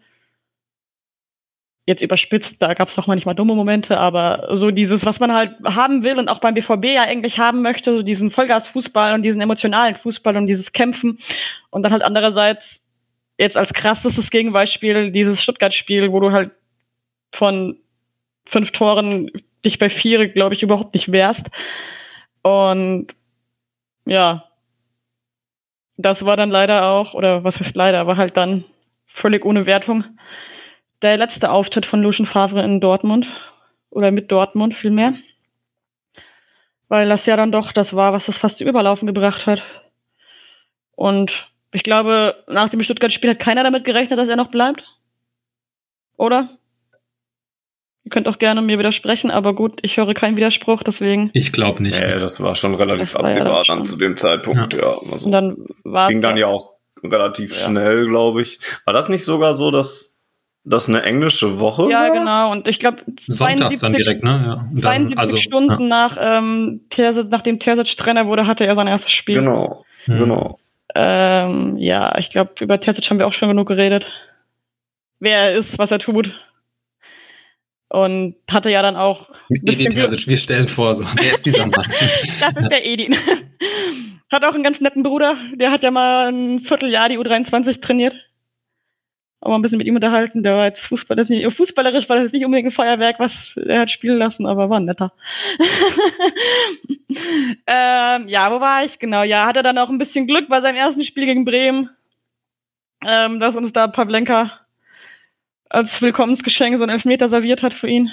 [1.84, 5.56] Jetzt überspitzt, da gab es auch manchmal dumme Momente, aber so dieses, was man halt
[5.64, 9.40] haben will und auch beim BVB ja eigentlich haben möchte, so diesen Vollgasfußball und diesen
[9.40, 11.18] emotionalen Fußball und dieses Kämpfen
[11.70, 12.82] und dann halt andererseits
[13.36, 16.52] jetzt als krassestes Gegenbeispiel dieses Stuttgart-Spiel, wo du halt
[17.32, 17.76] von
[18.46, 19.30] fünf Toren
[19.64, 21.48] dich bei vier, glaube ich, überhaupt nicht wehrst.
[22.42, 23.08] Und
[24.04, 24.44] ja,
[25.96, 28.64] das war dann leider auch, oder was heißt leider, aber halt dann
[29.06, 30.04] völlig ohne Wertung
[31.02, 33.26] der letzte Auftritt von Lucien Favre in Dortmund
[33.90, 35.14] oder mit Dortmund vielmehr.
[36.88, 39.62] Weil das ja dann doch das war, was das fast zum Überlaufen gebracht hat.
[40.94, 44.82] Und ich glaube, nach dem Stuttgart-Spiel hat keiner damit gerechnet, dass er noch bleibt.
[46.16, 46.50] Oder?
[48.04, 51.30] Ihr könnt auch gerne mir widersprechen, aber gut, ich höre keinen Widerspruch, deswegen.
[51.32, 52.00] Ich glaube nicht.
[52.00, 53.84] Nee, das war schon relativ absehbar ja dann schon.
[53.86, 54.80] zu dem Zeitpunkt, ja.
[54.80, 56.72] ja also Und dann war ging dann ja auch
[57.02, 57.56] relativ ja.
[57.56, 58.58] schnell, glaube ich.
[58.84, 60.11] War das nicht sogar so, dass
[60.64, 62.10] das eine englische Woche Ja, war?
[62.12, 62.52] genau.
[62.52, 64.42] Und ich glaube, Sonntags dann direkt, ne?
[64.46, 64.68] Ja.
[64.70, 69.12] Und 72 also, Stunden nach, ähm, Terzic, nachdem Terzic Trainer wurde, hatte er sein erstes
[69.12, 69.36] Spiel.
[69.36, 70.18] Genau, hm.
[70.18, 70.58] genau.
[70.94, 74.06] Ähm, ja, ich glaube, über Terzic haben wir auch schon genug geredet.
[75.18, 76.32] Wer er ist, was er tut.
[77.88, 79.28] Und hatte ja dann auch.
[79.50, 81.04] Edin Terzic, wir stellen vor, so.
[81.20, 81.72] Wer ist dieser Mann?
[81.82, 83.16] das ist der Edin.
[84.30, 85.36] Hat auch einen ganz netten Bruder.
[85.54, 88.14] Der hat ja mal ein Vierteljahr die U23 trainiert.
[89.44, 90.44] Aber ein bisschen mit ihm unterhalten.
[90.44, 93.56] Der war jetzt Fußball, das nicht, fußballerisch war das jetzt nicht unbedingt ein Feuerwerk, was
[93.56, 95.12] er hat spielen lassen, aber war netter.
[97.66, 99.00] ähm, ja, wo war ich?
[99.00, 101.90] Genau, ja, hatte dann auch ein bisschen Glück bei seinem ersten Spiel gegen Bremen,
[103.04, 104.60] ähm, dass uns da Pavlenka
[105.68, 108.12] als Willkommensgeschenk so einen Elfmeter serviert hat für ihn.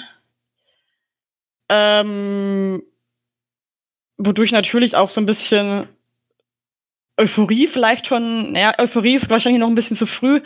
[1.68, 2.82] Ähm,
[4.18, 5.86] wodurch natürlich auch so ein bisschen
[7.16, 10.40] Euphorie vielleicht schon, naja, Euphorie ist wahrscheinlich noch ein bisschen zu früh,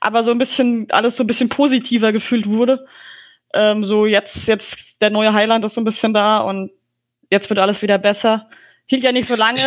[0.00, 2.86] aber so ein bisschen, alles so ein bisschen positiver gefühlt wurde.
[3.52, 6.70] Ähm, so jetzt, jetzt der neue Highland ist so ein bisschen da und
[7.30, 8.48] jetzt wird alles wieder besser
[8.90, 9.60] hielt ja nicht so lange.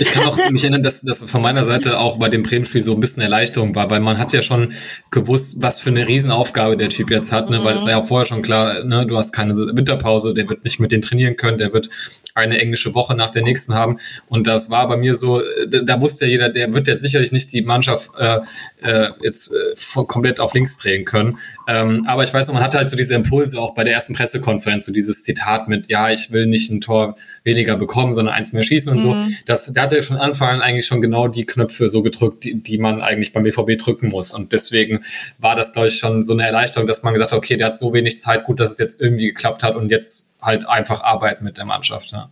[0.00, 2.80] Ich, ich kann auch mich erinnern, dass das von meiner Seite auch bei dem Bremen-Spiel
[2.80, 4.72] so ein bisschen Erleichterung war, weil man hat ja schon
[5.12, 7.60] gewusst, was für eine Riesenaufgabe der Typ jetzt hat, ne?
[7.60, 7.64] Mhm.
[7.64, 9.06] weil es war ja vorher schon klar, ne?
[9.06, 11.90] du hast keine Winterpause, der wird nicht mit denen trainieren können, der wird
[12.34, 16.00] eine englische Woche nach der nächsten haben und das war bei mir so, da, da
[16.00, 18.40] wusste ja jeder, der wird jetzt sicherlich nicht die Mannschaft äh,
[18.82, 22.78] äh, jetzt äh, komplett auf links drehen können, ähm, aber ich weiß noch, man hatte
[22.78, 26.32] halt so diese Impulse auch bei der ersten Pressekonferenz, so dieses Zitat mit, ja, ich
[26.32, 27.14] will nicht ein Tor
[27.44, 29.22] weniger bekommen, sondern eins mehr schießen und mhm.
[29.22, 29.30] so.
[29.46, 32.78] Das, der hatte von Anfang an eigentlich schon genau die Knöpfe so gedrückt, die, die
[32.78, 34.34] man eigentlich beim BVB drücken muss.
[34.34, 35.00] Und deswegen
[35.38, 37.78] war das, glaube ich, schon so eine Erleichterung, dass man gesagt hat, okay, der hat
[37.78, 41.44] so wenig Zeit, gut, dass es jetzt irgendwie geklappt hat und jetzt halt einfach arbeiten
[41.44, 42.12] mit der Mannschaft.
[42.12, 42.30] Ja.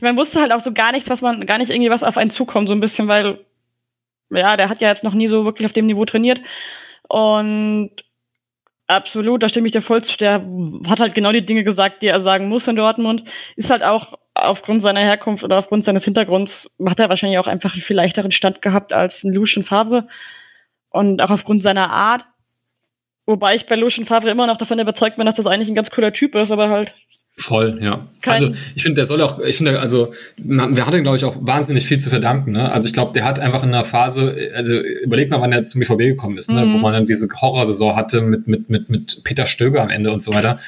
[0.00, 2.30] Man wusste halt auch so gar nichts, was man, gar nicht irgendwie was auf einen
[2.30, 3.38] zukommt, so ein bisschen, weil,
[4.30, 6.40] ja, der hat ja jetzt noch nie so wirklich auf dem Niveau trainiert.
[7.08, 7.90] Und
[8.88, 10.16] Absolut, da stimme ich dir voll zu.
[10.16, 10.46] Der
[10.86, 13.24] hat halt genau die Dinge gesagt, die er sagen muss in Dortmund.
[13.56, 17.72] Ist halt auch aufgrund seiner Herkunft oder aufgrund seines Hintergrunds, hat er wahrscheinlich auch einfach
[17.72, 20.08] einen viel leichteren Stand gehabt als ein Lucien Favre.
[20.90, 22.24] Und auch aufgrund seiner Art.
[23.26, 25.90] Wobei ich bei Lucien Favre immer noch davon überzeugt bin, dass das eigentlich ein ganz
[25.90, 26.94] cooler Typ ist, aber halt
[27.38, 28.06] Voll, ja.
[28.22, 31.24] Kein also ich finde, der soll auch, ich finde, also man, wir hatten, glaube ich,
[31.24, 32.52] auch wahnsinnig viel zu verdanken.
[32.52, 32.72] Ne?
[32.72, 35.80] Also ich glaube, der hat einfach in einer Phase, also überleg mal, wann er zum
[35.80, 36.64] BVB gekommen ist, ne?
[36.64, 36.72] Mhm.
[36.72, 40.22] wo man dann diese Horrorsaison hatte mit, mit, mit, mit Peter Stöger am Ende und
[40.22, 40.58] so weiter.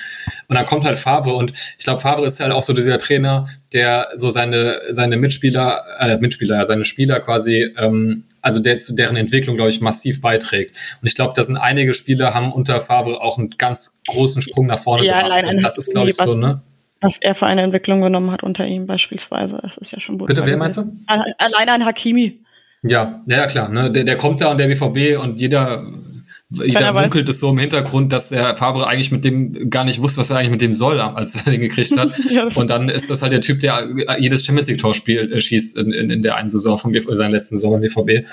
[0.48, 3.46] Und dann kommt halt Favre und ich glaube, Favre ist halt auch so dieser Trainer,
[3.72, 9.16] der so seine, seine Mitspieler, äh, Mitspieler, seine Spieler quasi ähm, also der zu deren
[9.16, 10.74] Entwicklung, glaube ich, massiv beiträgt.
[11.02, 14.66] Und ich glaube, da sind einige Spieler, haben unter Favre auch einen ganz großen Sprung
[14.66, 15.44] nach vorne ja, gemacht.
[15.44, 16.62] Und das ist, glaube ich, so, ne?
[17.02, 19.60] Was er für eine Entwicklung genommen hat unter ihm beispielsweise.
[19.62, 20.28] Das ist ja schon gut.
[20.28, 20.96] Bitte, wer meinst du?
[21.06, 22.40] Alleine ein Hakimi.
[22.82, 23.68] Ja, ja, klar.
[23.68, 23.92] Ne?
[23.92, 25.84] Der, der kommt da und der BVB und jeder
[26.50, 30.20] jeder munkelt es so im Hintergrund, dass der Favre eigentlich mit dem gar nicht wusste,
[30.20, 32.18] was er eigentlich mit dem soll, als er den gekriegt hat.
[32.30, 32.48] ja.
[32.54, 33.86] Und dann ist das halt der Typ, der
[34.18, 37.28] jedes Champions League Tor spielt, äh, schießt in, in, in der einen Saison von seiner
[37.28, 38.26] letzten Saison im BVB.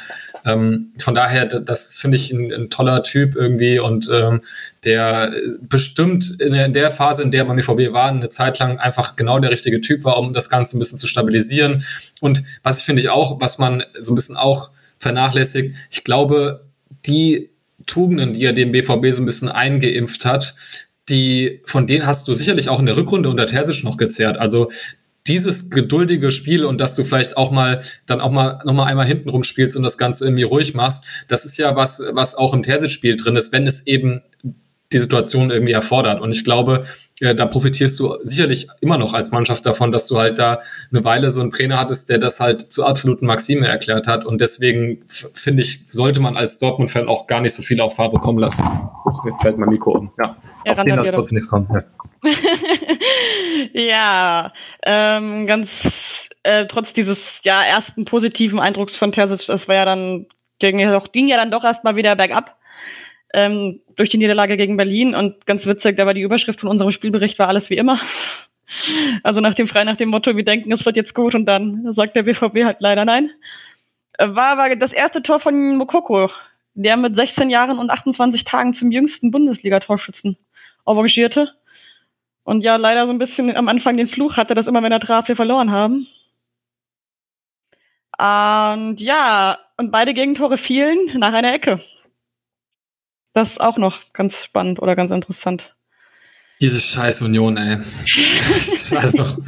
[0.46, 4.42] Ähm, von daher, das finde ich ein, ein, toller Typ irgendwie und ähm,
[4.86, 8.78] der bestimmt in der, in der Phase, in der man BVB war, eine Zeit lang
[8.78, 11.84] einfach genau der richtige Typ war, um das Ganze ein bisschen zu stabilisieren.
[12.22, 14.70] Und was finde ich auch, was man so ein bisschen auch
[15.00, 16.64] vernachlässigt, ich glaube,
[17.06, 17.50] die
[17.86, 20.56] Tugenden, die er dem BVB so ein bisschen eingeimpft hat,
[21.10, 24.38] die, von denen hast du sicherlich auch in der Rückrunde unter Terzic noch gezehrt.
[24.38, 24.72] Also
[25.28, 29.06] dieses geduldige Spiel und dass du vielleicht auch mal dann auch mal noch mal einmal
[29.06, 32.64] hinten rumspielst und das Ganze irgendwie ruhig machst, das ist ja was, was auch im
[32.64, 34.22] Terzic-Spiel drin ist, wenn es eben
[34.96, 36.22] die Situation irgendwie erfordert.
[36.22, 36.86] Und ich glaube,
[37.20, 40.62] äh, da profitierst du sicherlich immer noch als Mannschaft davon, dass du halt da
[40.92, 44.26] eine Weile so einen Trainer hattest, der das halt zu absoluten Maxime erklärt hat.
[44.26, 48.20] Und deswegen finde ich, sollte man als Dortmund-Fan auch gar nicht so viel auf Farbe
[48.20, 48.64] kommen lassen.
[49.26, 50.12] Jetzt fällt mein Mikro um.
[50.18, 51.68] Ja, Ja, auf den ja, trotzdem nichts kommen.
[51.72, 51.84] Ja.
[53.74, 54.54] ja,
[54.84, 60.26] ähm, ganz äh, trotz dieses ja ersten positiven Eindrucks von Terzic, das war ja dann
[60.58, 62.58] ging ja doch, ging ja dann doch erstmal wieder bergab
[63.36, 66.92] ähm, durch die Niederlage gegen Berlin und ganz witzig, da war die Überschrift von unserem
[66.92, 68.00] Spielbericht war alles wie immer.
[69.22, 71.94] Also nach dem frei nach dem Motto, wir denken, es wird jetzt gut und dann
[71.94, 73.30] sagt der BVB halt leider nein.
[74.18, 76.32] War aber das erste Tor von Mokoko,
[76.74, 80.36] der mit 16 Jahren und 28 Tagen zum jüngsten Bundesliga-Torschützen
[80.84, 81.54] avancierte.
[82.44, 85.00] Und ja, leider so ein bisschen am Anfang den Fluch hatte, dass immer, wenn er
[85.00, 86.08] traf, wir verloren haben.
[88.18, 91.82] Und ja, und beide Gegentore fielen nach einer Ecke.
[93.36, 95.76] Das ist auch noch ganz spannend oder ganz interessant.
[96.62, 97.78] Diese scheiß Union, ey.
[97.78, 99.44] Das ist also,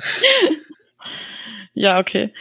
[1.73, 2.33] Ja, okay.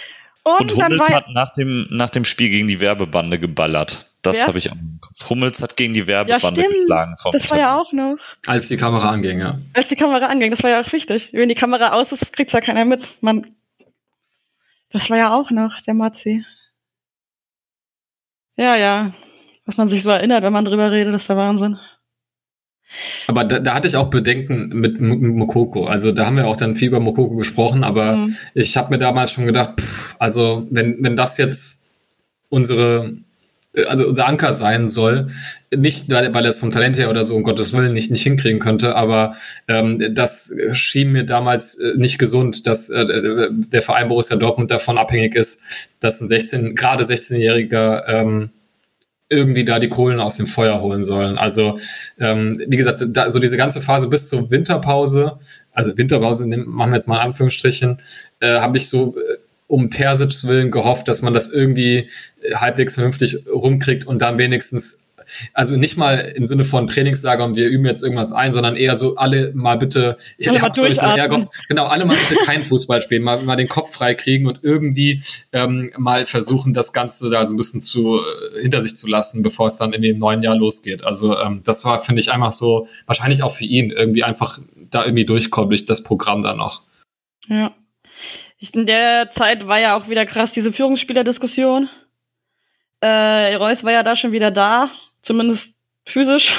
[0.43, 4.11] Und, Und dann Hummels hat nach dem, nach dem Spiel gegen die Werbebande geballert.
[4.23, 5.31] Das habe ich am Kopf.
[5.31, 6.75] Hummels hat gegen die ja, Werbebande stimmt.
[6.75, 7.15] geschlagen.
[7.23, 8.17] vom Das war ja auch noch,
[8.49, 9.59] als die Kamera anging, ja.
[9.73, 11.29] als die Kamera anging, das war ja auch wichtig.
[11.31, 13.07] Wenn die Kamera aus ist, kriegt's ja keiner mit.
[13.21, 13.55] Man,
[14.91, 16.45] das war ja auch noch, der Matzi.
[18.57, 19.15] Ja, ja.
[19.67, 21.79] Was man sich so erinnert, wenn man drüber redet, ist der Wahnsinn.
[23.27, 25.87] Aber da, da hatte ich auch Bedenken mit Mokoko.
[25.87, 28.37] Also da haben wir auch dann viel über Mokoko gesprochen, aber Mhm.
[28.55, 31.85] ich habe mir damals schon gedacht, pff, also wenn, wenn das jetzt
[32.49, 33.17] unsere,
[33.89, 35.27] also unser Anker sein soll,
[35.75, 38.23] nicht weil weil er es vom Talent her oder so, um Gottes Willen, nicht, nicht
[38.23, 39.35] hinkriegen könnte, aber
[39.67, 43.05] ähm, das schien mir damals äh, nicht gesund, dass äh,
[43.51, 45.61] der Verein Borussia Dortmund davon abhängig ist,
[45.99, 48.51] dass ein 16, gerade 16-Jähriger ähm,
[49.29, 51.37] irgendwie da die Kohlen aus dem Feuer holen sollen.
[51.39, 51.77] Also
[52.19, 55.39] ähm, wie gesagt, da, so diese ganze Phase bis zur Winterpause,
[55.73, 57.99] also Winterpause machen wir jetzt mal in Anführungsstrichen,
[58.41, 62.09] äh, habe ich so äh, um Tersits willen gehofft, dass man das irgendwie
[62.43, 65.06] äh, halbwegs vernünftig rumkriegt und dann wenigstens
[65.53, 68.97] also nicht mal im Sinne von Trainingslager und wir üben jetzt irgendwas ein, sondern eher
[68.97, 71.29] so alle mal bitte, ich Alle mal ich, so eher durchatmen.
[71.29, 74.61] gehofft, genau, alle mal bitte kein Fußball spielen, mal, mal den Kopf frei kriegen und
[74.63, 75.23] irgendwie
[75.53, 79.43] ähm, mal versuchen, das Ganze da so ein bisschen zu äh, hinter sich zu lassen,
[79.43, 81.05] bevor es dann in dem neuen Jahr losgeht.
[81.05, 84.59] Also ähm, das war, finde ich, einfach so, wahrscheinlich auch für ihn, irgendwie einfach
[84.91, 86.83] da irgendwie durchkommen durch das Programm dann noch.
[87.49, 87.75] Ja.
[88.59, 91.89] In der Zeit war ja auch wieder krass diese Führungsspielerdiskussion.
[93.01, 94.91] Äh, Reus war ja da schon wieder da,
[95.27, 95.75] zumindest
[96.07, 96.57] physisch.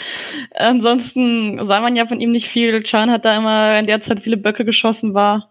[0.54, 2.82] Ansonsten sah man ja von ihm nicht viel.
[2.82, 5.50] Chan hat da immer in der Zeit viele Böcke geschossen, war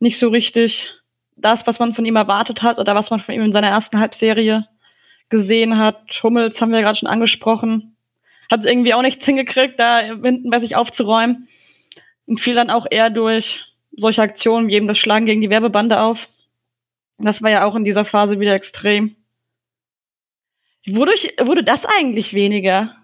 [0.00, 0.90] nicht so richtig
[1.36, 3.98] das, was man von ihm erwartet hat oder was man von ihm in seiner ersten
[3.98, 4.66] Halbserie
[5.28, 6.20] gesehen hat.
[6.22, 7.96] Hummels haben wir gerade schon angesprochen.
[8.50, 11.48] Hat es irgendwie auch nichts hingekriegt, da hinten bei sich aufzuräumen.
[12.26, 13.60] Und fiel dann auch eher durch
[13.96, 16.28] solche Aktionen wie eben das Schlagen gegen die Werbebande auf.
[17.18, 19.16] Das war ja auch in dieser Phase wieder extrem.
[20.94, 22.94] Wodurch wurde das eigentlich weniger?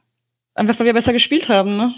[0.55, 1.95] Einfach weil wir besser gespielt haben, ne?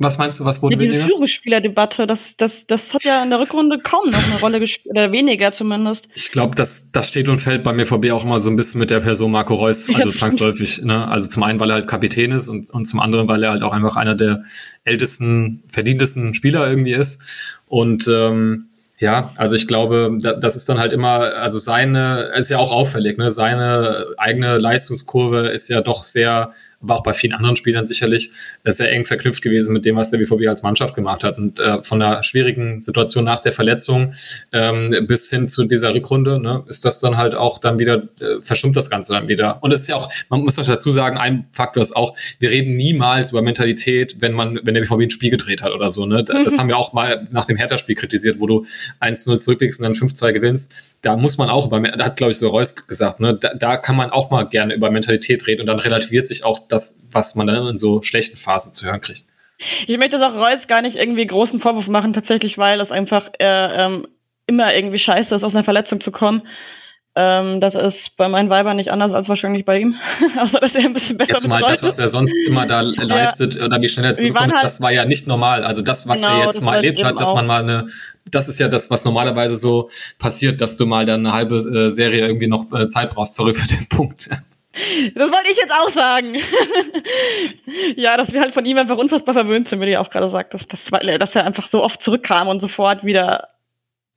[0.00, 1.06] Was meinst du, was Ja, wurde diese weniger?
[1.08, 5.10] Führungsspielerdebatte, das, das, das hat ja in der Rückrunde kaum noch eine Rolle gespielt, oder
[5.10, 6.06] weniger zumindest.
[6.14, 8.78] Ich glaube, das, das steht und fällt bei mir vorbei auch immer so ein bisschen
[8.78, 10.82] mit der Person Marco Reus, Ja, also zwangsläufig.
[10.82, 11.08] Ne?
[11.08, 13.64] Also zum einen, weil er halt Kapitän ist und, und zum anderen, weil er halt
[13.64, 14.44] auch einfach einer der
[14.84, 17.20] ältesten, verdientesten Spieler irgendwie ist.
[17.66, 18.67] Und ähm,
[18.98, 22.72] ja, also ich glaube, da, das ist dann halt immer, also seine, ist ja auch
[22.72, 23.30] auffällig, ne?
[23.30, 26.50] Seine eigene Leistungskurve ist ja doch sehr,
[26.80, 28.30] aber auch bei vielen anderen Spielern sicherlich,
[28.64, 31.38] äh, sehr eng verknüpft gewesen mit dem, was der BVB als Mannschaft gemacht hat.
[31.38, 34.14] Und äh, von der schwierigen Situation nach der Verletzung
[34.52, 38.40] ähm, bis hin zu dieser Rückrunde, ne, ist das dann halt auch dann wieder, äh,
[38.40, 39.62] verstummt das Ganze dann wieder.
[39.62, 42.50] Und es ist ja auch, man muss doch dazu sagen, ein Faktor ist auch, wir
[42.50, 46.06] reden niemals über Mentalität, wenn man, wenn der BVB ein Spiel gedreht hat oder so.
[46.06, 46.22] Ne?
[46.24, 48.66] Das haben wir auch mal nach dem Hertha-Spiel kritisiert, wo du
[49.00, 50.96] 1-0 zurücklegst und dann 5-2 gewinnst.
[51.02, 53.34] Da muss man auch über, da hat, glaube ich, so Reus gesagt, ne?
[53.34, 56.67] da, da kann man auch mal gerne über Mentalität reden und dann relativiert sich auch
[56.68, 59.24] das, was man dann in so schlechten Phasen zu hören kriegt.
[59.86, 63.28] Ich möchte das auch Reus gar nicht irgendwie großen Vorwurf machen, tatsächlich, weil es einfach
[63.40, 64.06] äh, ähm,
[64.46, 66.42] immer irgendwie scheiße ist, aus einer Verletzung zu kommen.
[67.16, 69.96] Ähm, das ist bei meinen Weibern nicht anders als wahrscheinlich bei ihm.
[70.38, 72.80] Außer, dass er ein bisschen besser Ja, zumal betreut das, was er sonst immer da
[72.82, 75.64] leistet oder wie schnell er zurückkommt, halt- das war ja nicht normal.
[75.64, 77.34] Also das, was Genau, er jetzt mal erlebt hat, dass auch.
[77.34, 77.88] man mal eine,
[78.30, 79.90] das ist ja das, was normalerweise so
[80.20, 83.34] passiert, dass du mal dann eine halbe äh, Serie irgendwie noch äh, Zeit brauchst.
[83.34, 84.30] Sorry für den Punkt.
[85.14, 86.36] Das wollte ich jetzt auch sagen.
[87.96, 90.28] ja, dass wir halt von ihm einfach unfassbar verwöhnt sind, wie du ja auch gerade
[90.28, 90.72] sagtest.
[90.72, 93.48] Das, dass er einfach so oft zurückkam und sofort wieder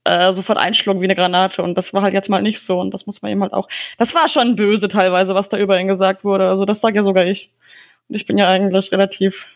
[0.04, 1.62] äh, sofort einschlug wie eine Granate.
[1.62, 2.80] Und das war halt jetzt mal nicht so.
[2.80, 3.68] Und das muss man ihm halt auch.
[3.98, 6.48] Das war schon böse teilweise, was da über ihn gesagt wurde.
[6.50, 7.52] Also das sage ja sogar ich.
[8.10, 9.48] Und ich bin ja eigentlich relativ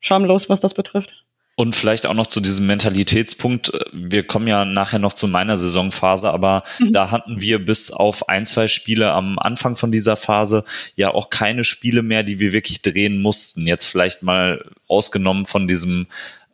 [0.00, 1.23] schamlos, was das betrifft.
[1.56, 3.72] Und vielleicht auch noch zu diesem Mentalitätspunkt.
[3.92, 6.90] Wir kommen ja nachher noch zu meiner Saisonphase, aber mhm.
[6.90, 10.64] da hatten wir bis auf ein, zwei Spiele am Anfang von dieser Phase
[10.96, 13.68] ja auch keine Spiele mehr, die wir wirklich drehen mussten.
[13.68, 16.08] Jetzt vielleicht mal ausgenommen von diesem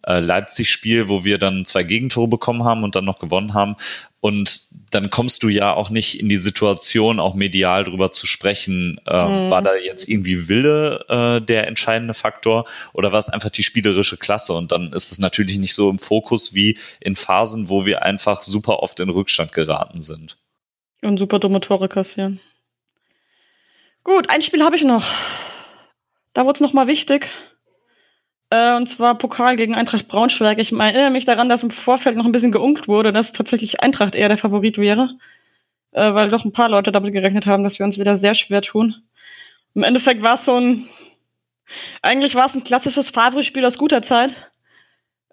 [0.07, 3.77] äh, Leipzig-Spiel, wo wir dann zwei Gegentore bekommen haben und dann noch gewonnen haben.
[4.21, 9.01] Und dann kommst du ja auch nicht in die Situation, auch medial drüber zu sprechen.
[9.07, 9.51] Äh, mhm.
[9.51, 14.17] War da jetzt irgendwie Wille äh, der entscheidende Faktor oder war es einfach die spielerische
[14.17, 14.53] Klasse?
[14.53, 18.43] Und dann ist es natürlich nicht so im Fokus wie in Phasen, wo wir einfach
[18.43, 20.37] super oft in Rückstand geraten sind.
[21.03, 22.41] Und super dumme Tore kassieren.
[24.03, 25.07] Gut, ein Spiel habe ich noch.
[26.35, 27.29] Da wurde es nochmal wichtig.
[28.51, 30.59] Äh, und zwar Pokal gegen Eintracht Braunschweig.
[30.59, 34.15] Ich erinnere mich daran, dass im Vorfeld noch ein bisschen geunkt wurde, dass tatsächlich Eintracht
[34.15, 35.17] eher der Favorit wäre.
[35.93, 38.63] Äh, weil doch ein paar Leute damit gerechnet haben, dass wir uns wieder sehr schwer
[38.63, 38.95] tun.
[39.75, 40.89] Im Endeffekt war es so ein.
[42.03, 44.35] Eigentlich war es ein klassisches Favre-Spiel aus guter Zeit.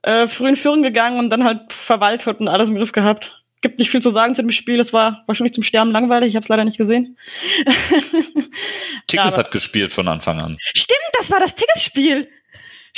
[0.03, 3.43] Äh, früh in Führung gegangen und dann halt verwaltet und alles im Griff gehabt.
[3.61, 4.79] Gibt nicht viel zu sagen zu dem Spiel.
[4.79, 6.29] Es war wahrscheinlich zum Sterben langweilig.
[6.29, 7.17] Ich habe es leider nicht gesehen.
[9.07, 10.57] Tickets ja, hat gespielt von Anfang an.
[10.75, 12.29] Stimmt, das war das Tickets-Spiel.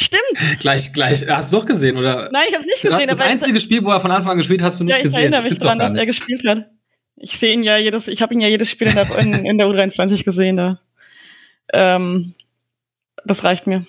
[0.02, 0.60] Stimmt.
[0.60, 1.28] Gleich, gleich.
[1.28, 2.30] Hast du doch gesehen, oder?
[2.32, 3.08] Nein, ich habe es nicht gesehen.
[3.08, 5.34] Das einzige Spiel, wo er von Anfang an gespielt hast du nicht ja, ich gesehen.
[5.34, 6.70] Erinnere mich daran, dass er gespielt hat.
[7.18, 9.58] Ich sehe ihn ja jedes, ich habe ihn ja jedes Spiel in der, in, in
[9.58, 10.56] der U23 gesehen.
[10.56, 10.80] Da.
[11.74, 12.34] Ähm,
[13.26, 13.86] das reicht mir.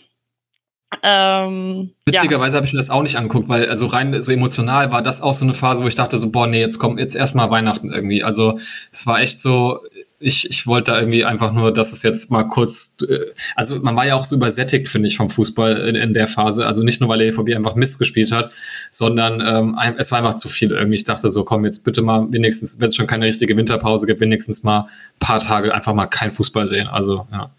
[1.04, 2.56] Ähm, Witzigerweise ja.
[2.56, 5.34] habe ich mir das auch nicht angeguckt, weil also rein so emotional war das auch
[5.34, 8.24] so eine Phase, wo ich dachte so, boah, nee, jetzt kommt jetzt erstmal Weihnachten irgendwie.
[8.24, 8.58] Also
[8.90, 9.78] es war echt so,
[10.22, 13.96] ich, ich wollte da irgendwie einfach nur, dass es jetzt mal kurz, äh, also man
[13.96, 16.66] war ja auch so übersättigt, finde ich, vom Fußball in, in, der Phase.
[16.66, 18.52] Also nicht nur, weil der EVB einfach Mist gespielt hat,
[18.90, 20.96] sondern ähm, es war einfach zu viel irgendwie.
[20.96, 24.20] Ich dachte so, komm, jetzt bitte mal wenigstens, wenn es schon keine richtige Winterpause gibt,
[24.20, 24.88] wenigstens mal
[25.20, 26.86] paar Tage einfach mal kein Fußball sehen.
[26.86, 27.50] Also, ja.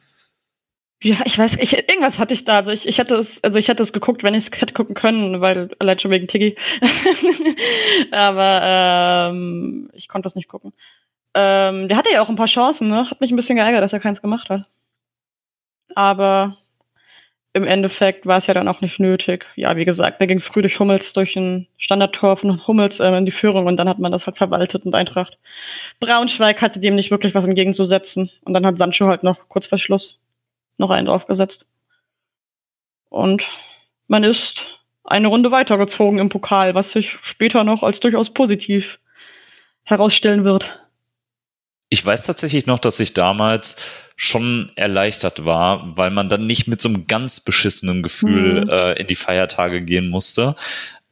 [1.04, 2.58] Ja, ich weiß, ich, irgendwas hatte ich da.
[2.58, 4.94] Also ich, ich hatte es, also ich hätte es geguckt, wenn ich es hätte gucken
[4.94, 6.56] können, weil allein schon wegen Tiggy.
[8.12, 10.74] Aber ähm, ich konnte es nicht gucken.
[11.34, 13.10] Ähm, der hatte ja auch ein paar Chancen, ne?
[13.10, 14.66] Hat mich ein bisschen geärgert, dass er keins gemacht hat.
[15.96, 16.58] Aber
[17.54, 19.46] im Endeffekt war es ja dann auch nicht nötig.
[19.56, 23.26] Ja, wie gesagt, er ging früh durch Hummels durch ein Standardtor von Hummels äh, in
[23.26, 25.38] die Führung und dann hat man das halt verwaltet und Eintracht.
[26.00, 28.30] Braunschweig hatte dem nicht wirklich was entgegenzusetzen.
[28.46, 30.18] Und dann hat Sancho halt noch kurz vor Schluss
[30.78, 31.66] noch einen draufgesetzt.
[33.10, 33.46] Und
[34.08, 34.64] man ist
[35.04, 39.00] eine Runde weitergezogen im Pokal, was sich später noch als durchaus positiv
[39.84, 40.81] herausstellen wird.
[41.94, 43.76] Ich weiß tatsächlich noch, dass ich damals
[44.16, 48.70] schon erleichtert war, weil man dann nicht mit so einem ganz beschissenen Gefühl mhm.
[48.70, 50.56] äh, in die Feiertage gehen musste.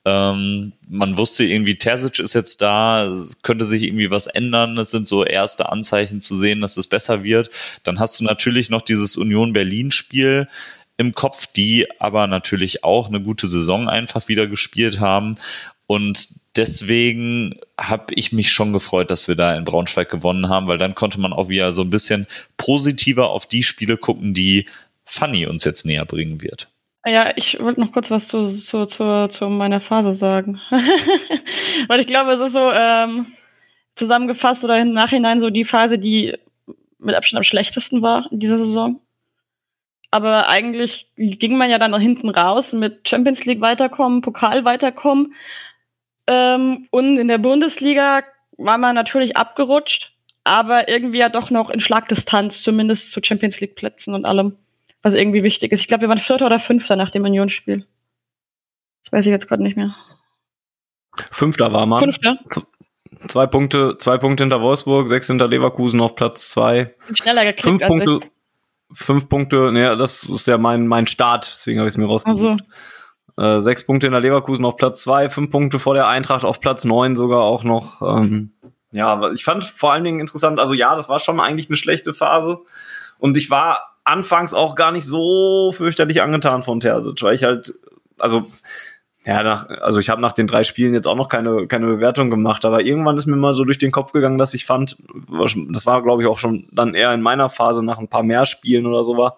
[0.05, 4.77] Ähm, man wusste irgendwie, Terzic ist jetzt da, könnte sich irgendwie was ändern.
[4.77, 7.49] Es sind so erste Anzeichen zu sehen, dass es besser wird.
[7.83, 10.47] Dann hast du natürlich noch dieses Union Berlin-Spiel
[10.95, 15.35] im Kopf, die aber natürlich auch eine gute Saison einfach wieder gespielt haben.
[15.87, 20.77] Und deswegen habe ich mich schon gefreut, dass wir da in Braunschweig gewonnen haben, weil
[20.77, 22.27] dann konnte man auch wieder so ein bisschen
[22.57, 24.67] positiver auf die Spiele gucken, die
[25.05, 26.69] Fanny uns jetzt näher bringen wird.
[27.05, 30.59] Ja, ich wollte noch kurz was zu, zu, zu, zu meiner Phase sagen.
[31.87, 33.27] weil ich glaube, es ist so ähm,
[33.95, 36.35] zusammengefasst oder im Nachhinein so die Phase, die
[36.99, 38.99] mit Abstand am schlechtesten war in dieser Saison.
[40.11, 45.33] Aber eigentlich ging man ja dann nach hinten raus mit Champions League weiterkommen, Pokal weiterkommen
[46.29, 48.21] ähm, und in der Bundesliga
[48.57, 53.75] war man natürlich abgerutscht, aber irgendwie ja doch noch in Schlagdistanz, zumindest zu Champions League
[53.75, 54.55] Plätzen und allem,
[55.01, 55.79] was irgendwie wichtig ist.
[55.79, 57.87] Ich glaube, wir waren Vierter oder Fünfter nach dem Unionsspiel.
[59.03, 59.95] Das weiß ich jetzt gerade nicht mehr.
[61.31, 62.03] Fünfter war man.
[62.03, 62.37] Fünfter.
[63.27, 66.93] Zwei Punkte, zwei Punkte hinter Wolfsburg, sechs hinter Leverkusen auf Platz zwei.
[67.13, 67.63] Schneller gekriegt.
[67.63, 68.19] Fünf Punkte,
[68.93, 72.61] fünf Punkte, naja, das ist ja mein, mein Start, deswegen habe ich es mir rausgesucht.
[72.61, 72.73] Also.
[73.39, 76.59] Äh, sechs Punkte in der Leverkusen auf Platz zwei, fünf Punkte vor der Eintracht auf
[76.59, 78.01] Platz neun sogar auch noch.
[78.01, 78.51] Ähm,
[78.91, 82.13] ja, ich fand vor allen Dingen interessant, also ja, das war schon eigentlich eine schlechte
[82.13, 82.59] Phase.
[83.17, 87.73] Und ich war anfangs auch gar nicht so fürchterlich angetan von Terzic, weil ich halt,
[88.17, 88.47] also
[89.23, 92.29] ja, nach, also ich habe nach den drei Spielen jetzt auch noch keine, keine Bewertung
[92.29, 94.97] gemacht, aber irgendwann ist mir mal so durch den Kopf gegangen, dass ich fand,
[95.69, 98.45] das war glaube ich auch schon dann eher in meiner Phase nach ein paar mehr
[98.45, 99.37] Spielen oder so war,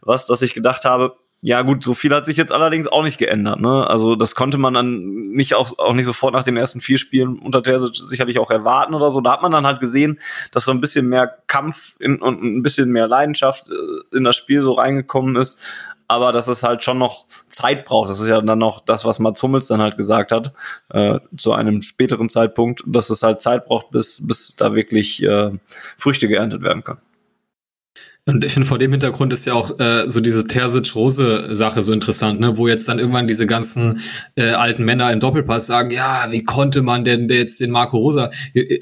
[0.00, 3.18] was, dass ich gedacht habe, Ja, gut, so viel hat sich jetzt allerdings auch nicht
[3.18, 3.60] geändert.
[3.60, 3.86] Ne?
[3.86, 7.38] Also das konnte man dann nicht auch, auch nicht sofort nach den ersten vier Spielen
[7.38, 9.20] unter Terzic sicherlich auch erwarten oder so.
[9.20, 10.18] Da hat man dann halt gesehen,
[10.50, 14.34] dass so ein bisschen mehr Kampf in, und ein bisschen mehr Leidenschaft äh, in das
[14.34, 15.60] Spiel so reingekommen ist.
[16.08, 18.08] Aber dass es halt schon noch Zeit braucht.
[18.08, 20.52] Das ist ja dann noch das, was Mats Hummels dann halt gesagt hat,
[20.90, 25.50] äh, zu einem späteren Zeitpunkt, dass es halt Zeit braucht, bis, bis da wirklich äh,
[25.98, 27.00] Früchte geerntet werden können.
[28.28, 32.40] Und ich finde, vor dem Hintergrund ist ja auch äh, so diese Terzic-Rose-Sache so interessant,
[32.40, 32.58] ne?
[32.58, 34.00] wo jetzt dann irgendwann diese ganzen
[34.34, 38.32] äh, alten Männer im Doppelpass sagen, ja, wie konnte man denn jetzt den Marco Rosa,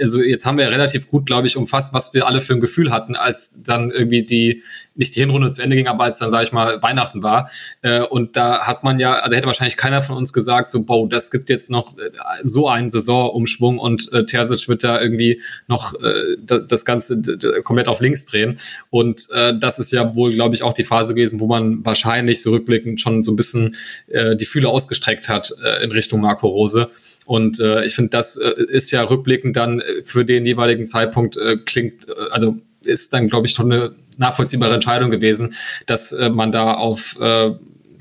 [0.01, 2.63] also jetzt haben wir ja relativ gut, glaube ich, umfasst, was wir alle für ein
[2.63, 4.63] Gefühl hatten, als dann irgendwie die,
[4.95, 7.51] nicht die Hinrunde zu Ende ging, aber als dann, sage ich mal, Weihnachten war.
[7.83, 11.09] Äh, und da hat man ja, also hätte wahrscheinlich keiner von uns gesagt, so, boah,
[11.09, 12.11] das gibt jetzt noch äh,
[12.43, 17.21] so einen Saisonumschwung und äh, Terzic wird da irgendwie noch äh, das Ganze
[17.63, 18.57] komplett auf links drehen.
[18.91, 22.43] Und äh, das ist ja wohl, glaube ich, auch die Phase gewesen, wo man wahrscheinlich
[22.43, 23.77] so rückblickend schon so ein bisschen
[24.09, 26.89] äh, die Fühler ausgestreckt hat äh, in Richtung Marco Rose.
[27.25, 31.57] Und äh, ich finde, das äh, ist ja rückblickend dann für den jeweiligen Zeitpunkt äh,
[31.57, 35.55] klingt, äh, also ist dann, glaube ich, schon eine nachvollziehbare Entscheidung gewesen,
[35.87, 37.53] dass äh, man da auf äh,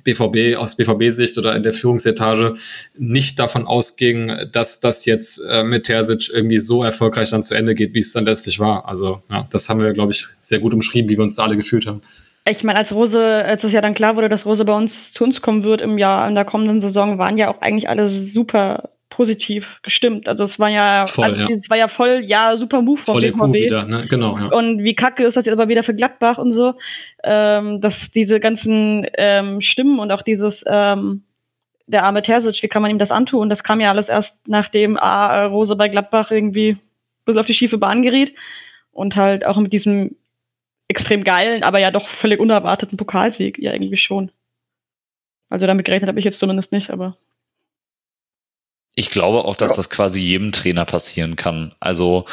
[0.03, 2.53] BVB aus BVB-Sicht oder in der Führungsetage
[2.97, 7.75] nicht davon ausging, dass das jetzt äh, mit Terzic irgendwie so erfolgreich dann zu Ende
[7.75, 8.87] geht, wie es dann letztlich war.
[8.87, 11.55] Also ja, das haben wir, glaube ich, sehr gut umschrieben, wie wir uns da alle
[11.55, 12.01] gefühlt haben.
[12.45, 15.23] Ich meine, als Rose, als es ja dann klar wurde, dass Rose bei uns zu
[15.23, 18.89] uns kommen wird im Jahr, in der kommenden Saison, waren ja auch eigentlich alle super
[19.15, 20.27] positiv gestimmt.
[20.27, 21.47] Also es war ja, voll, also, ja.
[21.49, 23.53] es war ja voll, ja, super Move von Voll BVB.
[23.53, 24.07] Wieder, ne?
[24.09, 24.47] Genau, ja.
[24.47, 26.73] Und wie kacke ist das jetzt aber wieder für Gladbach und so,
[27.23, 31.23] ähm, dass diese ganzen ähm, Stimmen und auch dieses ähm,
[31.85, 33.41] der arme Terzic, wie kann man ihm das antun?
[33.41, 36.77] Und das kam ja alles erst nachdem A, Rose bei Gladbach irgendwie
[37.25, 38.33] bis auf die schiefe Bahn geriet
[38.91, 40.15] und halt auch mit diesem
[40.87, 44.31] extrem geilen, aber ja doch völlig unerwarteten Pokalsieg ja irgendwie schon.
[45.49, 47.15] Also damit gerechnet habe ich jetzt zumindest nicht, aber
[48.95, 49.77] ich glaube auch, dass ja.
[49.77, 51.73] das quasi jedem Trainer passieren kann.
[51.79, 52.25] Also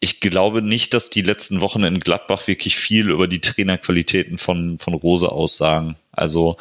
[0.00, 4.78] ich glaube nicht, dass die letzten Wochen in Gladbach wirklich viel über die Trainerqualitäten von,
[4.78, 5.96] von Rose aussagen.
[6.12, 6.56] Also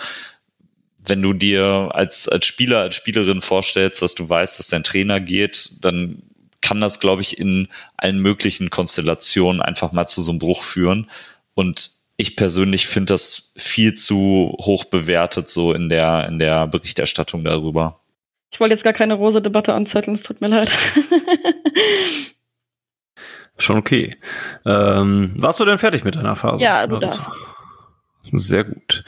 [1.06, 5.20] wenn du dir als, als Spieler, als Spielerin vorstellst, dass du weißt, dass dein Trainer
[5.20, 6.24] geht, dann
[6.62, 11.10] kann das, glaube ich, in allen möglichen Konstellationen einfach mal zu so einem Bruch führen.
[11.54, 17.44] Und ich persönlich finde das viel zu hoch bewertet, so in der, in der Berichterstattung
[17.44, 18.00] darüber.
[18.52, 20.72] Ich wollte jetzt gar keine rose Debatte anzetteln, es tut mir leid.
[23.58, 24.16] Schon okay.
[24.66, 26.64] Ähm, warst du denn fertig mit deiner Phase?
[26.64, 27.22] Ja, du darfst.
[28.34, 29.04] Sehr gut.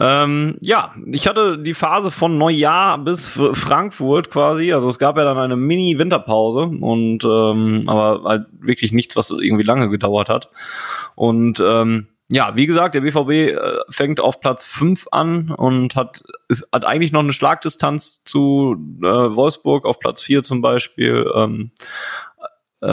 [0.00, 4.72] Ähm, ja, ich hatte die Phase von Neujahr bis Frankfurt quasi.
[4.72, 9.62] Also es gab ja dann eine Mini-Winterpause und ähm, aber halt wirklich nichts, was irgendwie
[9.62, 10.50] lange gedauert hat.
[11.14, 16.22] Und ähm, ja, wie gesagt, der BVB äh, fängt auf Platz 5 an und hat,
[16.48, 21.30] ist, hat eigentlich noch eine Schlagdistanz zu äh, Wolfsburg auf Platz 4 zum Beispiel.
[21.34, 21.70] Ähm,
[22.80, 22.86] äh,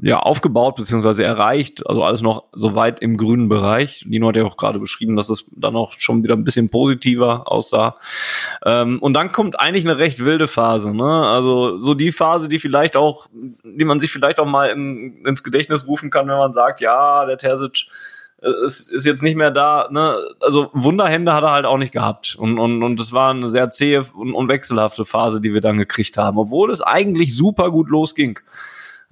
[0.00, 1.22] ja, aufgebaut bzw.
[1.22, 4.04] erreicht, also alles noch so weit im grünen Bereich.
[4.08, 7.50] Nino hat ja auch gerade beschrieben, dass es dann auch schon wieder ein bisschen positiver
[7.50, 7.94] aussah.
[8.64, 11.26] Ähm, und dann kommt eigentlich eine recht wilde Phase, ne?
[11.28, 13.28] Also so die Phase, die vielleicht auch,
[13.62, 17.24] die man sich vielleicht auch mal in, ins Gedächtnis rufen kann, wenn man sagt, ja,
[17.24, 17.86] der Terzic
[18.42, 20.16] es ist jetzt nicht mehr da, ne?
[20.40, 22.36] Also Wunderhände hat er halt auch nicht gehabt.
[22.38, 25.78] Und, und, und es war eine sehr zähe und, und wechselhafte Phase, die wir dann
[25.78, 28.38] gekriegt haben, obwohl es eigentlich super gut losging.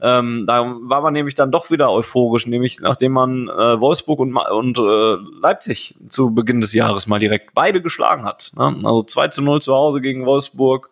[0.00, 4.36] Ähm, da war man nämlich dann doch wieder euphorisch, nämlich nachdem man äh, Wolfsburg und,
[4.36, 8.52] und äh, Leipzig zu Beginn des Jahres mal direkt beide geschlagen hat.
[8.56, 8.76] Ne?
[8.84, 10.90] Also 2 zu 0 zu Hause gegen Wolfsburg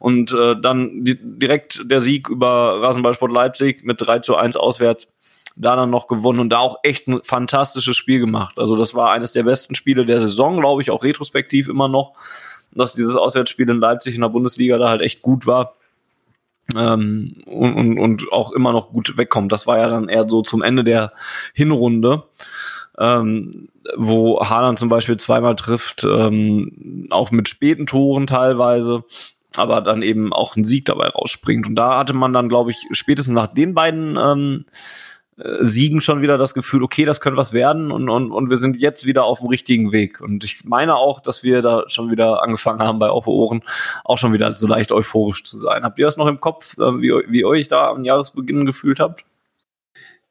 [0.00, 5.16] und äh, dann die, direkt der Sieg über Rasenballsport Leipzig mit 3 zu 1 auswärts
[5.58, 8.58] da dann noch gewonnen und da auch echt ein fantastisches Spiel gemacht.
[8.58, 12.14] Also das war eines der besten Spiele der Saison, glaube ich, auch retrospektiv immer noch,
[12.72, 15.74] dass dieses Auswärtsspiel in Leipzig in der Bundesliga da halt echt gut war.
[16.76, 19.50] Ähm, und, und, und auch immer noch gut wegkommt.
[19.52, 21.12] Das war ja dann eher so zum Ende der
[21.54, 22.24] Hinrunde,
[22.98, 29.04] ähm, wo Haaland zum Beispiel zweimal trifft, ähm, auch mit späten Toren teilweise
[29.56, 31.66] aber dann eben auch ein Sieg dabei rausspringt.
[31.66, 35.07] Und da hatte man dann, glaube ich, spätestens nach den beiden ähm, äh,
[35.60, 38.76] Siegen schon wieder das Gefühl, okay, das könnte was werden und, und, und wir sind
[38.76, 40.20] jetzt wieder auf dem richtigen Weg.
[40.20, 43.62] Und ich meine auch, dass wir da schon wieder angefangen haben, bei Oppe Ohren
[44.04, 45.84] auch schon wieder so leicht euphorisch zu sein.
[45.84, 49.24] Habt ihr das noch im Kopf, äh, wie, wie euch da am Jahresbeginn gefühlt habt?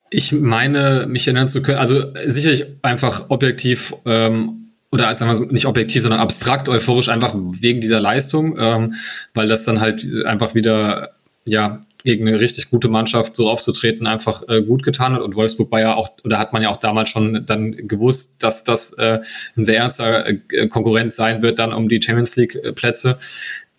[0.09, 5.65] Ich meine, mich erinnern zu können, also sicherlich einfach objektiv ähm, oder sagen wir nicht
[5.65, 8.95] objektiv, sondern abstrakt euphorisch, einfach wegen dieser Leistung, ähm,
[9.33, 11.11] weil das dann halt einfach wieder
[11.45, 15.21] ja gegen eine richtig gute Mannschaft so aufzutreten einfach äh, gut getan hat.
[15.21, 18.63] Und Wolfsburg war ja auch, oder hat man ja auch damals schon dann gewusst, dass
[18.63, 19.19] das äh,
[19.55, 23.17] ein sehr ernster äh, Konkurrent sein wird dann um die Champions League-Plätze.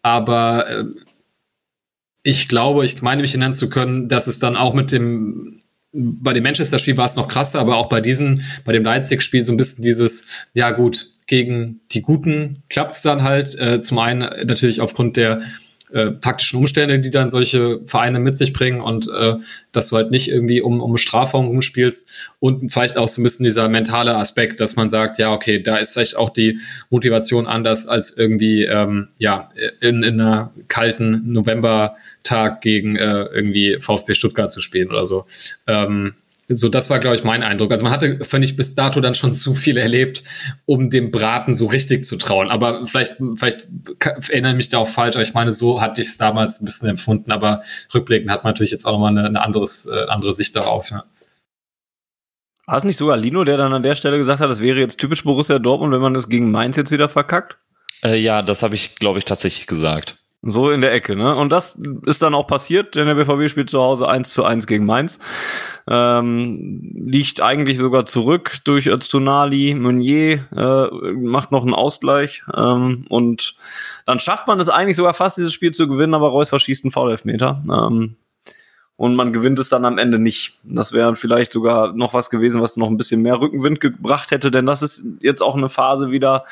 [0.02, 0.84] Aber äh,
[2.22, 5.60] ich glaube, ich meine mich erinnern zu können, dass es dann auch mit dem
[5.92, 9.52] bei dem Manchester-Spiel war es noch krasser, aber auch bei diesen, bei dem Leipzig-Spiel so
[9.52, 13.58] ein bisschen dieses, ja gut, gegen die Guten klappt es dann halt.
[13.58, 15.42] Äh, zum einen natürlich aufgrund der
[15.92, 19.34] äh, taktischen Umstände, die dann solche Vereine mit sich bringen und äh,
[19.72, 23.44] dass du halt nicht irgendwie um, um Strafraum rumspielst und vielleicht auch so ein bisschen
[23.44, 26.60] dieser mentale Aspekt, dass man sagt, ja, okay, da ist vielleicht auch die
[26.90, 29.48] Motivation anders als irgendwie, ähm, ja,
[29.80, 35.26] in, in einer kalten Novembertag gegen äh, irgendwie VfB Stuttgart zu spielen oder so.
[35.66, 36.14] Ähm,
[36.50, 37.70] so, das war, glaube ich, mein Eindruck.
[37.72, 40.24] Also man hatte, finde ich, bis dato dann schon zu viel erlebt,
[40.64, 42.48] um dem Braten so richtig zu trauen.
[42.48, 43.68] Aber vielleicht, vielleicht
[44.00, 46.64] erinnere ich mich da auch falsch, aber ich meine, so hatte ich es damals ein
[46.64, 47.32] bisschen empfunden.
[47.32, 47.62] Aber
[47.94, 50.90] rückblickend hat man natürlich jetzt auch nochmal eine, eine anderes, äh, andere Sicht darauf.
[50.90, 51.04] Ja.
[52.66, 54.98] War es nicht sogar Lino, der dann an der Stelle gesagt hat, das wäre jetzt
[54.98, 57.58] typisch Borussia Dortmund, wenn man das gegen Mainz jetzt wieder verkackt?
[58.02, 60.18] Äh, ja, das habe ich, glaube ich, tatsächlich gesagt.
[60.42, 61.34] So in der Ecke, ne?
[61.34, 64.68] Und das ist dann auch passiert, denn der BVB spielt zu Hause 1 zu 1
[64.68, 65.18] gegen Mainz.
[65.88, 69.74] Ähm, liegt eigentlich sogar zurück durch Öztunali.
[69.74, 72.44] Meunier äh, macht noch einen Ausgleich.
[72.54, 73.56] Ähm, und
[74.06, 76.92] dann schafft man es eigentlich sogar fast, dieses Spiel zu gewinnen, aber Reus verschießt einen
[76.92, 77.64] Foul-Elfmeter.
[77.68, 78.14] Ähm,
[78.98, 80.58] und man gewinnt es dann am Ende nicht.
[80.62, 84.52] Das wäre vielleicht sogar noch was gewesen, was noch ein bisschen mehr Rückenwind gebracht hätte,
[84.52, 86.44] denn das ist jetzt auch eine Phase wieder,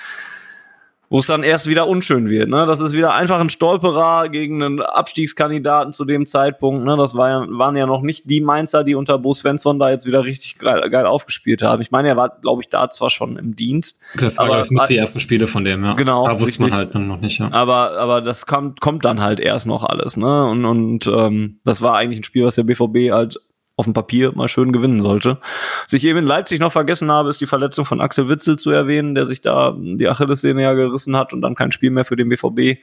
[1.09, 2.49] wo es dann erst wieder unschön wird.
[2.49, 2.67] Ne?
[2.67, 6.85] Das ist wieder einfach ein Stolperer gegen einen Abstiegskandidaten zu dem Zeitpunkt.
[6.85, 6.97] Ne?
[6.97, 10.07] Das war ja, waren ja noch nicht die Mainzer, die unter Bo Svensson da jetzt
[10.07, 11.81] wieder richtig geil, geil aufgespielt haben.
[11.81, 14.01] Ich meine, er war, glaube ich, da zwar schon im Dienst.
[14.21, 15.95] Das war, glaube ich, mit die ersten Spiele von dem, ja.
[15.95, 16.27] Genau.
[16.27, 17.53] Da wusste man halt noch nicht, ja.
[17.53, 20.17] Aber, aber das kommt, kommt dann halt erst noch alles.
[20.17, 20.47] Ne?
[20.47, 23.39] Und, und ähm, das war eigentlich ein Spiel, was der BVB halt
[23.77, 25.39] auf dem Papier mal schön gewinnen sollte.
[25.85, 28.71] Was ich eben in Leipzig noch vergessen habe, ist die Verletzung von Axel Witzel zu
[28.71, 32.17] erwähnen, der sich da die Achillessehne ja gerissen hat und dann kein Spiel mehr für
[32.17, 32.81] den BVB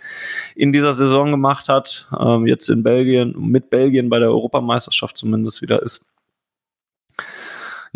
[0.55, 2.07] in dieser Saison gemacht hat.
[2.17, 6.05] Ähm, jetzt in Belgien, mit Belgien bei der Europameisterschaft zumindest wieder ist.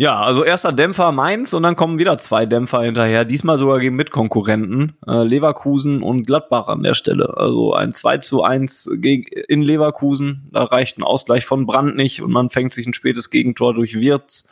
[0.00, 3.96] Ja, also erster Dämpfer Mainz und dann kommen wieder zwei Dämpfer hinterher, diesmal sogar gegen
[3.96, 7.36] Mitkonkurrenten, äh, Leverkusen und Gladbach an der Stelle.
[7.36, 12.22] Also ein 2 zu 1 gegen, in Leverkusen, da reicht ein Ausgleich von Brand nicht
[12.22, 14.46] und man fängt sich ein spätes Gegentor durch Wirtz.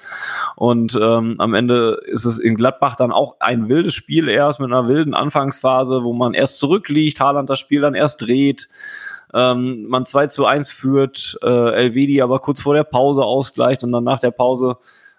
[0.57, 4.73] Und ähm, am Ende ist es in Gladbach dann auch ein wildes Spiel erst mit
[4.73, 8.69] einer wilden Anfangsphase, wo man erst zurückliegt, Haaland das Spiel dann erst dreht
[9.35, 13.93] ähm, man 2 zu 1 führt, äh, Elvedi aber kurz vor der Pause ausgleicht und
[13.93, 14.79] dann nach der Pause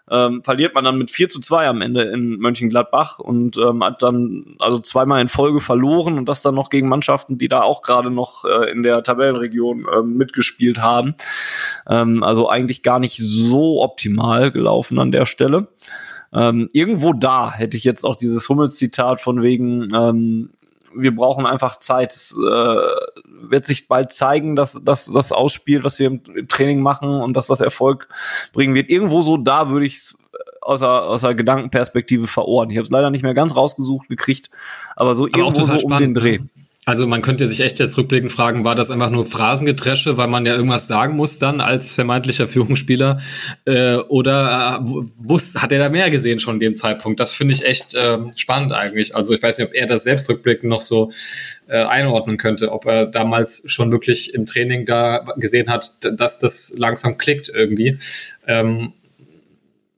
[0.10, 4.02] ähm, verliert man dann mit 4 zu 2 am Ende in Mönchengladbach und ähm, hat
[4.02, 7.82] dann also zweimal in Folge verloren und das dann noch gegen Mannschaften, die da auch
[7.82, 11.16] gerade noch äh, in der Tabellenregion äh, mitgespielt haben.
[11.90, 15.68] Ähm, also eigentlich gar nicht so optimal gelaufen an der Stelle.
[16.34, 20.50] Ähm, irgendwo da hätte ich jetzt auch dieses Hummels-Zitat von wegen, ähm,
[20.96, 22.14] wir brauchen einfach Zeit.
[22.14, 22.76] Es äh,
[23.50, 27.34] wird sich bald zeigen, dass, dass das Ausspiel, was wir im, im, Training machen und
[27.36, 28.08] dass das Erfolg
[28.54, 28.90] bringen wird.
[28.90, 30.20] Irgendwo so da würde ich es
[30.62, 32.72] aus der, aus der Gedankenperspektive verorten.
[32.72, 34.50] Ich habe es leider nicht mehr ganz rausgesucht gekriegt,
[34.96, 36.40] aber so aber irgendwo so um den Dreh.
[36.88, 40.46] Also man könnte sich echt jetzt rückblickend fragen, war das einfach nur Phrasengedresche, weil man
[40.46, 43.20] ja irgendwas sagen muss dann als vermeintlicher Führungsspieler?
[43.66, 47.20] Äh, oder äh, wusste, hat er da mehr gesehen schon in dem Zeitpunkt?
[47.20, 49.14] Das finde ich echt äh, spannend eigentlich.
[49.18, 51.12] Also ich weiß nicht, ob er das selbst rückblickend noch so
[51.68, 56.74] äh, einordnen könnte, ob er damals schon wirklich im Training da gesehen hat, dass das
[56.78, 57.98] langsam klickt irgendwie.
[58.48, 58.94] Ähm,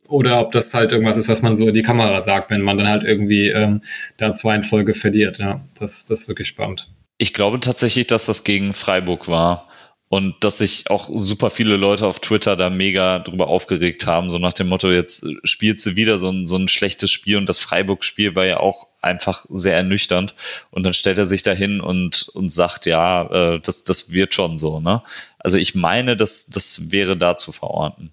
[0.10, 2.78] oder ob das halt irgendwas ist, was man so in die Kamera sagt, wenn man
[2.78, 3.82] dann halt irgendwie ähm,
[4.18, 5.38] da zwei in Folge verliert.
[5.38, 6.90] Ja, das, das ist wirklich spannend.
[7.18, 9.68] Ich glaube tatsächlich, dass das gegen Freiburg war
[10.08, 14.40] und dass sich auch super viele Leute auf Twitter da mega drüber aufgeregt haben, so
[14.40, 17.60] nach dem Motto, jetzt spielst du wieder so ein, so ein schlechtes Spiel und das
[17.60, 20.34] Freiburg-Spiel war ja auch einfach sehr ernüchternd
[20.72, 24.34] und dann stellt er sich da hin und, und sagt, ja, äh, das, das wird
[24.34, 25.04] schon so, ne?
[25.38, 28.12] Also ich meine, das, das wäre da zu verorten.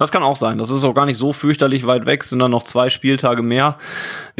[0.00, 0.56] Das kann auch sein.
[0.56, 3.76] Das ist auch gar nicht so fürchterlich weit weg, sind dann noch zwei Spieltage mehr.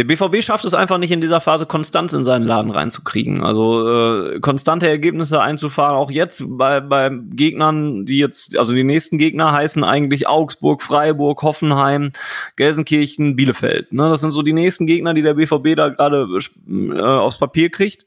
[0.01, 3.45] Der BVB schafft es einfach nicht in dieser Phase Konstanz in seinen Laden reinzukriegen.
[3.45, 9.19] Also äh, konstante Ergebnisse einzufahren, auch jetzt bei, bei Gegnern, die jetzt, also die nächsten
[9.19, 12.13] Gegner heißen eigentlich Augsburg, Freiburg, Hoffenheim,
[12.57, 13.93] Gelsenkirchen, Bielefeld.
[13.93, 14.09] Ne?
[14.09, 16.27] Das sind so die nächsten Gegner, die der BVB da gerade
[16.67, 18.07] äh, aufs Papier kriegt.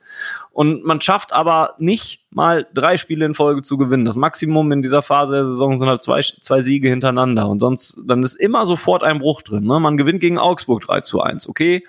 [0.53, 4.06] Und man schafft aber nicht mal drei Spiele in Folge zu gewinnen.
[4.06, 7.48] Das Maximum in dieser Phase der Saison sind halt zwei, zwei Siege hintereinander.
[7.48, 9.64] Und sonst, dann ist immer sofort ein Bruch drin.
[9.64, 9.80] Ne?
[9.80, 11.49] Man gewinnt gegen Augsburg 3 zu 1.
[11.49, 11.82] Okay,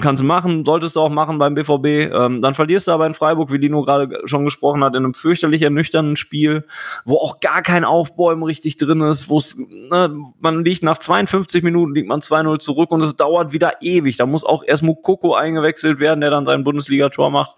[0.00, 2.12] kannst du machen, solltest du auch machen beim BVB.
[2.12, 5.14] Ähm, dann verlierst du aber in Freiburg, wie Dino gerade schon gesprochen hat, in einem
[5.14, 6.66] fürchterlich ernüchternden Spiel,
[7.04, 11.62] wo auch gar kein Aufbäumen richtig drin ist, wo es, ne, man liegt nach 52
[11.62, 14.16] Minuten, liegt man 2-0 zurück und es dauert wieder ewig.
[14.16, 17.56] Da muss auch erst Mukoko eingewechselt werden, der dann sein Bundesligator macht,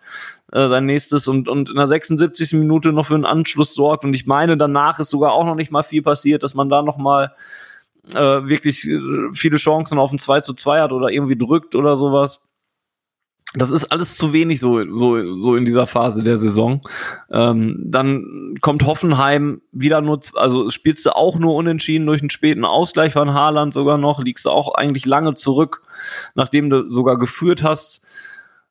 [0.52, 2.52] äh, sein nächstes und, und in der 76.
[2.54, 4.04] Minute noch für einen Anschluss sorgt.
[4.04, 6.82] Und ich meine, danach ist sogar auch noch nicht mal viel passiert, dass man da
[6.82, 7.32] noch mal
[8.14, 9.00] äh, wirklich äh,
[9.32, 12.48] viele Chancen auf ein 2 zu 2 hat oder irgendwie drückt oder sowas.
[13.54, 16.82] Das ist alles zu wenig so, so, so in dieser Phase der Saison.
[17.30, 22.66] Ähm, dann kommt Hoffenheim wieder nur, also spielst du auch nur unentschieden durch einen späten
[22.66, 25.82] Ausgleich von Haaland sogar noch, liegst du auch eigentlich lange zurück,
[26.34, 28.02] nachdem du sogar geführt hast.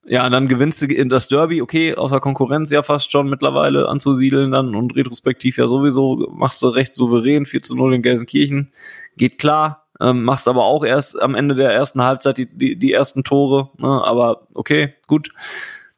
[0.09, 4.51] Ja, dann gewinnst du in das Derby, okay, außer Konkurrenz ja fast schon mittlerweile anzusiedeln
[4.51, 8.71] dann und retrospektiv ja sowieso, machst du recht souverän, 4 zu 0 in Gelsenkirchen,
[9.17, 12.93] geht klar, ähm, machst aber auch erst am Ende der ersten Halbzeit die, die, die
[12.93, 14.01] ersten Tore, ne?
[14.05, 15.31] aber okay, gut.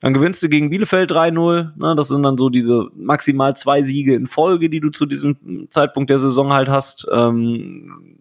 [0.02, 1.77] Dann gewinnst du gegen Bielefeld 3-0.
[1.77, 1.95] Ne?
[1.98, 6.10] Das sind dann so diese maximal zwei Siege in Folge, die du zu diesem Zeitpunkt
[6.10, 7.06] der Saison halt hast.
[7.11, 8.15] Ähm,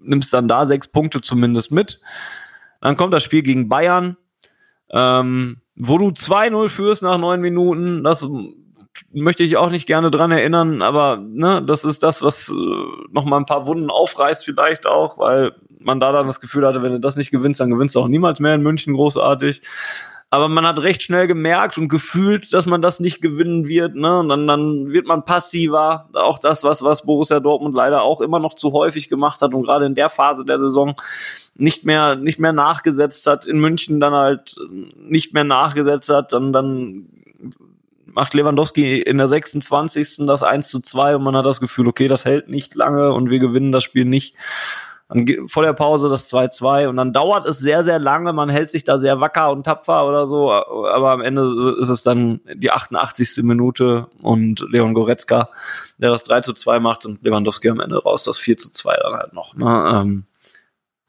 [0.00, 2.00] nimmst dann da sechs Punkte zumindest mit.
[2.80, 4.16] Dann kommt das Spiel gegen Bayern
[4.92, 8.26] ähm, wo du 2-0 führst nach neun Minuten, das
[9.12, 12.54] möchte ich auch nicht gerne dran erinnern, aber ne, das ist das, was äh,
[13.10, 16.82] noch mal ein paar Wunden aufreißt vielleicht auch, weil man da dann das Gefühl hatte,
[16.82, 19.62] wenn du das nicht gewinnst, dann gewinnst du auch niemals mehr in München großartig.
[20.32, 23.96] Aber man hat recht schnell gemerkt und gefühlt, dass man das nicht gewinnen wird.
[23.96, 24.20] Ne?
[24.20, 26.08] Und dann, dann wird man passiver.
[26.12, 29.64] Auch das, was, was Borussia Dortmund leider auch immer noch zu häufig gemacht hat und
[29.64, 30.94] gerade in der Phase der Saison
[31.56, 33.44] nicht mehr, nicht mehr nachgesetzt hat.
[33.44, 34.54] In München dann halt
[34.96, 36.32] nicht mehr nachgesetzt hat.
[36.32, 37.08] Dann, dann
[38.06, 40.26] macht Lewandowski in der 26.
[40.26, 43.30] das 1 zu 2 und man hat das Gefühl, okay, das hält nicht lange und
[43.30, 44.36] wir gewinnen das Spiel nicht.
[45.10, 48.32] Dann vor der Pause das 2-2 und dann dauert es sehr, sehr lange.
[48.32, 51.42] Man hält sich da sehr wacker und tapfer oder so, aber am Ende
[51.80, 53.42] ist es dann die 88.
[53.42, 55.50] Minute und Leon Goretzka,
[55.98, 59.32] der das 3 2 macht und Lewandowski am Ende raus, das 4 2 dann halt
[59.32, 59.54] noch.
[59.56, 59.92] Ne?
[59.94, 60.24] Ähm,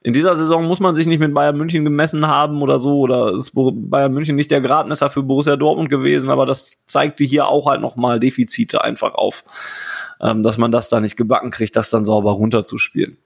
[0.04, 3.34] in dieser Saison muss man sich nicht mit Bayern München gemessen haben oder so, oder
[3.34, 7.68] ist Bayern München nicht der Gradmesser für Borussia Dortmund gewesen, aber das zeigte hier auch
[7.68, 9.44] halt nochmal Defizite einfach auf,
[10.20, 13.18] ähm, dass man das da nicht gebacken kriegt, das dann sauber runterzuspielen.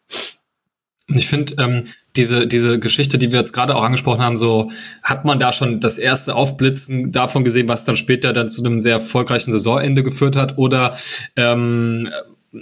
[1.08, 1.84] Ich finde, ähm,
[2.16, 4.72] diese, diese Geschichte, die wir jetzt gerade auch angesprochen haben, so
[5.04, 8.82] hat man da schon das erste Aufblitzen davon gesehen, was dann später dann zu einem
[8.82, 10.58] sehr erfolgreichen Saisonende geführt hat?
[10.58, 10.98] Oder
[11.36, 12.10] ähm,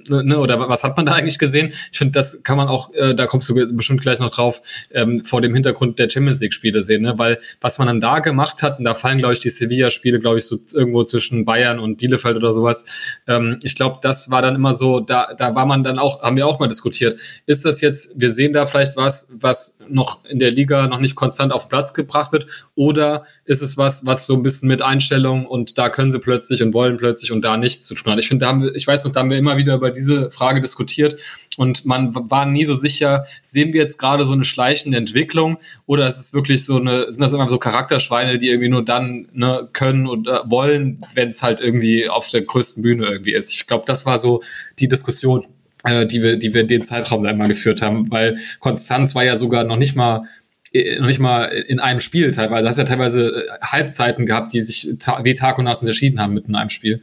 [0.07, 1.71] ne, oder was hat man da eigentlich gesehen?
[1.91, 4.61] Ich finde, das kann man auch, äh, da kommst du bestimmt gleich noch drauf,
[4.91, 7.13] ähm, vor dem Hintergrund der Champions League-Spiele sehen, ne?
[7.17, 10.39] weil was man dann da gemacht hat, und da fallen, glaube ich, die Sevilla-Spiele, glaube
[10.39, 12.85] ich, so irgendwo zwischen Bayern und Bielefeld oder sowas.
[13.27, 16.37] Ähm, ich glaube, das war dann immer so, da, da war man dann auch, haben
[16.37, 20.39] wir auch mal diskutiert, ist das jetzt, wir sehen da vielleicht was, was noch in
[20.39, 24.35] der Liga noch nicht konstant auf Platz gebracht wird, oder ist es was, was so
[24.35, 27.85] ein bisschen mit Einstellung und da können sie plötzlich und wollen plötzlich und da nicht
[27.85, 28.19] zu tun hat.
[28.19, 31.19] Ich finde, ich weiß noch, da haben wir immer wieder über diese Frage diskutiert
[31.57, 36.07] und man war nie so sicher, sehen wir jetzt gerade so eine schleichende Entwicklung oder
[36.07, 39.67] ist es wirklich so eine, sind das immer so Charakterschweine, die irgendwie nur dann ne,
[39.73, 43.51] können und äh, wollen, wenn es halt irgendwie auf der größten Bühne irgendwie ist.
[43.51, 44.41] Ich glaube, das war so
[44.79, 45.45] die Diskussion,
[45.83, 49.35] äh, die wir, die wir in den Zeitraum immer geführt haben, weil Konstanz war ja
[49.35, 50.23] sogar noch nicht mal
[50.71, 52.63] äh, noch nicht mal in einem Spiel teilweise.
[52.63, 54.87] Du hast ja teilweise äh, Halbzeiten gehabt, die sich
[55.23, 57.01] wie Tag und Nacht unterschieden haben mitten in einem Spiel.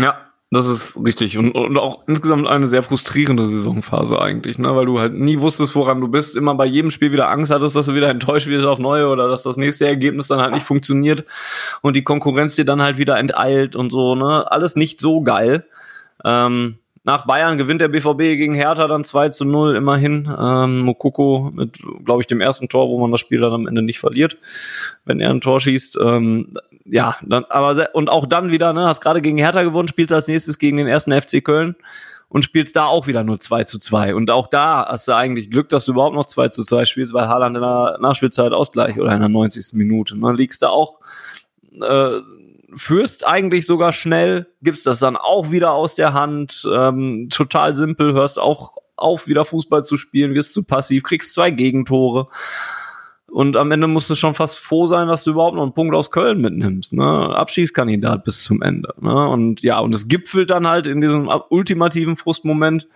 [0.00, 1.38] Ja, das ist richtig.
[1.38, 4.74] Und, und auch insgesamt eine sehr frustrierende Saisonphase eigentlich, ne?
[4.74, 7.76] weil du halt nie wusstest, woran du bist, immer bei jedem Spiel wieder Angst hattest,
[7.76, 10.66] dass du wieder enttäuscht wirst auf neue oder dass das nächste Ergebnis dann halt nicht
[10.66, 11.24] funktioniert
[11.82, 14.50] und die Konkurrenz dir dann halt wieder enteilt und so, ne?
[14.50, 15.66] Alles nicht so geil.
[16.24, 20.32] Ähm, nach Bayern gewinnt der BVB gegen Hertha dann 2 zu 0 immerhin.
[20.38, 23.82] Ähm, Mokoko mit, glaube ich, dem ersten Tor, wo man das Spiel dann am Ende
[23.82, 24.36] nicht verliert,
[25.06, 25.98] wenn er ein Tor schießt.
[26.02, 26.54] Ähm,
[26.84, 30.12] ja, dann, aber sehr, und auch dann wieder, ne, hast gerade gegen Hertha gewonnen, spielst
[30.12, 31.74] als nächstes gegen den ersten FC Köln
[32.28, 34.14] und spielst da auch wieder nur 2 zu 2.
[34.14, 37.14] Und auch da hast du eigentlich Glück, dass du überhaupt noch 2 zu 2 spielst,
[37.14, 39.74] weil Haaland in der Nachspielzeit Ausgleich oder in der 90.
[39.74, 40.18] Minute.
[40.18, 41.00] Ne, liegst du auch,
[41.80, 42.20] äh,
[42.74, 48.12] führst eigentlich sogar schnell, gibst das dann auch wieder aus der Hand, ähm, total simpel,
[48.12, 52.26] hörst auch auf, wieder Fußball zu spielen, wirst zu passiv, kriegst zwei Gegentore.
[53.30, 55.94] Und am Ende musst du schon fast froh sein, dass du überhaupt noch einen Punkt
[55.94, 56.92] aus Köln mitnimmst.
[56.94, 57.04] Ne?
[57.04, 58.92] Abschießkandidat bis zum Ende.
[59.00, 59.28] Ne?
[59.28, 62.88] Und ja, und es gipfelt dann halt in diesem ultimativen Frustmoment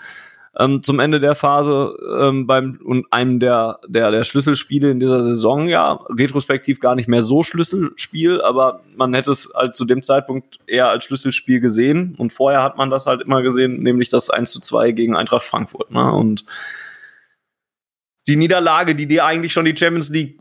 [0.58, 5.24] ähm, zum Ende der Phase ähm, beim und einem der, der, der Schlüsselspiele in dieser
[5.24, 10.02] Saison, ja, retrospektiv gar nicht mehr so Schlüsselspiel, aber man hätte es halt zu dem
[10.02, 12.14] Zeitpunkt eher als Schlüsselspiel gesehen.
[12.16, 15.44] Und vorher hat man das halt immer gesehen, nämlich das 1 zu 2 gegen Eintracht
[15.44, 15.90] Frankfurt.
[15.90, 16.12] Ne?
[16.12, 16.44] Und
[18.26, 20.40] die Niederlage, die dir eigentlich schon die Champions League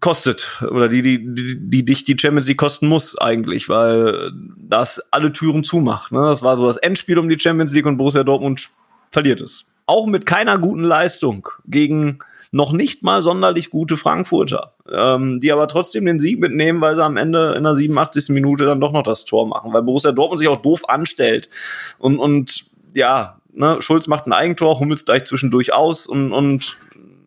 [0.00, 5.02] kostet oder die, die, die, die dich die Champions League kosten muss eigentlich, weil das
[5.10, 6.12] alle Türen zumacht.
[6.12, 6.20] Ne?
[6.20, 8.70] Das war so das Endspiel um die Champions League und Borussia Dortmund
[9.10, 9.66] verliert es.
[9.86, 12.20] Auch mit keiner guten Leistung gegen
[12.52, 17.04] noch nicht mal sonderlich gute Frankfurter, ähm, die aber trotzdem den Sieg mitnehmen, weil sie
[17.04, 18.30] am Ende in der 87.
[18.30, 21.48] Minute dann doch noch das Tor machen, weil Borussia Dortmund sich auch doof anstellt
[21.98, 26.76] und, und ja, ne, Schulz macht ein Eigentor, Hummels gleich zwischendurch aus und, und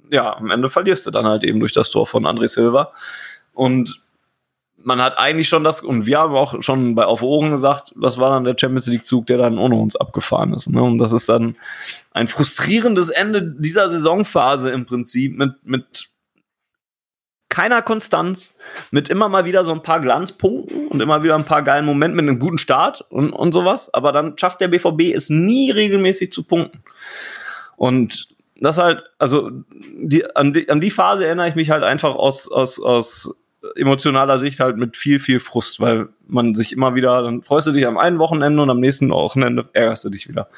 [0.10, 2.92] ja, am Ende verlierst du dann halt eben durch das Tor von André Silva.
[3.54, 4.03] Und
[4.84, 8.18] man hat eigentlich schon das, und wir haben auch schon bei Auf Ohren gesagt, das
[8.18, 10.70] war dann der Champions League-Zug, der dann ohne uns abgefahren ist.
[10.70, 10.82] Ne?
[10.82, 11.56] Und das ist dann
[12.12, 16.10] ein frustrierendes Ende dieser Saisonphase im Prinzip mit, mit
[17.50, 18.56] keiner Konstanz,
[18.90, 22.16] mit immer mal wieder so ein paar Glanzpunkten und immer wieder ein paar geilen Momenten
[22.16, 23.94] mit einem guten Start und, und sowas.
[23.94, 26.84] Aber dann schafft der BVB es nie regelmäßig zu punkten.
[27.76, 29.52] Und das halt, also
[29.98, 33.36] die, an, die, an die Phase erinnere ich mich halt einfach aus, aus, aus
[33.76, 37.72] emotionaler Sicht halt mit viel, viel Frust, weil man sich immer wieder, dann freust du
[37.72, 40.50] dich am einen Wochenende und am nächsten Wochenende ärgerst du dich wieder.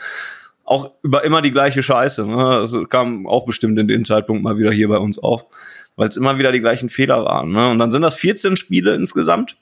[0.64, 2.26] Auch über immer die gleiche Scheiße.
[2.26, 2.48] Ne?
[2.48, 5.46] Also kam auch bestimmt in dem Zeitpunkt mal wieder hier bei uns auf,
[5.96, 7.52] weil es immer wieder die gleichen Fehler waren.
[7.52, 7.70] Ne?
[7.70, 9.58] Und dann sind das 14 Spiele insgesamt,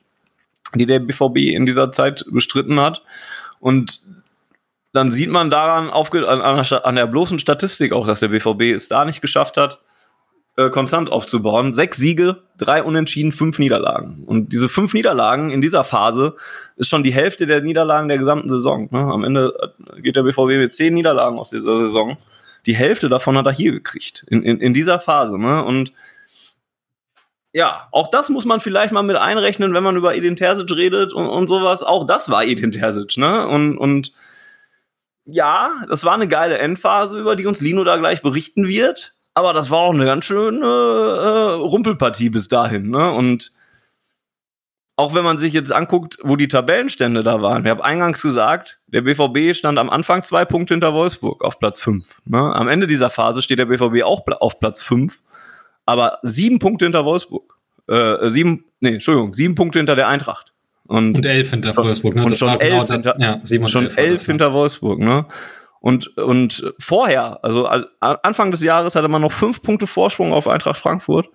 [0.73, 3.03] die der BVB in dieser Zeit bestritten hat.
[3.59, 4.01] Und
[4.93, 9.03] dann sieht man daran an, an, der bloßen Statistik auch, dass der BVB es da
[9.03, 9.79] nicht geschafft hat,
[10.55, 11.73] äh, konstant aufzubauen.
[11.73, 14.23] Sechs Siege, drei Unentschieden, fünf Niederlagen.
[14.25, 16.35] Und diese fünf Niederlagen in dieser Phase
[16.75, 18.87] ist schon die Hälfte der Niederlagen der gesamten Saison.
[18.91, 18.99] Ne?
[18.99, 19.53] Am Ende
[19.97, 22.17] geht der BVB mit zehn Niederlagen aus dieser Saison.
[22.65, 25.39] Die Hälfte davon hat er hier gekriegt, in, in, in dieser Phase.
[25.39, 25.63] Ne?
[25.63, 25.91] Und
[27.51, 31.13] ja, auch das muss man vielleicht mal mit einrechnen, wenn man über Edin Terzic redet
[31.13, 31.83] und, und sowas.
[31.83, 33.47] Auch das war Edin Terzic, ne?
[33.47, 34.11] Und, und
[35.25, 39.13] ja, das war eine geile Endphase, über die uns Lino da gleich berichten wird.
[39.33, 42.89] Aber das war auch eine ganz schöne äh, Rumpelpartie bis dahin.
[42.89, 43.11] Ne?
[43.11, 43.51] Und
[44.95, 47.65] auch wenn man sich jetzt anguckt, wo die Tabellenstände da waren.
[47.65, 51.79] Ich habe eingangs gesagt, der BVB stand am Anfang zwei Punkte hinter Wolfsburg auf Platz
[51.79, 52.21] fünf.
[52.25, 52.37] Ne?
[52.37, 55.23] Am Ende dieser Phase steht der BVB auch auf Platz fünf,
[55.85, 57.57] aber sieben Punkte hinter Wolfsburg.
[57.87, 60.53] Äh, sieben, nee, Entschuldigung, sieben Punkte hinter der Eintracht.
[60.85, 62.25] Und, und elf hinter Wolfsburg, ne?
[62.25, 65.25] Und schon genau elf, das, hinter, ja, schon elf, elf hinter Wolfsburg, ne?
[65.83, 67.67] Und, und vorher, also
[67.99, 71.27] Anfang des Jahres hatte man noch fünf Punkte Vorsprung auf Eintracht Frankfurt.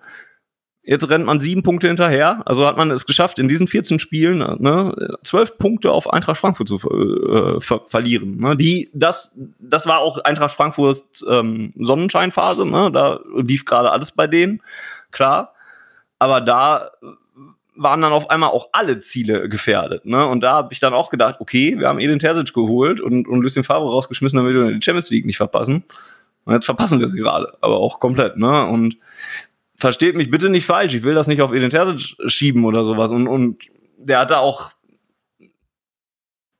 [0.81, 2.41] Jetzt rennt man sieben Punkte hinterher.
[2.47, 6.67] Also hat man es geschafft, in diesen 14 Spielen ne, zwölf Punkte auf Eintracht Frankfurt
[6.67, 8.37] zu äh, ver verlieren.
[8.37, 8.57] Ne?
[8.57, 12.65] Die, das, das war auch Eintracht Frankfurts ähm, Sonnenscheinphase.
[12.65, 12.89] Ne?
[12.91, 14.63] Da lief gerade alles bei denen,
[15.11, 15.53] klar.
[16.17, 16.89] Aber da
[17.81, 20.05] waren dann auf einmal auch alle Ziele gefährdet.
[20.05, 20.27] Ne?
[20.27, 23.41] Und da habe ich dann auch gedacht, okay, wir haben Edin Terzic geholt und, und
[23.41, 25.85] Lucien Favre rausgeschmissen, damit wir die Champions League nicht verpassen.
[26.43, 28.35] Und jetzt verpassen wir sie gerade, aber auch komplett.
[28.35, 28.65] Ne?
[28.65, 28.97] Und
[29.75, 33.11] versteht mich bitte nicht falsch, ich will das nicht auf Edin Terzic schieben oder sowas.
[33.11, 33.63] Und, und
[33.97, 34.71] der hat da auch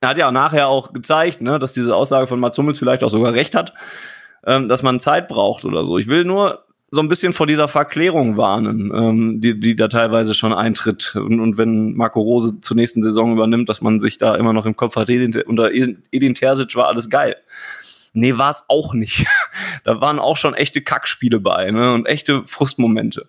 [0.02, 3.04] er hat ja auch nachher auch gezeigt, ne, dass diese Aussage von Mats Hummels vielleicht
[3.04, 3.74] auch sogar recht hat,
[4.46, 5.98] ähm, dass man Zeit braucht oder so.
[5.98, 10.34] Ich will nur so ein bisschen vor dieser Verklärung warnen, ähm, die, die da teilweise
[10.34, 11.14] schon eintritt.
[11.14, 14.66] Und, und wenn Marco Rose zur nächsten Saison übernimmt, dass man sich da immer noch
[14.66, 17.36] im Kopf hat, Edin, unter Edin Terzic war alles geil.
[18.12, 19.26] Nee, war es auch nicht.
[19.84, 21.94] da waren auch schon echte Kackspiele bei ne?
[21.94, 23.28] und echte Frustmomente.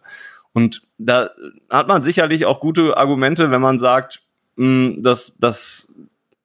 [0.53, 1.29] Und da
[1.69, 4.23] hat man sicherlich auch gute Argumente, wenn man sagt,
[4.55, 5.93] mh, hm, dass, dass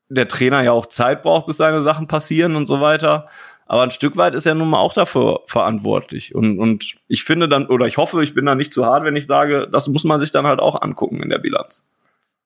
[0.08, 3.26] der Trainer ja auch Zeit braucht, bis seine Sachen passieren und so weiter.
[3.66, 6.34] Aber ein Stück weit ist er nun mal auch dafür verantwortlich.
[6.34, 9.16] Und, und ich finde dann, oder ich hoffe, ich bin da nicht zu hart, wenn
[9.16, 11.84] ich sage, das muss man sich dann halt auch angucken in der Bilanz.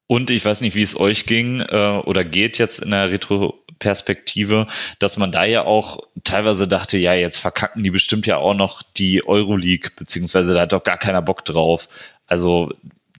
[0.06, 4.66] Und ich weiß nicht, wie es euch ging äh, oder geht jetzt in der Retro-Perspektive,
[4.98, 8.82] dass man da ja auch teilweise dachte, ja, jetzt verkacken die bestimmt ja auch noch
[8.82, 11.88] die Euroleague, beziehungsweise da hat doch gar keiner Bock drauf.
[12.26, 12.72] Also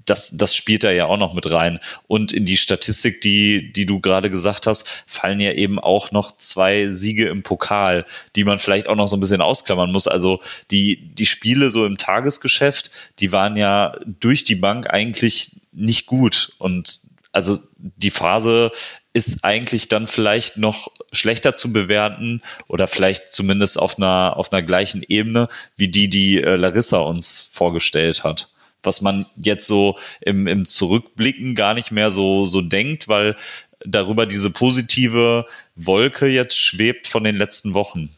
[0.05, 1.79] das, das spielt da ja auch noch mit rein.
[2.07, 6.31] Und in die Statistik, die, die du gerade gesagt hast, fallen ja eben auch noch
[6.31, 8.05] zwei Siege im Pokal,
[8.35, 10.07] die man vielleicht auch noch so ein bisschen ausklammern muss.
[10.07, 10.41] Also
[10.71, 16.53] die, die Spiele so im Tagesgeschäft, die waren ja durch die Bank eigentlich nicht gut.
[16.57, 17.01] Und
[17.31, 18.71] also die Phase
[19.13, 24.61] ist eigentlich dann vielleicht noch schlechter zu bewerten oder vielleicht zumindest auf einer, auf einer
[24.61, 28.47] gleichen Ebene wie die, die äh, Larissa uns vorgestellt hat
[28.83, 33.35] was man jetzt so im, im Zurückblicken gar nicht mehr so, so denkt, weil
[33.85, 35.45] darüber diese positive
[35.75, 38.09] Wolke jetzt schwebt von den letzten Wochen.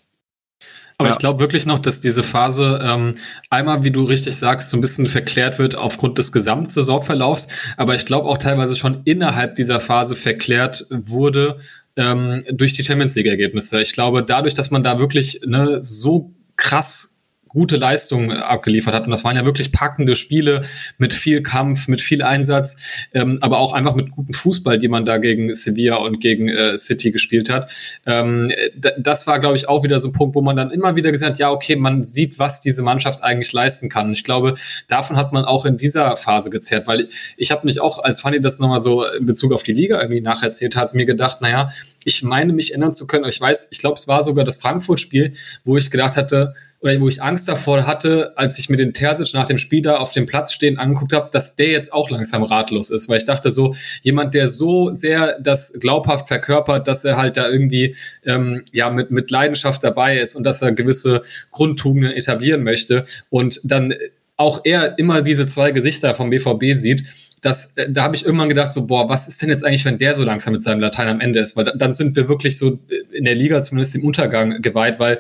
[0.98, 1.16] Aber ja.
[1.16, 3.16] ich glaube wirklich noch, dass diese Phase ähm,
[3.50, 7.48] einmal, wie du richtig sagst, so ein bisschen verklärt wird aufgrund des Gesamtsaisonverlaufs.
[7.78, 11.60] Aber ich glaube auch teilweise schon innerhalb dieser Phase verklärt wurde
[11.96, 13.82] ähm, durch die Champions League-Ergebnisse.
[13.82, 17.13] Ich glaube, dadurch, dass man da wirklich ne, so krass
[17.54, 19.06] gute Leistungen abgeliefert hat.
[19.06, 20.64] Und das waren ja wirklich packende Spiele
[20.98, 22.78] mit viel Kampf, mit viel Einsatz,
[23.14, 26.78] ähm, aber auch einfach mit gutem Fußball, die man da gegen Sevilla und gegen äh,
[26.78, 27.72] City gespielt hat.
[28.06, 28.52] Ähm,
[28.98, 31.34] das war, glaube ich, auch wieder so ein Punkt, wo man dann immer wieder gesagt
[31.34, 34.08] hat, ja, okay, man sieht, was diese Mannschaft eigentlich leisten kann.
[34.08, 34.56] Und ich glaube,
[34.88, 37.08] davon hat man auch in dieser Phase gezerrt, weil
[37.38, 40.22] ich habe mich auch, als Fanny das nochmal so in Bezug auf die Liga irgendwie
[40.22, 41.72] nacherzählt hat, mir gedacht, naja,
[42.04, 43.26] ich meine mich ändern zu können.
[43.26, 46.54] Ich weiß, ich glaube, es war sogar das Frankfurt-Spiel, wo ich gedacht hatte,
[46.84, 49.96] oder wo ich Angst davor hatte, als ich mir den Terzic nach dem Spiel da
[49.96, 53.24] auf dem Platz stehen angeguckt habe, dass der jetzt auch langsam ratlos ist, weil ich
[53.24, 57.96] dachte so, jemand, der so sehr das glaubhaft verkörpert, dass er halt da irgendwie
[58.26, 63.62] ähm, ja mit, mit Leidenschaft dabei ist und dass er gewisse Grundtugenden etablieren möchte und
[63.64, 63.94] dann
[64.36, 67.06] auch er immer diese zwei Gesichter vom BVB sieht,
[67.42, 69.98] das, äh, da habe ich irgendwann gedacht, so, boah, was ist denn jetzt eigentlich, wenn
[69.98, 71.56] der so langsam mit seinem Latein am Ende ist?
[71.56, 72.80] Weil dann sind wir wirklich so
[73.12, 75.20] in der Liga zumindest im Untergang geweiht, weil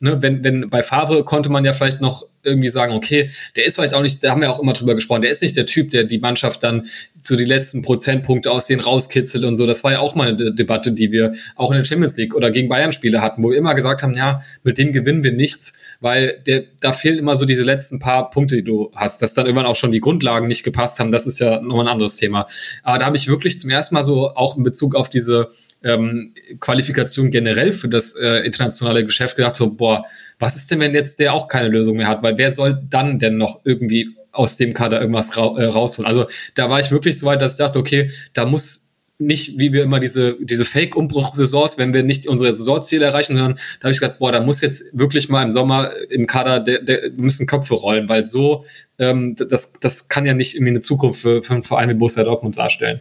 [0.00, 3.76] ne, wenn, wenn bei Favre konnte man ja vielleicht noch irgendwie sagen, okay, der ist
[3.76, 5.90] vielleicht auch nicht, da haben wir auch immer drüber gesprochen, der ist nicht der Typ,
[5.90, 6.88] der die Mannschaft dann
[7.22, 9.66] so die letzten Prozentpunkte aus denen rauskitzelt und so.
[9.66, 12.50] Das war ja auch mal eine Debatte, die wir auch in der Champions League oder
[12.50, 16.40] gegen Bayern-Spiele hatten, wo wir immer gesagt haben, ja, mit dem gewinnen wir nichts, weil
[16.46, 19.66] der, da fehlen immer so diese letzten paar Punkte, die du hast, dass dann irgendwann
[19.66, 21.12] auch schon die Grundlagen nicht gepasst haben.
[21.12, 22.46] Das ist ja nochmal ein anderes Thema.
[22.82, 25.48] Aber da habe ich wirklich zum ersten Mal so auch in Bezug auf diese
[25.82, 30.04] ähm, Qualifikation generell für das äh, internationale Geschäft gedacht, so, boah,
[30.38, 32.22] was ist denn, wenn jetzt der auch keine Lösung mehr hat?
[32.22, 36.06] Weil wer soll dann denn noch irgendwie aus dem Kader irgendwas ra äh, rausholen?
[36.06, 38.88] Also da war ich wirklich so weit, dass ich dachte, okay, da muss
[39.18, 43.84] nicht, wie wir immer diese, diese Fake-Umbruch-Saisons, wenn wir nicht unsere Saisonziele erreichen, sondern da
[43.84, 47.10] habe ich gesagt, boah, da muss jetzt wirklich mal im Sommer im Kader, der, der
[47.16, 48.64] müssen Köpfe rollen, weil so,
[48.98, 52.22] ähm, das, das kann ja nicht irgendwie eine Zukunft für, für einen Verein wie Borussia
[52.22, 53.00] Dortmund darstellen.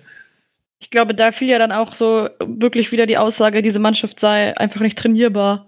[0.80, 4.58] Ich glaube, da fiel ja dann auch so wirklich wieder die Aussage, diese Mannschaft sei
[4.58, 5.67] einfach nicht trainierbar.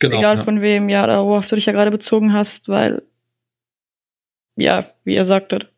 [0.00, 0.44] Genau, Egal ja.
[0.44, 3.02] von wem, ja, worauf du dich ja gerade bezogen hast, weil,
[4.56, 5.70] ja, wie ihr sagtet,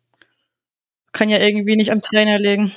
[1.11, 2.71] kann ja irgendwie nicht am Trainer legen.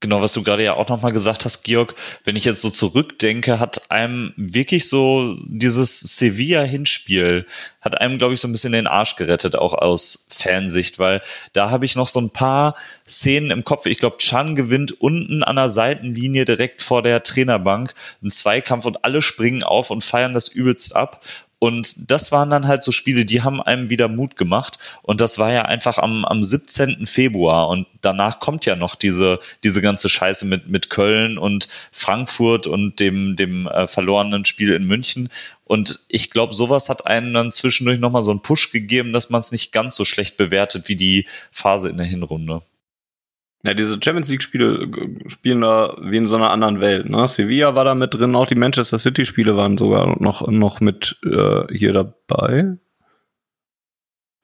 [0.00, 1.94] Genau, was du gerade ja auch nochmal gesagt hast, Georg,
[2.24, 7.46] wenn ich jetzt so zurückdenke, hat einem wirklich so dieses Sevilla-Hinspiel,
[7.80, 11.22] hat einem, glaube ich, so ein bisschen den Arsch gerettet, auch aus Fansicht, weil
[11.54, 12.76] da habe ich noch so ein paar
[13.08, 13.86] Szenen im Kopf.
[13.86, 19.04] Ich glaube, Chan gewinnt unten an der Seitenlinie direkt vor der Trainerbank einen Zweikampf und
[19.04, 21.22] alle springen auf und feiern das übelst ab.
[21.64, 24.78] Und das waren dann halt so Spiele, die haben einem wieder Mut gemacht.
[25.00, 27.06] Und das war ja einfach am, am 17.
[27.06, 27.68] Februar.
[27.68, 33.00] Und danach kommt ja noch diese, diese ganze Scheiße mit, mit Köln und Frankfurt und
[33.00, 35.30] dem, dem äh, verlorenen Spiel in München.
[35.64, 39.40] Und ich glaube, sowas hat einen dann zwischendurch nochmal so einen Push gegeben, dass man
[39.40, 42.60] es nicht ganz so schlecht bewertet wie die Phase in der Hinrunde.
[43.64, 47.08] Ja, diese Champions League-Spiele äh, spielen da wie in so einer anderen Welt.
[47.08, 47.26] Ne?
[47.26, 51.62] Sevilla war da mit drin, auch die Manchester City-Spiele waren sogar noch, noch mit äh,
[51.74, 52.76] hier dabei.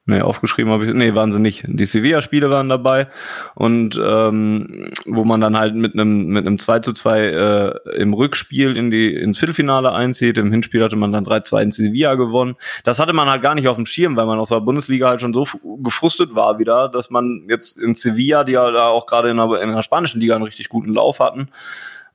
[0.07, 0.93] Nee, aufgeschrieben habe ich.
[0.93, 1.63] Nee, waren sie nicht.
[1.67, 3.07] Die Sevilla-Spiele waren dabei
[3.53, 8.15] und ähm, wo man dann halt mit einem mit einem 2 zu 2 äh, im
[8.15, 10.39] Rückspiel in die ins Viertelfinale einzieht.
[10.39, 12.55] Im Hinspiel hatte man dann 3-2 in Sevilla gewonnen.
[12.83, 15.21] Das hatte man halt gar nicht auf dem Schirm, weil man aus der Bundesliga halt
[15.21, 15.45] schon so
[15.83, 19.61] gefrustet war wieder, dass man jetzt in Sevilla, die ja da auch gerade in der,
[19.61, 21.49] in der spanischen Liga einen richtig guten Lauf hatten,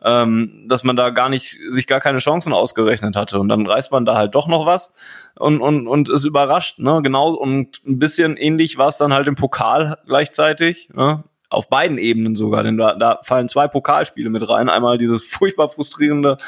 [0.06, 3.40] ähm, dass man da gar nicht, sich gar keine Chancen ausgerechnet hatte.
[3.40, 4.92] Und dann reißt man da halt doch noch was
[5.36, 7.00] und, und, und ist überrascht, ne?
[7.02, 11.24] Genau, und ein bisschen ähnlich war es dann halt im Pokal gleichzeitig, ne?
[11.48, 14.68] Auf beiden Ebenen sogar, denn da, da fallen zwei Pokalspiele mit rein.
[14.68, 16.38] Einmal dieses furchtbar frustrierende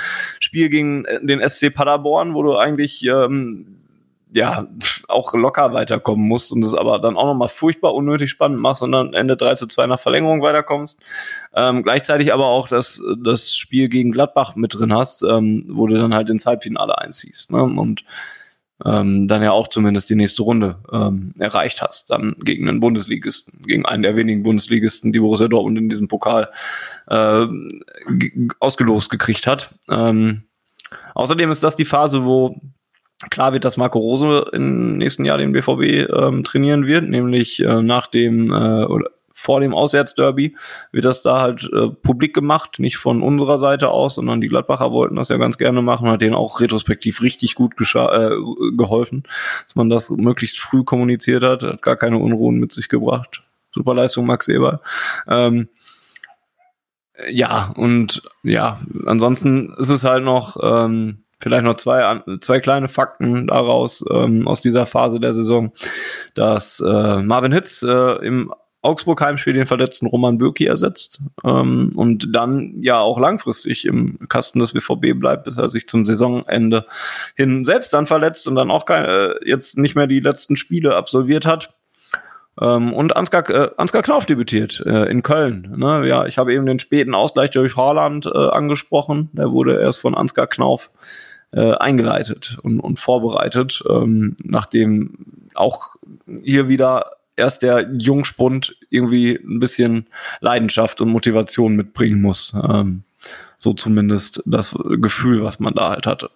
[0.40, 3.77] Spiel gegen den SC Paderborn, wo du eigentlich ähm,
[4.32, 4.66] ja,
[5.08, 8.92] auch locker weiterkommen musst und es aber dann auch nochmal furchtbar unnötig spannend machst und
[8.92, 11.00] dann Ende 3 zu 2 nach Verlängerung weiterkommst.
[11.54, 15.96] Ähm, gleichzeitig aber auch das, das Spiel gegen Gladbach mit drin hast, ähm, wo du
[15.96, 17.52] dann halt ins Halbfinale einziehst.
[17.52, 17.62] Ne?
[17.62, 18.04] Und
[18.84, 23.62] ähm, dann ja auch zumindest die nächste Runde ähm, erreicht hast, dann gegen einen Bundesligisten,
[23.62, 26.50] gegen einen der wenigen Bundesligisten, die Borussia Dortmund in diesem Pokal
[27.08, 27.46] äh,
[28.60, 29.74] ausgelost gekriegt hat.
[29.88, 30.44] Ähm,
[31.14, 32.60] außerdem ist das die Phase, wo
[33.30, 37.82] Klar wird, dass Marco Rose im nächsten Jahr den BVB ähm, trainieren wird, nämlich äh,
[37.82, 40.56] nach dem äh, oder vor dem Auswärtsderby
[40.90, 44.90] wird das da halt äh, publik gemacht, nicht von unserer Seite aus, sondern die Gladbacher
[44.90, 48.30] wollten das ja ganz gerne machen, hat denen auch retrospektiv richtig gut äh,
[48.76, 49.22] geholfen,
[49.66, 53.44] dass man das möglichst früh kommuniziert hat, hat gar keine Unruhen mit sich gebracht.
[53.70, 54.80] Super Leistung, Max Eber.
[55.28, 55.68] Ähm,
[57.30, 63.46] ja, und ja, ansonsten ist es halt noch ähm, vielleicht noch zwei, zwei kleine Fakten
[63.46, 65.72] daraus ähm, aus dieser Phase der Saison,
[66.34, 72.34] dass äh, Marvin Hitz äh, im Augsburg Heimspiel den verletzten Roman Bürki ersetzt ähm, und
[72.34, 76.86] dann ja auch langfristig im Kasten des BVB bleibt, bis er sich zum Saisonende
[77.36, 80.94] hin selbst dann verletzt und dann auch kein, äh, jetzt nicht mehr die letzten Spiele
[80.94, 81.70] absolviert hat.
[82.60, 85.74] Ähm, und Ansgar, äh, Ansgar Knauf debütiert äh, in Köln.
[85.76, 86.06] Ne?
[86.06, 89.28] Ja, ich habe eben den späten Ausgleich durch Haaland äh, angesprochen.
[89.32, 95.96] Der wurde erst von Ansgar Knauf äh, eingeleitet und, und vorbereitet, ähm, nachdem auch
[96.42, 100.08] hier wieder erst der Jungspund irgendwie ein bisschen
[100.40, 102.54] Leidenschaft und Motivation mitbringen muss.
[102.54, 103.04] Ähm,
[103.56, 106.30] so zumindest das Gefühl, was man da halt hatte.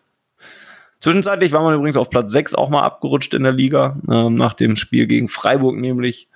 [0.99, 4.55] Zwischenzeitlich war man übrigens auf Platz 6 auch mal abgerutscht in der Liga, ähm, nach
[4.55, 6.29] dem Spiel gegen Freiburg nämlich.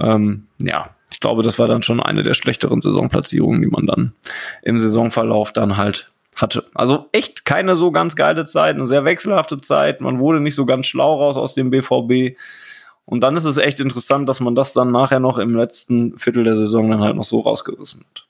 [0.00, 4.12] Ähm, ja, ich glaube, das war dann schon eine der schlechteren Saisonplatzierungen, die man dann
[4.62, 6.64] im Saisonverlauf dann halt hatte.
[6.74, 10.00] Also echt keine so ganz geile Zeit, eine sehr wechselhafte Zeit.
[10.00, 12.36] Man wurde nicht so ganz schlau raus aus dem BVB.
[13.04, 16.44] Und dann ist es echt interessant, dass man das dann nachher noch im letzten Viertel
[16.44, 18.26] der Saison dann halt noch so rausgerissen hat.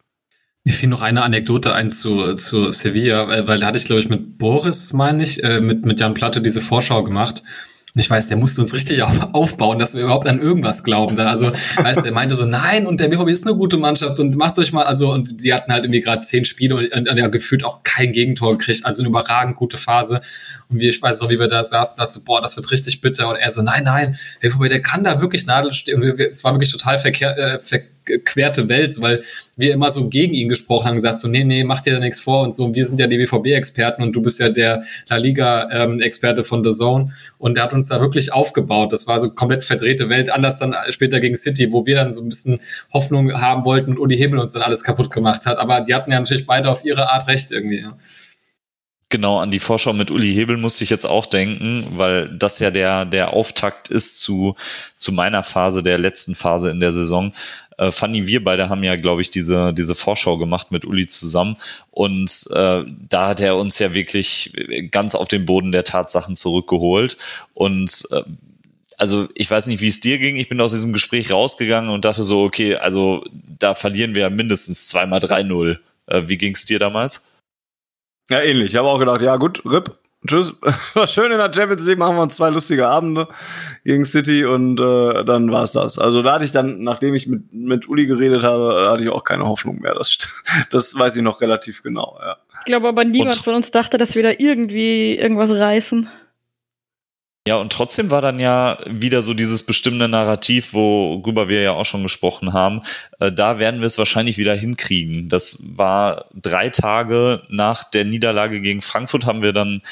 [0.65, 4.01] Mir fiel noch eine Anekdote ein zu, zu Sevilla, weil, weil da hatte ich, glaube
[4.01, 7.43] ich, mit Boris, meine ich, äh, mit, mit Jan Platte diese Vorschau gemacht.
[7.95, 11.19] Und ich weiß, der musste uns richtig auf, aufbauen, dass wir überhaupt an irgendwas glauben.
[11.19, 14.59] Also, weißt, der meinte so, nein, und der BVB ist eine gute Mannschaft und macht
[14.59, 17.27] euch mal, also, und die hatten halt irgendwie gerade zehn Spiele und, und, und ja,
[17.27, 20.21] gefühlt auch kein Gegentor gekriegt, also eine überragend gute Phase.
[20.69, 23.01] Und wie ich weiß noch, wie wir da saßen, dachte so, boah, das wird richtig
[23.01, 23.29] bitter.
[23.29, 26.01] Und er so, nein, nein, der BVB, der kann da wirklich Nadel stehen.
[26.01, 27.81] Und es war wirklich total verkehr, äh, ver
[28.25, 29.23] querte Welt, weil
[29.57, 32.21] wir immer so gegen ihn gesprochen haben, gesagt so, nee, nee, mach dir da nichts
[32.21, 32.65] vor und so.
[32.65, 36.65] Und wir sind ja die BVB-Experten und du bist ja der La Liga-Experte ähm, von
[36.65, 37.13] The Zone.
[37.39, 38.93] Und der hat uns da wirklich aufgebaut.
[38.93, 42.23] Das war so komplett verdrehte Welt, anders dann später gegen City, wo wir dann so
[42.23, 42.61] ein bisschen
[42.93, 45.59] Hoffnung haben wollten und Uli Hebel uns dann alles kaputt gemacht hat.
[45.59, 47.87] Aber die hatten ja natürlich beide auf ihre Art recht irgendwie.
[49.13, 52.71] Genau, an die Vorschau mit Uli Hebel musste ich jetzt auch denken, weil das ja
[52.71, 54.55] der, der Auftakt ist zu,
[54.99, 57.33] zu meiner Phase, der letzten Phase in der Saison.
[57.81, 61.57] Äh, Fanny, wir beide haben ja, glaube ich, diese, diese Vorschau gemacht mit Uli zusammen.
[61.91, 64.53] Und äh, da hat er uns ja wirklich
[64.91, 67.17] ganz auf den Boden der Tatsachen zurückgeholt.
[67.55, 68.23] Und äh,
[68.99, 70.37] also ich weiß nicht, wie es dir ging.
[70.37, 73.25] Ich bin aus diesem Gespräch rausgegangen und dachte so, okay, also
[73.59, 75.79] da verlieren wir mindestens zweimal 3-0.
[76.07, 77.29] Äh, wie ging es dir damals?
[78.29, 78.73] Ja, ähnlich.
[78.73, 79.97] Ich habe auch gedacht, ja gut, RIP,
[80.27, 80.55] tschüss.
[80.95, 83.29] War schön in der Champions League, machen wir uns zwei lustige Abende
[83.85, 85.99] gegen City und äh, dann war es das.
[85.99, 89.25] Also da hatte ich dann, nachdem ich mit, mit Uli geredet habe, hatte ich auch
[89.25, 89.95] keine Hoffnung mehr.
[89.95, 90.19] Das,
[90.71, 92.37] das weiß ich noch relativ genau, ja.
[92.61, 96.11] Ich glaube aber niemand und, von uns dachte, dass wir da irgendwie irgendwas reißen.
[97.51, 101.85] Ja, und trotzdem war dann ja wieder so dieses bestimmte Narrativ, worüber wir ja auch
[101.85, 102.83] schon gesprochen haben.
[103.19, 105.29] Äh, da werden wir es wahrscheinlich wieder hinkriegen.
[105.29, 109.83] Das war drei Tage nach der Niederlage gegen Frankfurt haben wir dann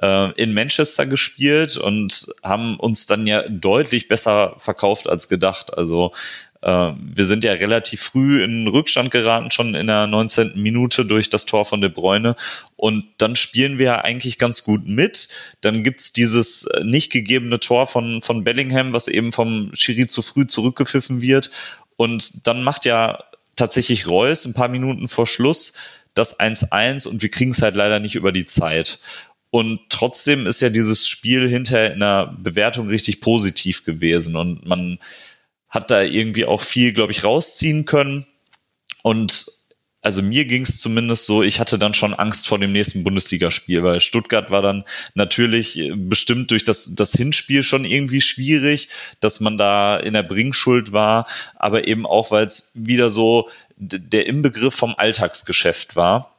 [0.00, 5.76] äh, in Manchester gespielt und haben uns dann ja deutlich besser verkauft als gedacht.
[5.76, 6.12] Also
[6.62, 10.52] wir sind ja relativ früh in Rückstand geraten, schon in der 19.
[10.56, 12.36] Minute durch das Tor von De Bruyne.
[12.76, 15.28] Und dann spielen wir ja eigentlich ganz gut mit.
[15.62, 20.20] Dann gibt's dieses äh, nicht gegebene Tor von, von Bellingham, was eben vom Schiri zu
[20.20, 21.50] früh zurückgepfiffen wird.
[21.96, 23.24] Und dann macht ja
[23.56, 25.74] tatsächlich Reus ein paar Minuten vor Schluss
[26.14, 28.98] das 1-1 und wir kriegen es halt leider nicht über die Zeit.
[29.50, 34.98] Und trotzdem ist ja dieses Spiel hinterher in der Bewertung richtig positiv gewesen und man
[35.70, 38.26] hat da irgendwie auch viel, glaube ich, rausziehen können.
[39.02, 39.46] Und
[40.02, 43.82] also mir ging es zumindest so, ich hatte dann schon Angst vor dem nächsten Bundesligaspiel,
[43.82, 44.84] weil Stuttgart war dann
[45.14, 48.88] natürlich äh, bestimmt durch das, das Hinspiel schon irgendwie schwierig,
[49.20, 54.26] dass man da in der Bringschuld war, aber eben auch, weil es wieder so der
[54.26, 56.34] Inbegriff vom Alltagsgeschäft war.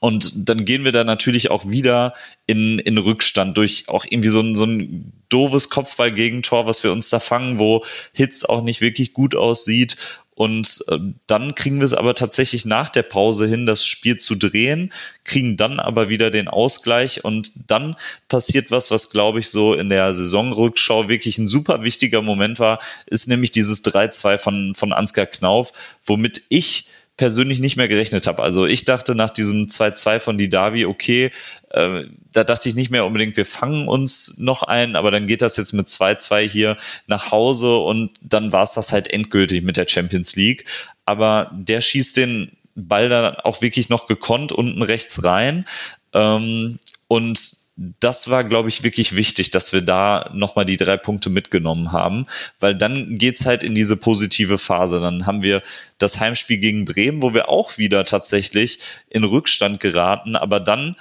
[0.00, 2.14] Und dann gehen wir da natürlich auch wieder
[2.46, 7.08] in, in Rückstand durch auch irgendwie so ein, so ein doofes Kopfballgegentor, was wir uns
[7.10, 9.96] da fangen, wo Hitz auch nicht wirklich gut aussieht.
[10.36, 14.34] Und äh, dann kriegen wir es aber tatsächlich nach der Pause hin, das Spiel zu
[14.34, 14.92] drehen,
[15.24, 17.96] kriegen dann aber wieder den Ausgleich und dann
[18.28, 22.80] passiert was, was glaube ich so in der Saisonrückschau wirklich ein super wichtiger Moment war,
[23.06, 25.72] ist nämlich dieses 3-2 von, von Ansgar Knauf,
[26.04, 26.86] womit ich
[27.16, 28.42] persönlich nicht mehr gerechnet habe.
[28.42, 31.32] Also ich dachte nach diesem 2-2 von Didavi, okay,
[31.70, 32.02] äh,
[32.32, 35.56] da dachte ich nicht mehr unbedingt, wir fangen uns noch ein, aber dann geht das
[35.56, 36.76] jetzt mit 2-2 hier
[37.06, 40.66] nach Hause und dann war es das halt endgültig mit der Champions League.
[41.06, 45.66] Aber der schießt den Ball dann auch wirklich noch gekonnt unten rechts rein.
[46.12, 46.78] Ähm,
[47.08, 51.92] und das war, glaube ich, wirklich wichtig, dass wir da nochmal die drei Punkte mitgenommen
[51.92, 52.26] haben,
[52.58, 54.98] weil dann geht's halt in diese positive Phase.
[54.98, 55.62] Dann haben wir
[55.98, 58.78] das Heimspiel gegen Bremen, wo wir auch wieder tatsächlich
[59.10, 60.96] in Rückstand geraten, aber dann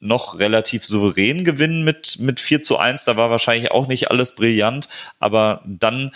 [0.00, 3.04] noch relativ souverän gewinnen mit, mit 4 zu 1.
[3.04, 6.12] Da war wahrscheinlich auch nicht alles brillant, aber dann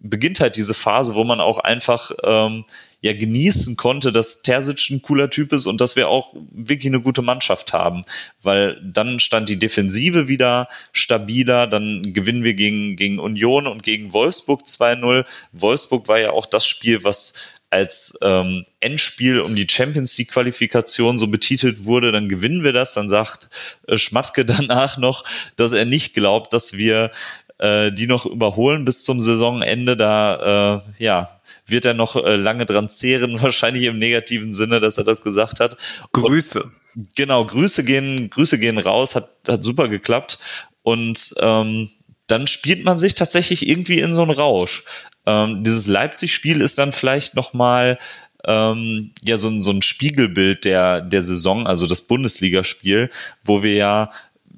[0.00, 2.64] beginnt halt diese Phase, wo man auch einfach ähm,
[3.00, 7.00] ja genießen konnte, dass Terzic ein cooler Typ ist und dass wir auch wirklich eine
[7.00, 8.02] gute Mannschaft haben,
[8.42, 14.12] weil dann stand die Defensive wieder stabiler, dann gewinnen wir gegen, gegen Union und gegen
[14.12, 15.24] Wolfsburg 2-0.
[15.52, 21.18] Wolfsburg war ja auch das Spiel, was als ähm, Endspiel um die Champions League Qualifikation
[21.18, 22.94] so betitelt wurde, dann gewinnen wir das.
[22.94, 23.50] Dann sagt
[23.86, 25.24] äh, Schmatke danach noch,
[25.56, 27.12] dass er nicht glaubt, dass wir
[27.58, 29.96] äh, die noch überholen bis zum Saisonende.
[29.96, 34.98] Da äh, ja, wird er noch äh, lange dran zehren, wahrscheinlich im negativen Sinne, dass
[34.98, 35.76] er das gesagt hat.
[36.12, 36.62] Grüße.
[36.62, 40.38] Und, genau, Grüße gehen, Grüße gehen raus, hat, hat super geklappt.
[40.82, 41.90] Und ähm,
[42.26, 44.84] dann spielt man sich tatsächlich irgendwie in so einen Rausch.
[45.26, 47.98] Ähm, dieses Leipzig-Spiel ist dann vielleicht nochmal
[48.44, 53.10] ähm, ja so, ein so ein Spiegelbild der, der Saison, also das Bundesligaspiel,
[53.44, 54.10] wo wir ja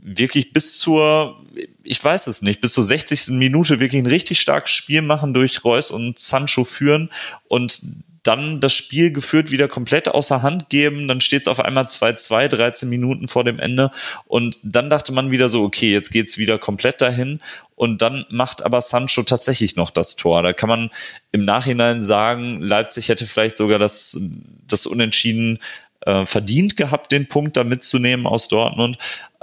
[0.03, 1.45] wirklich bis zur,
[1.83, 3.31] ich weiß es nicht, bis zur 60.
[3.31, 7.11] Minute wirklich ein richtig starkes Spiel machen durch Reus und Sancho führen
[7.49, 7.81] und
[8.23, 11.09] dann das Spiel geführt wieder komplett außer Hand geben.
[11.09, 13.91] Dann steht es auf einmal 2-2, 13 Minuten vor dem Ende.
[14.27, 17.41] Und dann dachte man wieder so, okay, jetzt geht's wieder komplett dahin.
[17.77, 20.43] Und dann macht aber Sancho tatsächlich noch das Tor.
[20.43, 20.91] Da kann man
[21.33, 24.21] im Nachhinein sagen, Leipzig hätte vielleicht sogar das,
[24.69, 25.59] das Unentschieden
[26.03, 28.99] äh, verdient gehabt, den Punkt da mitzunehmen aus Dortmund.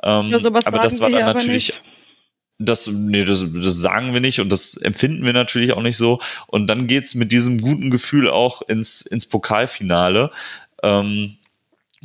[0.07, 1.73] Ähm, ja, aber das war dann natürlich.
[2.59, 6.19] Das, nee, das, das sagen wir nicht und das empfinden wir natürlich auch nicht so.
[6.47, 10.31] Und dann geht's mit diesem guten Gefühl auch ins, ins Pokalfinale.
[10.81, 11.37] Ähm,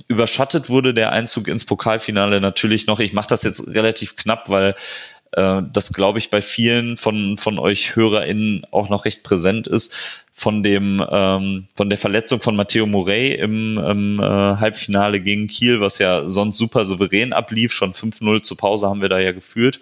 [0.08, 3.00] überschattet wurde der Einzug ins Pokalfinale natürlich noch.
[3.00, 4.74] Ich mache das jetzt relativ knapp, weil
[5.32, 10.22] äh, das, glaube ich, bei vielen von, von euch HörerInnen auch noch recht präsent ist
[10.34, 15.80] von dem ähm, von der Verletzung von Matteo Morey im, im äh, Halbfinale gegen Kiel,
[15.80, 19.80] was ja sonst super souverän ablief, schon 5-0 zur Pause haben wir da ja geführt.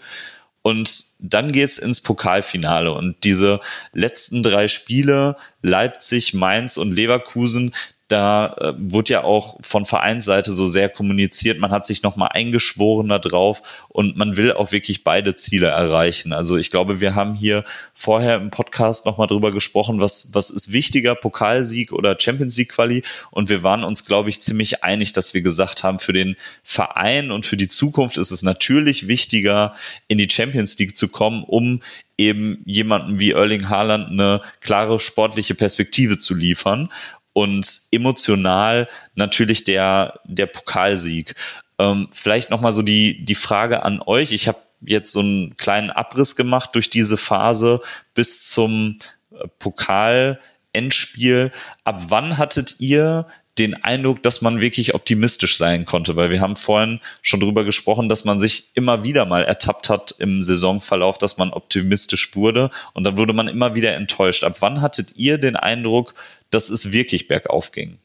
[0.63, 3.61] Und dann geht's ins Pokalfinale und diese
[3.93, 7.75] letzten drei Spiele, Leipzig, Mainz und Leverkusen,
[8.11, 13.09] da äh, wurde ja auch von Vereinsseite so sehr kommuniziert, man hat sich nochmal eingeschworen
[13.09, 16.33] da drauf und man will auch wirklich beide Ziele erreichen.
[16.33, 17.65] Also ich glaube, wir haben hier
[17.95, 23.05] vorher im Podcast nochmal drüber gesprochen, was, was ist wichtiger, Pokalsieg oder Champions League Quali?
[23.31, 26.35] Und wir waren uns, glaube ich, ziemlich einig, dass wir gesagt haben, für den
[26.65, 29.77] Verein und für die Zukunft ist es natürlich wichtiger,
[30.09, 31.81] in die Champions League zu kommen, um
[32.19, 36.91] eben jemanden wie Erling Haaland eine klare sportliche Perspektive zu liefern
[37.33, 41.35] und emotional natürlich der, der Pokalsieg.
[41.79, 44.33] Ähm, vielleicht nochmal so die, die Frage an euch.
[44.33, 47.81] Ich habe jetzt so einen kleinen Abriss gemacht durch diese Phase
[48.15, 48.97] bis zum
[49.33, 51.53] äh, Pokal-Endspiel.
[51.85, 53.27] Ab wann hattet ihr
[53.61, 58.09] den Eindruck, dass man wirklich optimistisch sein konnte, weil wir haben vorhin schon drüber gesprochen,
[58.09, 63.05] dass man sich immer wieder mal ertappt hat im Saisonverlauf, dass man optimistisch wurde und
[63.05, 64.43] dann wurde man immer wieder enttäuscht.
[64.45, 66.15] Ab wann hattet ihr den Eindruck,
[66.51, 67.99] dass es wirklich bergauf ging?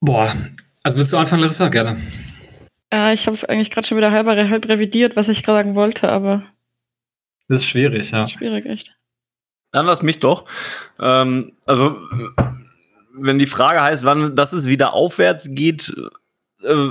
[0.00, 0.32] Boah,
[0.82, 1.68] also willst du anfangen, Larissa?
[1.68, 2.00] Gerne.
[2.92, 5.74] Äh, ich habe es eigentlich gerade schon wieder halb, halb revidiert, was ich gerade sagen
[5.74, 6.44] wollte, aber.
[7.48, 8.28] Das ist schwierig, ja.
[8.28, 8.92] Schwierig, echt.
[9.72, 10.44] Dann lass mich doch.
[11.00, 11.98] Ähm, also
[13.16, 15.94] wenn die Frage heißt, wann das es wieder aufwärts geht,
[16.62, 16.88] äh,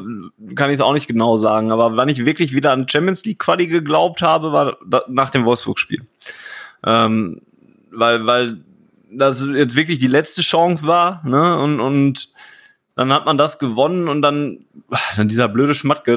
[0.56, 1.72] kann ich es auch nicht genau sagen.
[1.72, 4.78] Aber wann ich wirklich wieder an Champions League Quali geglaubt habe, war
[5.08, 6.02] nach dem Wolfsburg-Spiel.
[6.86, 7.42] Ähm,
[7.92, 8.58] weil, weil
[9.12, 11.58] das jetzt wirklich die letzte Chance war, ne?
[11.58, 12.30] Und, und
[12.96, 14.66] dann hat man das gewonnen und dann,
[15.18, 16.16] dann dieser blöde Schmatke,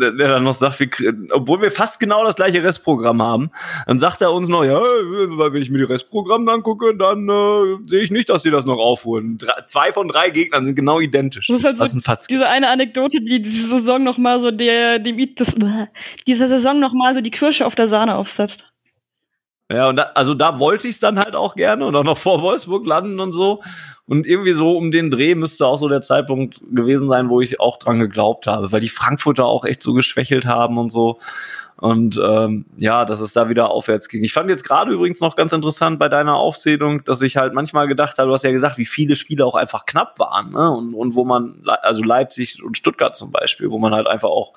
[0.00, 0.88] der, der dann noch sagt, wir,
[1.32, 3.50] obwohl wir fast genau das gleiche Restprogramm haben,
[3.86, 8.02] dann sagt er uns noch, ja, wenn ich mir die Restprogramme angucke, dann äh, sehe
[8.02, 9.38] ich nicht, dass sie das noch aufholen.
[9.38, 11.48] Drei, zwei von drei Gegnern sind genau identisch.
[11.48, 15.00] Das ist halt so ein diese eine Anekdote, die diese Saison noch mal so der,
[15.00, 15.54] dem, das,
[16.26, 18.64] diese Saison noch mal so die Kirsche auf der Sahne aufsetzt.
[19.70, 22.16] Ja, und da, also da wollte ich es dann halt auch gerne und auch noch
[22.16, 23.60] vor Wolfsburg landen und so.
[24.06, 27.60] Und irgendwie so um den Dreh müsste auch so der Zeitpunkt gewesen sein, wo ich
[27.60, 31.18] auch dran geglaubt habe, weil die Frankfurter auch echt so geschwächelt haben und so.
[31.76, 34.24] Und ähm, ja, dass es da wieder aufwärts ging.
[34.24, 37.86] Ich fand jetzt gerade übrigens noch ganz interessant bei deiner Aufzählung, dass ich halt manchmal
[37.86, 40.70] gedacht habe, du hast ja gesagt, wie viele Spiele auch einfach knapp waren, ne?
[40.70, 44.54] Und, und wo man, also Leipzig und Stuttgart zum Beispiel, wo man halt einfach auch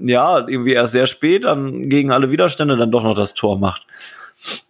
[0.00, 3.86] ja, irgendwie erst sehr spät dann gegen alle Widerstände dann doch noch das Tor macht.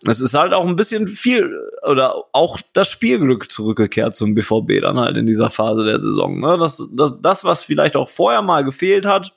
[0.06, 4.98] Es ist halt auch ein bisschen viel oder auch das Spielglück zurückgekehrt zum BVB dann
[4.98, 6.40] halt in dieser Phase der Saison.
[6.40, 6.56] Ne?
[6.58, 9.34] Das, das, das, was vielleicht auch vorher mal gefehlt hat,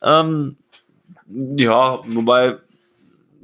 [0.00, 0.56] ähm,
[1.56, 2.58] ja, wobei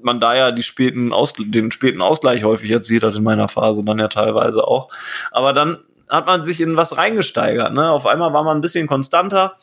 [0.02, 4.08] man da ja späten den späten Ausgleich häufig erzielt hat in meiner Phase, dann ja
[4.08, 4.88] teilweise auch.
[5.32, 7.72] Aber dann hat man sich in was reingesteigert.
[7.72, 7.90] Ne?
[7.90, 9.56] Auf einmal war man ein bisschen konstanter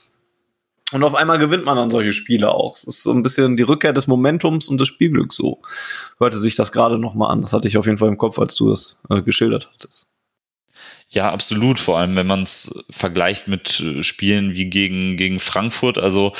[0.94, 2.76] Und auf einmal gewinnt man dann solche Spiele auch.
[2.76, 5.62] Es ist so ein bisschen die Rückkehr des Momentums und des Spielglücks so.
[6.18, 7.42] Hörte sich das gerade nochmal an.
[7.42, 10.14] Das hatte ich auf jeden Fall im Kopf, als du das äh, geschildert hattest.
[11.10, 11.80] Ja, absolut.
[11.80, 15.98] Vor allem, wenn man es vergleicht mit äh, Spielen wie gegen, gegen Frankfurt.
[15.98, 16.34] Also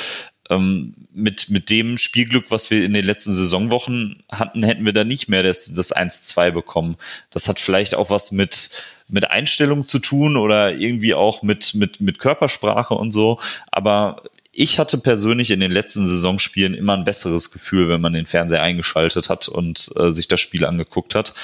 [0.50, 5.04] ähm, mit, mit dem Spielglück, was wir in den letzten Saisonwochen hatten, hätten wir da
[5.04, 6.96] nicht mehr das, das 1-2 bekommen.
[7.32, 8.70] Das hat vielleicht auch was mit,
[9.10, 13.40] mit Einstellung zu tun oder irgendwie auch mit, mit, mit Körpersprache und so.
[13.72, 14.24] Aber
[14.60, 18.64] ich hatte persönlich in den letzten Saisonspielen immer ein besseres Gefühl, wenn man den Fernseher
[18.64, 21.36] eingeschaltet hat und äh, sich das Spiel angeguckt hat.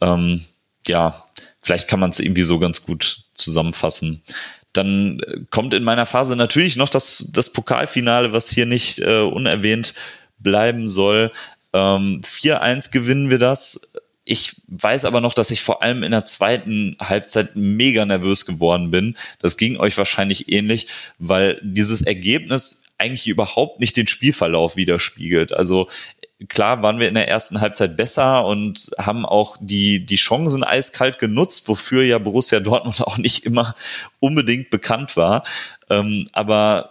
[0.00, 0.42] Ähm,
[0.86, 1.26] ja,
[1.60, 4.22] vielleicht kann man es irgendwie so ganz gut zusammenfassen.
[4.72, 9.20] Dann äh, kommt in meiner Phase natürlich noch das, das Pokalfinale, was hier nicht äh,
[9.20, 9.92] unerwähnt
[10.38, 11.32] bleiben soll.
[11.74, 13.92] Ähm, 4-1 gewinnen wir das.
[14.24, 18.90] Ich weiß aber noch, dass ich vor allem in der zweiten Halbzeit mega nervös geworden
[18.90, 19.16] bin.
[19.38, 20.86] Das ging euch wahrscheinlich ähnlich,
[21.18, 25.52] weil dieses Ergebnis eigentlich überhaupt nicht den Spielverlauf widerspiegelt.
[25.52, 25.88] Also
[26.48, 31.18] klar waren wir in der ersten Halbzeit besser und haben auch die, die Chancen eiskalt
[31.18, 33.74] genutzt, wofür ja Borussia Dortmund auch nicht immer
[34.20, 35.44] unbedingt bekannt war.
[35.90, 36.90] Ähm, aber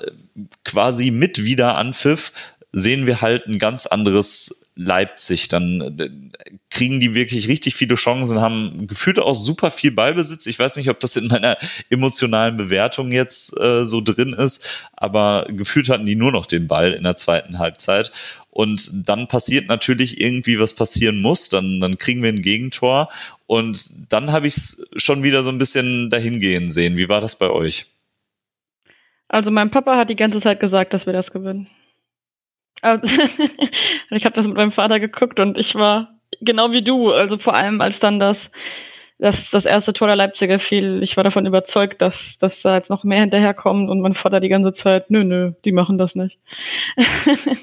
[0.63, 2.31] quasi mit Wiederanpfiff
[2.71, 5.47] sehen wir halt ein ganz anderes Leipzig.
[5.47, 6.09] Dann äh,
[6.69, 10.45] kriegen die wirklich richtig viele Chancen, haben gefühlt auch super viel Ballbesitz.
[10.45, 11.57] Ich weiß nicht, ob das in meiner
[11.89, 16.93] emotionalen Bewertung jetzt äh, so drin ist, aber gefühlt hatten die nur noch den Ball
[16.93, 18.11] in der zweiten Halbzeit.
[18.49, 21.49] Und dann passiert natürlich irgendwie, was passieren muss.
[21.49, 23.09] Dann, dann kriegen wir ein Gegentor.
[23.47, 26.95] Und dann habe ich es schon wieder so ein bisschen dahingehen sehen.
[26.95, 27.87] Wie war das bei euch?
[29.27, 31.67] Also mein Papa hat die ganze Zeit gesagt, dass wir das gewinnen.
[32.81, 33.07] Also,
[34.11, 37.11] ich habe das mit meinem Vater geguckt und ich war genau wie du.
[37.11, 38.51] Also vor allem, als dann das,
[39.19, 42.89] das, das erste Tor der Leipziger fiel, ich war davon überzeugt, dass, dass da jetzt
[42.89, 46.37] noch mehr hinterherkommt und mein Vater die ganze Zeit, nö, nö, die machen das nicht.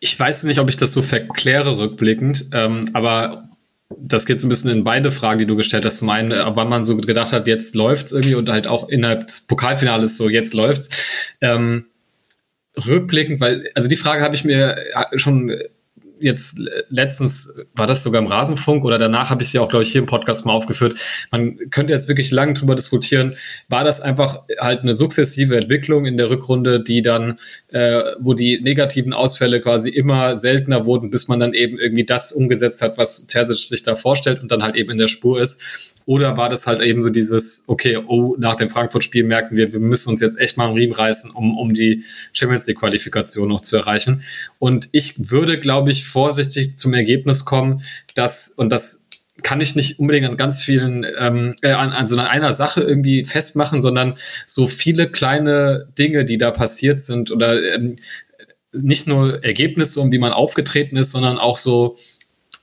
[0.00, 3.48] ich weiß nicht, ob ich das so verkläre rückblickend, ähm, aber
[3.96, 5.98] das geht so ein bisschen in beide Fragen, die du gestellt hast.
[5.98, 9.26] Zum einen, äh, wann man so gedacht hat, jetzt läuft's irgendwie und halt auch innerhalb
[9.28, 11.34] des Pokalfinales so, jetzt läuft's.
[11.40, 11.86] Ähm,
[12.76, 15.56] rückblickend, weil, also die Frage habe ich mir äh, schon
[16.24, 19.92] jetzt letztens war das sogar im Rasenfunk oder danach habe ich sie auch, glaube ich,
[19.92, 20.94] hier im Podcast mal aufgeführt.
[21.30, 23.36] Man könnte jetzt wirklich lange drüber diskutieren.
[23.68, 27.38] War das einfach halt eine sukzessive Entwicklung in der Rückrunde, die dann,
[27.68, 32.32] äh, wo die negativen Ausfälle quasi immer seltener wurden, bis man dann eben irgendwie das
[32.32, 35.94] umgesetzt hat, was Terzic sich da vorstellt und dann halt eben in der Spur ist?
[36.06, 39.80] Oder war das halt eben so dieses, okay, oh, nach dem Frankfurt-Spiel merken wir, wir
[39.80, 43.76] müssen uns jetzt echt mal einen Riemen reißen, um, um die Champions League-Qualifikation noch zu
[43.76, 44.22] erreichen.
[44.58, 47.82] Und ich würde, glaube ich, vorsichtig zum Ergebnis kommen,
[48.14, 49.08] dass, und das
[49.42, 53.24] kann ich nicht unbedingt an ganz vielen, ähm, äh, an, an so einer Sache irgendwie
[53.24, 54.14] festmachen, sondern
[54.46, 57.96] so viele kleine Dinge, die da passiert sind oder ähm,
[58.72, 61.96] nicht nur Ergebnisse, um die man aufgetreten ist, sondern auch so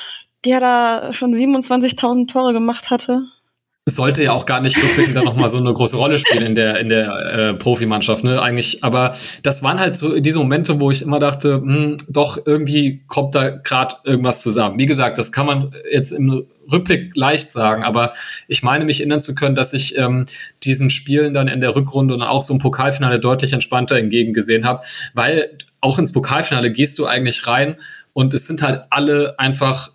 [0.44, 3.28] der da schon 27.000 Tore gemacht hatte
[3.89, 6.78] sollte ja auch gar nicht rückblickend dann nochmal so eine große Rolle spielen in der,
[6.78, 8.82] in der äh, Profimannschaft, ne, eigentlich.
[8.85, 13.35] Aber das waren halt so diese Momente, wo ich immer dachte, hm, doch, irgendwie kommt
[13.35, 14.78] da gerade irgendwas zusammen.
[14.78, 18.12] Wie gesagt, das kann man jetzt im Rückblick leicht sagen, aber
[18.47, 20.27] ich meine mich erinnern zu können, dass ich ähm,
[20.65, 24.85] diesen Spielen dann in der Rückrunde und auch so im Pokalfinale deutlich entspannter entgegengesehen habe,
[25.15, 27.77] weil auch ins Pokalfinale gehst du eigentlich rein
[28.12, 29.90] und es sind halt alle einfach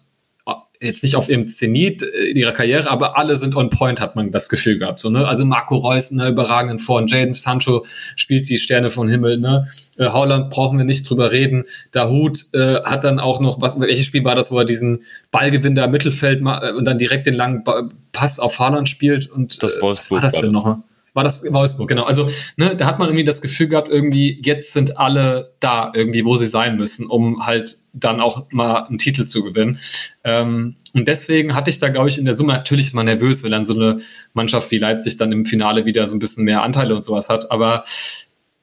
[0.83, 4.31] jetzt nicht auf ihrem Zenit in ihrer Karriere, aber alle sind on point, hat man
[4.31, 4.99] das Gefühl gehabt.
[4.99, 5.27] So, ne?
[5.27, 7.85] Also Marco Reus in einer überragenden Form, Jaden Sancho
[8.15, 9.67] spielt die Sterne vom Himmel, ne?
[9.97, 11.65] Äh, Holland brauchen wir nicht drüber reden.
[11.91, 15.75] Dahut äh, hat dann auch noch, was, welches Spiel war das, wo er diesen Ballgewinn
[15.75, 19.63] da im Mittelfeld äh, und dann direkt den langen ba Pass auf Haaland spielt und
[19.63, 20.77] das äh, was war das denn noch?
[21.13, 22.03] War das Wolfsburg, genau.
[22.03, 26.25] Also, ne, da hat man irgendwie das Gefühl gehabt, irgendwie, jetzt sind alle da, irgendwie,
[26.25, 29.77] wo sie sein müssen, um halt dann auch mal einen Titel zu gewinnen.
[30.23, 33.43] Ähm, und deswegen hatte ich da, glaube ich, in der Summe, natürlich ist man nervös,
[33.43, 33.97] wenn dann so eine
[34.33, 37.51] Mannschaft wie Leipzig dann im Finale wieder so ein bisschen mehr Anteile und sowas hat.
[37.51, 37.83] Aber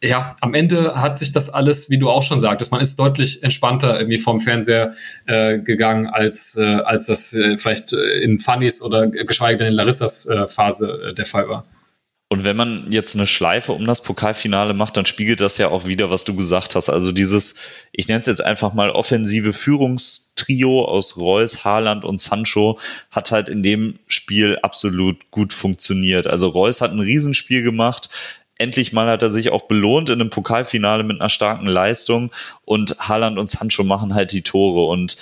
[0.02, 3.42] ja, am Ende hat sich das alles, wie du auch schon sagtest, man ist deutlich
[3.42, 4.92] entspannter irgendwie vom Fernseher
[5.26, 9.74] äh, gegangen, als, äh, als das äh, vielleicht äh, in Fannys oder geschweige denn in
[9.74, 11.66] Larissas äh, Phase äh, der Fall war.
[12.32, 15.86] Und wenn man jetzt eine Schleife um das Pokalfinale macht, dann spiegelt das ja auch
[15.86, 16.88] wieder, was du gesagt hast.
[16.88, 17.56] Also dieses,
[17.90, 22.78] ich nenne es jetzt einfach mal offensive Führungstrio aus Reus, Haaland und Sancho
[23.10, 26.28] hat halt in dem Spiel absolut gut funktioniert.
[26.28, 28.08] Also Reus hat ein Riesenspiel gemacht
[28.58, 32.30] endlich mal hat er sich auch belohnt in einem Pokalfinale mit einer starken Leistung
[32.66, 35.16] und Haaland und Sancho machen halt die Tore und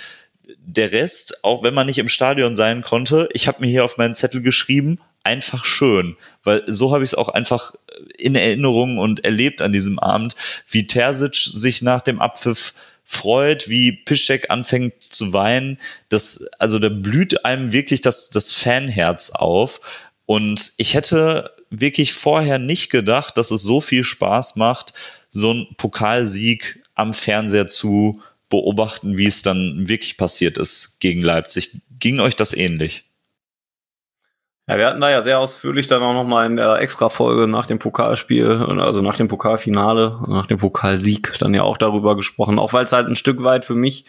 [0.57, 3.97] der Rest, auch wenn man nicht im Stadion sein konnte, ich habe mir hier auf
[3.97, 7.73] meinen Zettel geschrieben, einfach schön, weil so habe ich es auch einfach
[8.17, 10.35] in Erinnerung und erlebt an diesem Abend,
[10.67, 12.73] wie Terzic sich nach dem Abpfiff
[13.03, 15.79] freut, wie Piszek anfängt zu weinen,
[16.09, 19.81] das also da blüht einem wirklich das das Fanherz auf
[20.25, 24.93] und ich hätte wirklich vorher nicht gedacht, dass es so viel Spaß macht,
[25.29, 31.81] so einen Pokalsieg am Fernseher zu beobachten, wie es dann wirklich passiert ist gegen Leipzig.
[31.99, 33.08] Ging euch das ähnlich?
[34.69, 37.79] Ja, wir hatten da ja sehr ausführlich dann auch nochmal in der Extra-Folge nach dem
[37.79, 42.85] Pokalspiel, also nach dem Pokalfinale, nach dem Pokalsieg dann ja auch darüber gesprochen, auch weil
[42.85, 44.05] es halt ein Stück weit für mich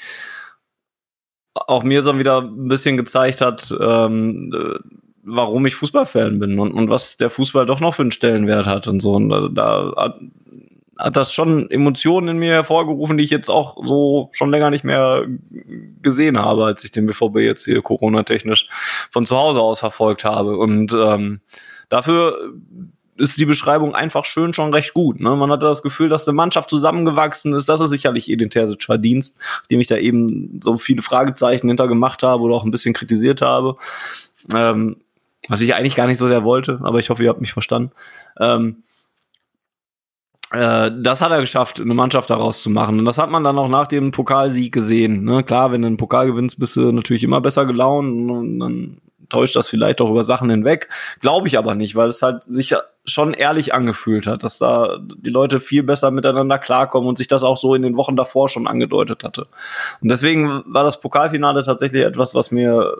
[1.55, 4.53] auch mir so wieder ein bisschen gezeigt hat, ähm,
[5.23, 8.87] warum ich Fußballfan bin und, und was der Fußball doch noch für einen Stellenwert hat
[8.87, 9.15] und so.
[9.15, 10.19] Und da, da
[11.01, 14.85] hat, das schon Emotionen in mir hervorgerufen, die ich jetzt auch so schon länger nicht
[14.85, 15.27] mehr
[16.03, 18.69] gesehen habe, als ich den BVB jetzt hier Corona-technisch
[19.11, 20.57] von zu Hause aus verfolgt habe.
[20.57, 21.41] Und ähm,
[21.89, 22.53] dafür
[23.17, 25.21] ist die Beschreibung einfach schön schon recht gut.
[25.21, 25.37] Ne?
[25.37, 27.69] Man hat das Gefühl, dass eine Mannschaft zusammengewachsen ist.
[27.69, 29.37] Das ist sicherlich Edin Terzic Verdienst,
[29.71, 33.43] dem ich da eben so viele Fragezeichen hinter gemacht habe oder auch ein bisschen kritisiert
[33.43, 33.77] habe.
[34.55, 34.97] Ähm,
[35.49, 37.93] was ich eigentlich gar nicht so sehr wollte, aber ich hoffe, ihr habt mich verstanden.
[38.39, 39.00] Ähm, äh,
[40.53, 42.99] das hat er geschafft, eine Mannschaft daraus zu machen.
[42.99, 45.25] Und das hat man dann auch nach dem Pokalsieg gesehen.
[45.25, 45.45] Ne?
[45.45, 48.97] Klar, wenn du einen Pokal gewinnst, bist du natürlich immer besser gelaunt und dann
[49.29, 50.89] täuscht das vielleicht auch über Sachen hinweg.
[51.21, 52.75] Glaube ich aber nicht, weil es halt sich
[53.05, 57.43] schon ehrlich angefühlt hat, dass da die Leute viel besser miteinander klarkommen und sich das
[57.43, 59.47] auch so in den Wochen davor schon angedeutet hatte.
[60.03, 62.97] Und deswegen war das Pokalfinale tatsächlich etwas, was mir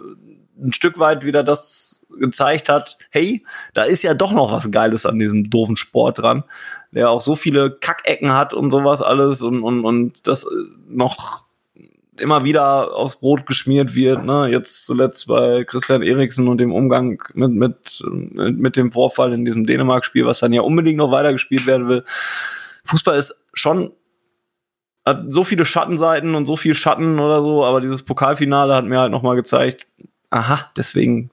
[0.63, 5.07] ein Stück weit wieder das gezeigt hat, hey, da ist ja doch noch was Geiles
[5.07, 6.45] an diesem doofen Sport dran,
[6.93, 10.47] der auch so viele Kackecken hat und sowas alles und, und, und das
[10.89, 11.45] noch
[12.19, 14.25] immer wieder aufs Brot geschmiert wird.
[14.25, 14.49] Ne?
[14.51, 19.65] Jetzt zuletzt bei Christian Eriksen und dem Umgang mit, mit, mit dem Vorfall in diesem
[19.65, 22.05] Dänemark-Spiel, was dann ja unbedingt noch weitergespielt werden will.
[22.85, 23.93] Fußball ist schon
[25.07, 29.01] hat so viele Schattenseiten und so viel Schatten oder so, aber dieses Pokalfinale hat mir
[29.01, 29.87] halt nochmal gezeigt,
[30.29, 31.31] aha, deswegen,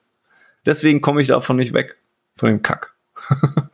[0.66, 1.98] deswegen komme ich davon nicht weg,
[2.38, 2.96] von dem Kack.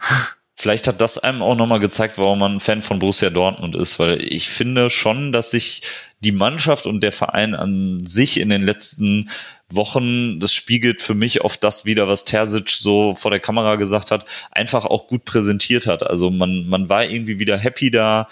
[0.64, 4.23] Vielleicht hat das einem auch nochmal gezeigt, warum man Fan von Borussia Dortmund ist, weil
[4.23, 5.81] ich finde schon, dass sich
[6.22, 9.30] die Mannschaft und der Verein an sich in den letzten
[9.69, 14.10] Wochen, das spiegelt für mich oft das wieder, was Terzic so vor der Kamera gesagt
[14.10, 16.02] hat, einfach auch gut präsentiert hat.
[16.02, 18.30] Also man, man war irgendwie wieder happy da,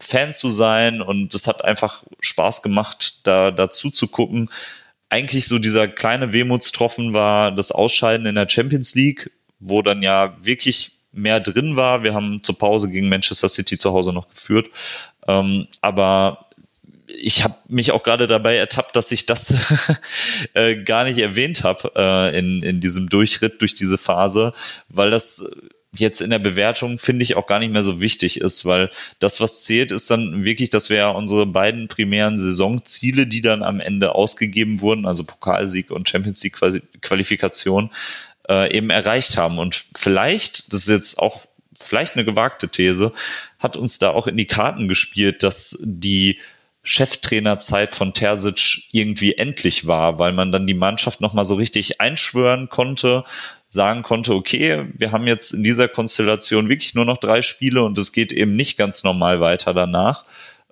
[0.00, 4.48] Fan zu sein und es hat einfach Spaß gemacht, da dazu zu gucken
[5.10, 10.36] eigentlich so dieser kleine Wehmutstropfen war das Ausscheiden in der Champions League, wo dann ja
[10.40, 12.02] wirklich mehr drin war.
[12.02, 14.68] Wir haben zur Pause gegen Manchester City zu Hause noch geführt.
[15.26, 16.46] Ähm, aber
[17.06, 19.54] ich habe mich auch gerade dabei ertappt, dass ich das
[20.54, 24.52] äh, gar nicht erwähnt habe äh, in, in diesem Durchritt durch diese Phase,
[24.88, 25.44] weil das
[25.96, 29.40] jetzt in der Bewertung finde ich auch gar nicht mehr so wichtig ist, weil das,
[29.40, 33.80] was zählt, ist dann wirklich, dass wir ja unsere beiden primären Saisonziele, die dann am
[33.80, 36.58] Ende ausgegeben wurden, also Pokalsieg und Champions League
[37.00, 37.90] Qualifikation,
[38.48, 39.58] äh, eben erreicht haben.
[39.58, 41.42] Und vielleicht, das ist jetzt auch
[41.78, 43.12] vielleicht eine gewagte These,
[43.58, 46.38] hat uns da auch in die Karten gespielt, dass die
[46.82, 52.68] Cheftrainerzeit von Terzic irgendwie endlich war, weil man dann die Mannschaft nochmal so richtig einschwören
[52.68, 53.24] konnte,
[53.68, 57.98] sagen konnte, okay, wir haben jetzt in dieser Konstellation wirklich nur noch drei Spiele und
[57.98, 60.24] es geht eben nicht ganz normal weiter danach,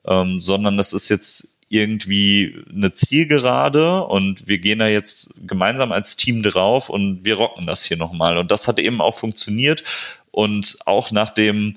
[0.07, 6.17] ähm, sondern es ist jetzt irgendwie eine Zielgerade und wir gehen da jetzt gemeinsam als
[6.17, 8.39] Team drauf und wir rocken das hier nochmal.
[8.39, 9.83] Und das hat eben auch funktioniert.
[10.31, 11.77] Und auch nach dem,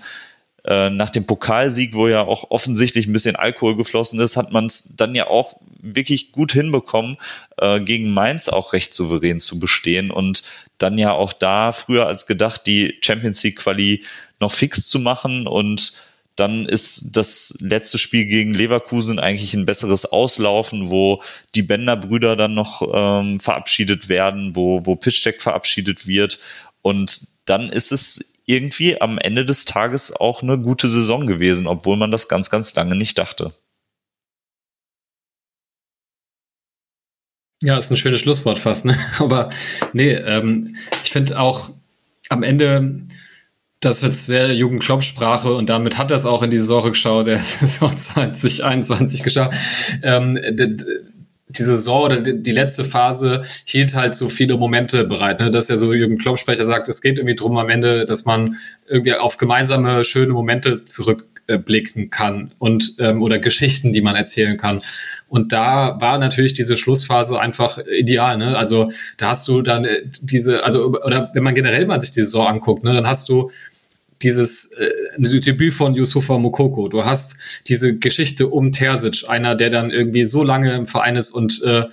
[0.66, 4.66] äh, nach dem Pokalsieg, wo ja auch offensichtlich ein bisschen Alkohol geflossen ist, hat man
[4.68, 7.18] es dann ja auch wirklich gut hinbekommen,
[7.58, 10.44] äh, gegen Mainz auch recht souverän zu bestehen und
[10.78, 14.04] dann ja auch da früher als gedacht die Champions League Quali
[14.40, 15.94] noch fix zu machen und
[16.40, 21.22] dann ist das letzte Spiel gegen Leverkusen eigentlich ein besseres Auslaufen, wo
[21.56, 26.40] die Bender-Brüder dann noch ähm, verabschiedet werden, wo, wo Pitchdeck verabschiedet wird.
[26.82, 31.98] Und dann ist es irgendwie am Ende des Tages auch eine gute Saison gewesen, obwohl
[31.98, 33.54] man das ganz, ganz lange nicht dachte.
[37.62, 38.98] Ja, ist ein schönes Schlusswort fast, ne?
[39.20, 39.50] Aber
[39.94, 41.70] nee, ähm, ich finde auch
[42.30, 43.02] am Ende
[43.80, 47.28] das wird sehr Jugend Klopp-Sprache und damit hat er es auch in die Saison geschaut,
[47.28, 49.54] der Saison 2021 geschaut.
[50.04, 50.38] Ähm,
[51.50, 55.40] die Saison oder die, letzte Phase hielt halt so viele Momente bereit.
[55.40, 55.50] Ne?
[55.50, 58.56] Dass ja so Jürgen Klopp-Sprecher sagt, es geht irgendwie drum am Ende, dass man
[58.88, 64.84] irgendwie auf gemeinsame, schöne Momente zurückblicken kann und ähm, oder Geschichten, die man erzählen kann.
[65.30, 68.38] Und da war natürlich diese Schlussphase einfach ideal.
[68.38, 68.58] Ne?
[68.58, 72.22] Also da hast du dann äh, diese, also oder wenn man generell mal sich die
[72.22, 73.52] Saison anguckt, ne, dann hast du
[74.22, 76.90] dieses äh, Debüt von Yusufa Mukoko.
[76.90, 77.38] Du hast
[77.68, 81.84] diese Geschichte um Terzic, einer, der dann irgendwie so lange im Verein ist und äh,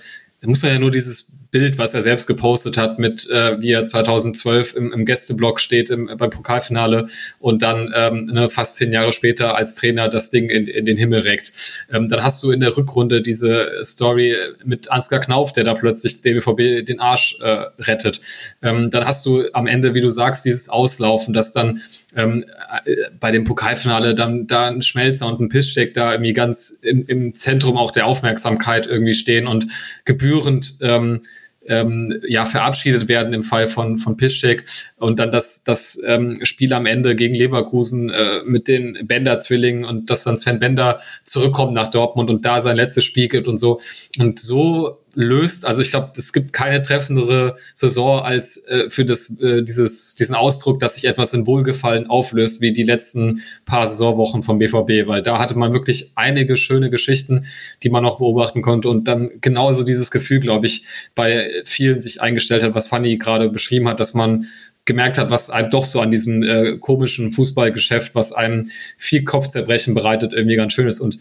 [0.41, 3.71] da muss man ja nur dieses Bild, was er selbst gepostet hat, mit äh, wie
[3.71, 7.07] er 2012 im, im Gästeblock steht im, beim Pokalfinale
[7.39, 10.97] und dann ähm, ne, fast zehn Jahre später als Trainer das Ding in, in den
[10.97, 11.53] Himmel reckt.
[11.91, 16.21] Ähm, dann hast du in der Rückrunde diese Story mit Ansgar Knauf, der da plötzlich
[16.21, 18.19] den BVB den Arsch äh, rettet.
[18.61, 21.81] Ähm, dann hast du am Ende, wie du sagst, dieses Auslaufen, dass dann
[22.15, 22.45] ähm,
[22.85, 27.05] äh, bei dem Pokalfinale dann da ein Schmelzer und ein Pisscheck da irgendwie ganz im,
[27.07, 29.67] im Zentrum auch der Aufmerksamkeit irgendwie stehen und
[30.03, 31.21] gebührend ähm,
[31.67, 34.63] ähm, ja verabschiedet werden im Fall von von Piszczek
[34.97, 39.85] und dann das das ähm, Spiel am Ende gegen Leverkusen äh, mit den Bender Zwillingen
[39.85, 43.57] und dass dann Sven Bender zurückkommt nach Dortmund und da sein letztes Spiel gibt und
[43.57, 43.79] so.
[44.19, 45.65] Und so löst.
[45.65, 50.35] Also ich glaube, es gibt keine treffendere Saison als äh, für das, äh, dieses, diesen
[50.35, 55.23] Ausdruck, dass sich etwas in Wohlgefallen auflöst, wie die letzten paar Saisonwochen vom BVB, weil
[55.23, 57.47] da hatte man wirklich einige schöne Geschichten,
[57.81, 60.83] die man noch beobachten konnte und dann genauso dieses Gefühl, glaube ich,
[61.15, 64.45] bei vielen sich eingestellt hat, was Fanny gerade beschrieben hat, dass man
[64.85, 69.95] gemerkt hat, was einem doch so an diesem äh, komischen Fußballgeschäft, was einem viel Kopfzerbrechen
[69.95, 71.01] bereitet, irgendwie ganz schön ist.
[71.01, 71.17] Und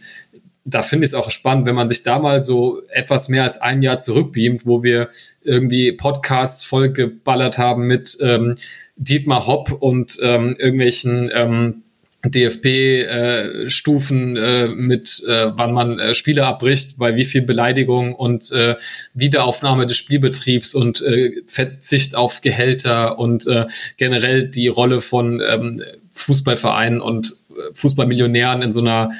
[0.66, 3.60] da finde ich es auch spannend, wenn man sich da mal so etwas mehr als
[3.60, 5.09] ein Jahr zurückbeamt, wo wir
[5.43, 8.56] irgendwie Podcasts vollgeballert haben mit ähm,
[8.97, 11.84] Dietmar Hopp und ähm, irgendwelchen ähm,
[12.24, 18.51] DFB-Stufen äh, äh, mit, äh, wann man äh, Spiele abbricht, bei wie viel Beleidigung und
[18.52, 18.76] äh,
[19.14, 23.66] Wiederaufnahme des Spielbetriebs und äh, Verzicht auf Gehälter und äh,
[23.97, 29.10] generell die Rolle von ähm, Fußballvereinen und äh, Fußballmillionären in so einer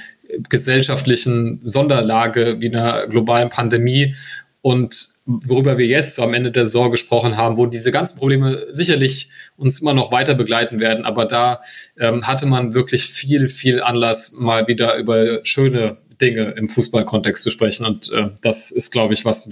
[0.49, 4.15] gesellschaftlichen Sonderlage wie einer globalen Pandemie.
[4.63, 8.67] Und worüber wir jetzt so am Ende der Saison gesprochen haben, wo diese ganzen Probleme
[8.71, 11.61] sicherlich uns immer noch weiter begleiten werden, aber da
[11.99, 17.51] ähm, hatte man wirklich viel, viel Anlass, mal wieder über schöne Dinge im Fußballkontext zu
[17.51, 17.87] sprechen.
[17.87, 19.51] Und äh, das ist, glaube ich, was,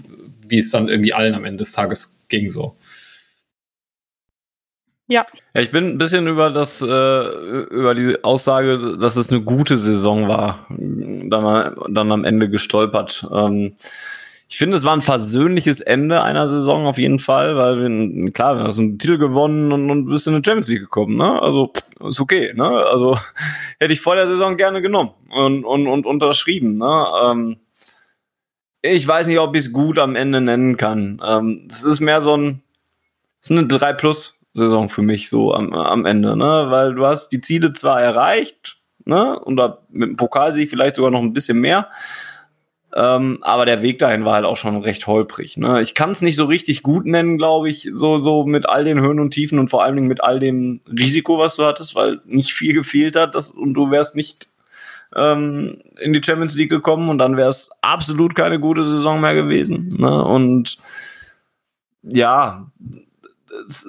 [0.49, 2.77] wie es dann irgendwie allen am Ende des Tages ging so.
[5.07, 5.27] Ja.
[5.55, 5.61] ja.
[5.61, 10.29] Ich bin ein bisschen über das, äh, über die Aussage, dass es eine gute Saison
[10.29, 13.27] war, dann, dann am Ende gestolpert.
[13.33, 13.75] Ähm,
[14.49, 18.57] ich finde, es war ein versöhnliches Ende einer Saison auf jeden Fall, weil wir, klar,
[18.57, 21.43] wir haben einen Titel gewonnen und, und bist in die Champions League gekommen, ne?
[21.43, 21.73] Also,
[22.07, 22.65] ist okay, ne?
[22.65, 23.19] Also,
[23.81, 27.07] hätte ich vor der Saison gerne genommen und, und, und unterschrieben, ne?
[27.25, 27.57] Ähm,
[28.81, 31.21] ich weiß nicht, ob ich es gut am Ende nennen kann.
[31.27, 32.63] Ähm, es ist mehr so ein,
[33.41, 36.67] es ist eine 3 Plus Saison für mich so am, am Ende, ne?
[36.69, 39.39] Weil du hast die Ziele zwar erreicht, ne?
[39.39, 41.89] Und da mit dem Pokalsieg vielleicht sogar noch ein bisschen mehr.
[42.97, 45.57] Ähm, aber der Weg dahin war halt auch schon recht holprig.
[45.57, 45.83] Ne?
[45.83, 49.01] Ich kann es nicht so richtig gut nennen, glaube ich, so, so mit all den
[49.01, 52.21] Höhen und Tiefen und vor allen Dingen mit all dem Risiko, was du hattest, weil
[52.25, 54.49] nicht viel gefehlt hat das, und du wärst nicht
[55.17, 59.35] ähm, in die Champions League gekommen und dann wäre es absolut keine gute Saison mehr
[59.35, 59.89] gewesen.
[59.99, 60.25] Ne?
[60.25, 60.79] Und
[62.03, 62.71] ja,
[63.67, 63.89] es,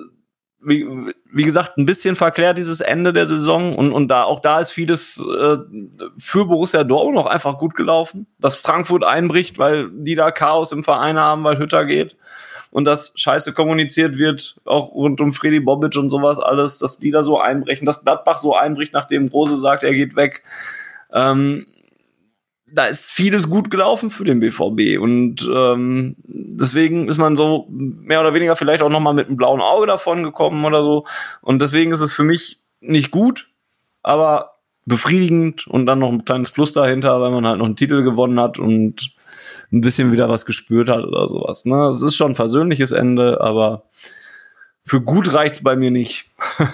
[0.66, 4.60] wie, wie gesagt, ein bisschen verklärt dieses Ende der Saison und, und da auch da
[4.60, 5.58] ist vieles äh,
[6.18, 8.28] für Borussia Dortmund noch einfach gut gelaufen.
[8.40, 12.16] Dass Frankfurt einbricht, weil die da Chaos im Verein haben, weil Hütter geht
[12.76, 17.10] und dass scheiße kommuniziert wird, auch rund um Freddy Bobic und sowas alles, dass die
[17.10, 20.44] da so einbrechen, dass Gladbach so einbricht, nachdem Rose sagt, er geht weg.
[21.14, 21.66] Ähm,
[22.68, 28.22] da ist vieles gut gelaufen für den BVB und ähm, deswegen ist man so mehr
[28.22, 31.06] oder weniger vielleicht auch noch mal mit einem blauen Auge davon gekommen oder so
[31.42, 33.50] und deswegen ist es für mich nicht gut,
[34.04, 34.56] aber
[34.86, 38.40] befriedigend und dann noch ein kleines Plus dahinter, weil man halt noch einen Titel gewonnen
[38.40, 39.14] hat und
[39.72, 41.66] ein bisschen wieder was gespürt hat oder sowas.
[41.66, 41.88] Ne?
[41.88, 43.84] Es ist schon ein versöhnliches Ende, aber
[44.86, 46.26] für gut reicht's bei mir nicht.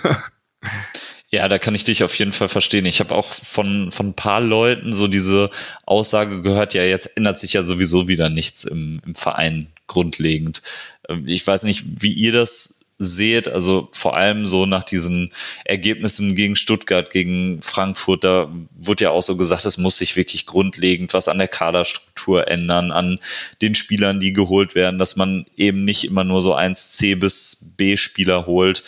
[1.33, 2.85] Ja, da kann ich dich auf jeden Fall verstehen.
[2.85, 5.49] Ich habe auch von, von ein paar Leuten so diese
[5.85, 10.61] Aussage gehört, ja, jetzt ändert sich ja sowieso wieder nichts im, im Verein grundlegend.
[11.07, 15.31] Ähm, ich weiß nicht, wie ihr das seht, also vor allem so nach diesen
[15.65, 20.45] Ergebnissen gegen Stuttgart, gegen Frankfurt, da wurde ja auch so gesagt, es muss sich wirklich
[20.45, 23.19] grundlegend was an der Kaderstruktur ändern, an
[23.61, 28.45] den Spielern, die geholt werden, dass man eben nicht immer nur so 1C bis B-Spieler
[28.45, 28.83] holt.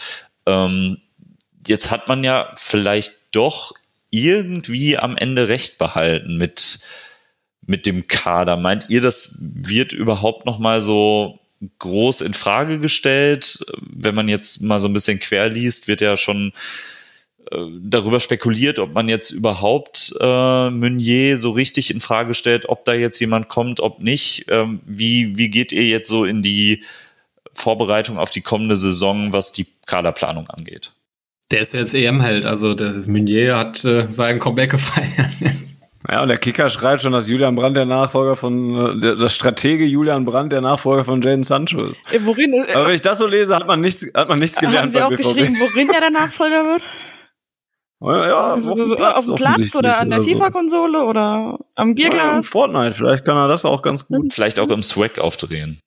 [0.45, 0.98] Ähm,
[1.68, 3.73] jetzt hat man ja vielleicht doch
[4.10, 6.80] irgendwie am Ende recht behalten mit,
[7.65, 8.57] mit dem Kader.
[8.57, 11.40] Meint ihr, das wird überhaupt noch mal so
[11.80, 13.65] groß in Frage gestellt?
[13.81, 16.53] Wenn man jetzt mal so ein bisschen quer liest, wird ja schon
[17.52, 22.85] äh, darüber spekuliert, ob man jetzt überhaupt äh, Meunier so richtig in Frage stellt, ob
[22.85, 24.45] da jetzt jemand kommt, ob nicht.
[24.49, 26.84] Ähm, wie, wie geht ihr jetzt so in die
[27.53, 30.91] Vorbereitung auf die kommende Saison, was die Kaderplanung angeht?
[31.53, 35.53] Der ist jetzt EM-Held, also der Meunier hat äh, seinen Comeback gefeiert.
[36.09, 39.34] Ja, und der Kicker schreit schon, dass Julian Brandt der Nachfolger von, äh, der, das
[39.34, 42.01] Stratege Julian Brandt der Nachfolger von Jaden Sancho ist.
[42.13, 44.57] Äh, worin, äh, Aber wenn ich das so lese, hat man nichts, hat man nichts
[44.57, 46.81] gelernt haben Sie auch geschrieben, worin er der Nachfolger wird?
[48.01, 52.21] Ja, auf dem Platz, auf dem Platz oder an der FIFA-Konsole oder am Bierglas?
[52.21, 54.34] Ja, Im Fortnite, vielleicht kann er das auch ganz gut.
[54.34, 55.80] Vielleicht auch im Swag aufdrehen.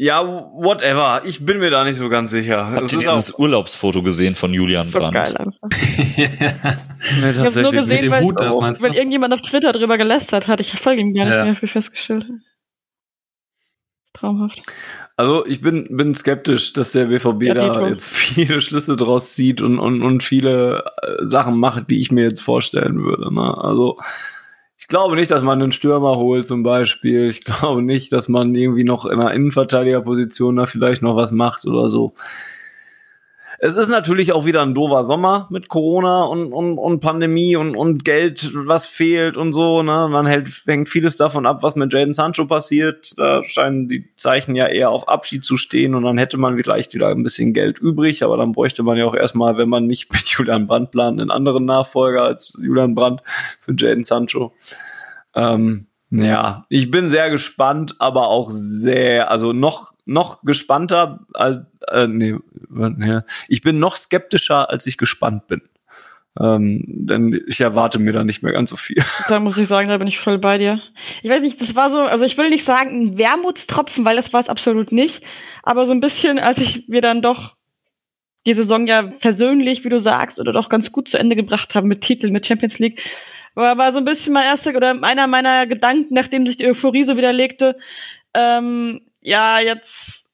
[0.00, 1.22] Ja, whatever.
[1.24, 2.70] Ich bin mir da nicht so ganz sicher.
[2.70, 5.14] Habt ihr dieses Urlaubsfoto gesehen von Julian so Brandt?
[5.14, 5.68] Geil einfach.
[6.16, 10.60] nee, ich hab's nur gesehen, weil, Hut, oh, weil irgendjemand auf Twitter drüber gelästert hat.
[10.60, 11.44] Ich folge ihm gar nicht ja.
[11.44, 12.26] mehr für festgestellt.
[14.14, 14.62] Traumhaft.
[15.16, 19.60] Also ich bin, bin skeptisch, dass der BVB ja, da jetzt viele Schlüsse draus zieht
[19.60, 23.34] und, und, und viele äh, Sachen macht, die ich mir jetzt vorstellen würde.
[23.34, 23.58] Ne?
[23.58, 23.98] Also
[24.88, 27.28] ich glaube nicht, dass man einen Stürmer holt zum Beispiel.
[27.28, 31.66] Ich glaube nicht, dass man irgendwie noch in einer Innenverteidigerposition da vielleicht noch was macht
[31.66, 32.14] oder so.
[33.60, 37.74] Es ist natürlich auch wieder ein doofer Sommer mit Corona und, und, und Pandemie und,
[37.74, 39.82] und Geld, was fehlt und so.
[39.82, 40.08] Ne?
[40.12, 43.18] Dann hält, hängt vieles davon ab, was mit Jaden Sancho passiert.
[43.18, 46.94] Da scheinen die Zeichen ja eher auf Abschied zu stehen und dann hätte man vielleicht
[46.94, 50.12] wieder ein bisschen Geld übrig, aber dann bräuchte man ja auch erstmal, wenn man nicht
[50.12, 53.22] mit Julian Brandt plant, einen anderen Nachfolger als Julian Brandt
[53.60, 54.52] für Jaden Sancho.
[55.34, 61.58] Ähm, ja, ich bin sehr gespannt, aber auch sehr, also noch, noch gespannter, als,
[61.92, 62.34] äh, nee,
[63.48, 65.62] ich bin noch skeptischer, als ich gespannt bin.
[66.40, 69.02] Ähm, denn ich erwarte mir da nicht mehr ganz so viel.
[69.28, 70.80] Da muss ich sagen, da bin ich voll bei dir.
[71.22, 74.32] Ich weiß nicht, das war so, also ich will nicht sagen ein Wermutstropfen, weil das
[74.32, 75.22] war es absolut nicht,
[75.64, 77.56] aber so ein bisschen, als ich mir dann doch
[78.46, 81.86] die Saison ja persönlich, wie du sagst, oder doch ganz gut zu Ende gebracht habe
[81.86, 83.02] mit Titeln, mit Champions League,
[83.54, 87.04] war, war so ein bisschen mein erster oder einer meiner Gedanken, nachdem sich die Euphorie
[87.04, 87.76] so widerlegte.
[88.32, 90.27] Ähm, ja, jetzt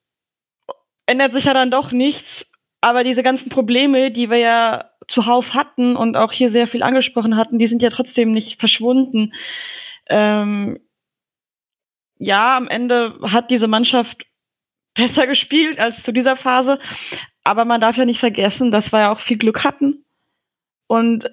[1.06, 2.50] ändert sich ja dann doch nichts,
[2.80, 7.36] aber diese ganzen Probleme, die wir ja zuhauf hatten und auch hier sehr viel angesprochen
[7.36, 9.32] hatten, die sind ja trotzdem nicht verschwunden.
[10.06, 10.80] Ähm,
[12.18, 14.26] ja, am Ende hat diese Mannschaft
[14.94, 16.78] besser gespielt als zu dieser Phase,
[17.42, 20.04] aber man darf ja nicht vergessen, dass wir ja auch viel Glück hatten
[20.86, 21.28] und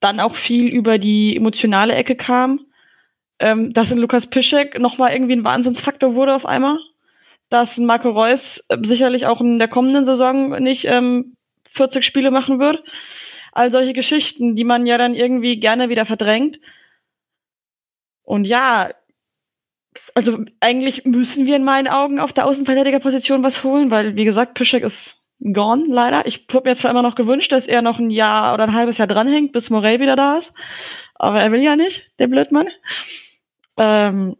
[0.00, 2.66] dann auch viel über die emotionale Ecke kam.
[3.38, 6.78] Ähm, dass in Lukas Piszek nochmal irgendwie ein Wahnsinnsfaktor wurde auf einmal.
[7.50, 11.36] Dass Marco Reus äh, sicherlich auch in der kommenden Saison nicht ähm,
[11.72, 12.82] 40 Spiele machen wird.
[13.52, 16.58] All solche Geschichten, die man ja dann irgendwie gerne wieder verdrängt.
[18.22, 18.90] Und ja,
[20.14, 24.54] also eigentlich müssen wir in meinen Augen auf der Außenverteidigerposition was holen, weil, wie gesagt,
[24.54, 26.26] Piszek ist gone, leider.
[26.26, 28.98] Ich habe mir zwar immer noch gewünscht, dass er noch ein Jahr oder ein halbes
[28.98, 30.52] Jahr dranhängt, bis Morell wieder da ist.
[31.14, 32.68] Aber er will ja nicht, der Blödmann.
[33.76, 34.36] Ähm,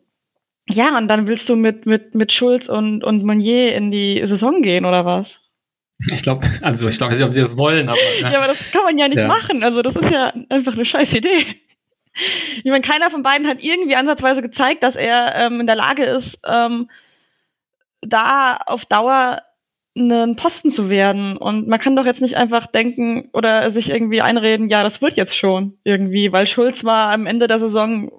[0.70, 4.62] ja, und dann willst du mit, mit, mit Schulz und, und Meunier in die Saison
[4.62, 5.40] gehen, oder was?
[6.10, 7.98] Ich glaube, also ich glaube, nicht, ob sie das wollen, aber.
[8.20, 8.30] Ja.
[8.30, 9.26] ja, aber das kann man ja nicht ja.
[9.26, 9.62] machen.
[9.62, 11.44] Also, das ist ja einfach eine scheiß Idee.
[12.56, 16.04] Ich meine, keiner von beiden hat irgendwie ansatzweise gezeigt, dass er ähm, in der Lage
[16.04, 16.90] ist, ähm,
[18.00, 19.42] da auf Dauer
[19.96, 21.36] einen Posten zu werden.
[21.36, 25.16] Und man kann doch jetzt nicht einfach denken oder sich irgendwie einreden, ja, das wird
[25.16, 28.10] jetzt schon irgendwie, weil Schulz war am Ende der Saison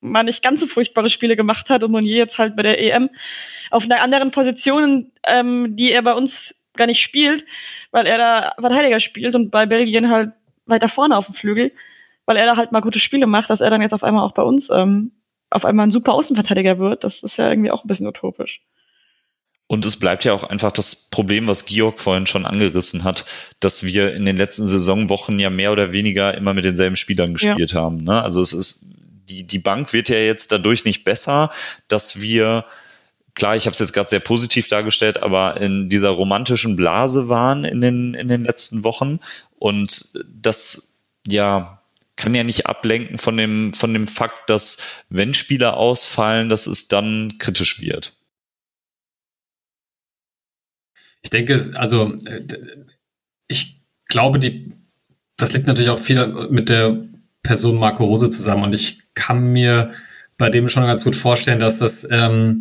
[0.00, 3.10] mal nicht ganz so furchtbare Spiele gemacht hat und Monier jetzt halt bei der EM
[3.70, 7.44] auf einer anderen Position, ähm, die er bei uns gar nicht spielt,
[7.90, 10.32] weil er da Verteidiger spielt und bei Belgien halt
[10.66, 11.72] weiter vorne auf dem Flügel.
[12.26, 14.32] weil er da halt mal gute Spiele macht, dass er dann jetzt auf einmal auch
[14.32, 15.12] bei uns ähm,
[15.48, 17.04] auf einmal ein super Außenverteidiger wird.
[17.04, 18.60] Das ist ja irgendwie auch ein bisschen utopisch.
[19.68, 23.24] Und es bleibt ja auch einfach das Problem, was Georg vorhin schon angerissen hat,
[23.58, 27.72] dass wir in den letzten Saisonwochen ja mehr oder weniger immer mit denselben Spielern gespielt
[27.72, 27.80] ja.
[27.80, 28.04] haben.
[28.04, 28.22] Ne?
[28.22, 28.86] Also es ist,
[29.28, 31.50] die, die Bank wird ja jetzt dadurch nicht besser,
[31.88, 32.64] dass wir,
[33.34, 37.64] klar, ich habe es jetzt gerade sehr positiv dargestellt, aber in dieser romantischen Blase waren
[37.64, 39.20] in den, in den letzten Wochen.
[39.58, 41.82] Und das, ja,
[42.16, 44.78] kann ja nicht ablenken von dem, von dem Fakt, dass
[45.10, 48.16] wenn Spieler ausfallen, dass es dann kritisch wird.
[51.22, 52.46] Ich denke, also äh,
[53.48, 54.72] ich glaube, die,
[55.36, 57.06] das liegt natürlich auch viel mit der
[57.46, 58.64] Person Marco Rose zusammen.
[58.64, 59.92] Und ich kann mir
[60.36, 62.60] bei dem schon ganz gut vorstellen, dass das, ähm,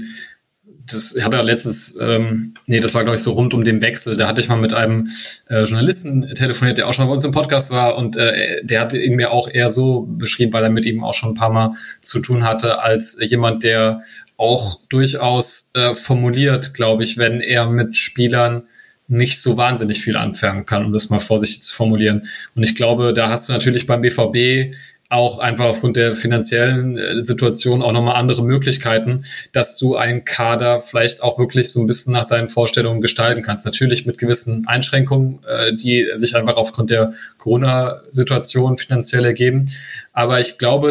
[0.86, 3.82] das ich habe ja letztens, ähm, nee, das war glaube ich so rund um den
[3.82, 5.08] Wechsel, da hatte ich mal mit einem
[5.50, 7.98] äh, Journalisten telefoniert, der auch schon bei uns im Podcast war.
[7.98, 11.16] Und äh, der hatte ihn mir auch eher so beschrieben, weil er mit ihm auch
[11.16, 14.02] schon ein paar Mal zu tun hatte, als jemand, der
[14.38, 18.68] auch durchaus äh, formuliert, glaube ich, wenn er mit Spielern
[19.08, 22.28] nicht so wahnsinnig viel anfangen kann, um das mal vorsichtig zu formulieren.
[22.56, 24.76] Und ich glaube, da hast du natürlich beim BVB
[25.10, 30.80] auch einfach aufgrund der finanziellen äh, Situation auch nochmal andere Möglichkeiten, dass du einen Kader
[30.80, 33.66] vielleicht auch wirklich so ein bisschen nach deinen Vorstellungen gestalten kannst.
[33.66, 39.66] Natürlich mit gewissen Einschränkungen, äh, die sich einfach aufgrund der Corona-Situation finanziell ergeben.
[40.12, 40.90] Aber ich glaube,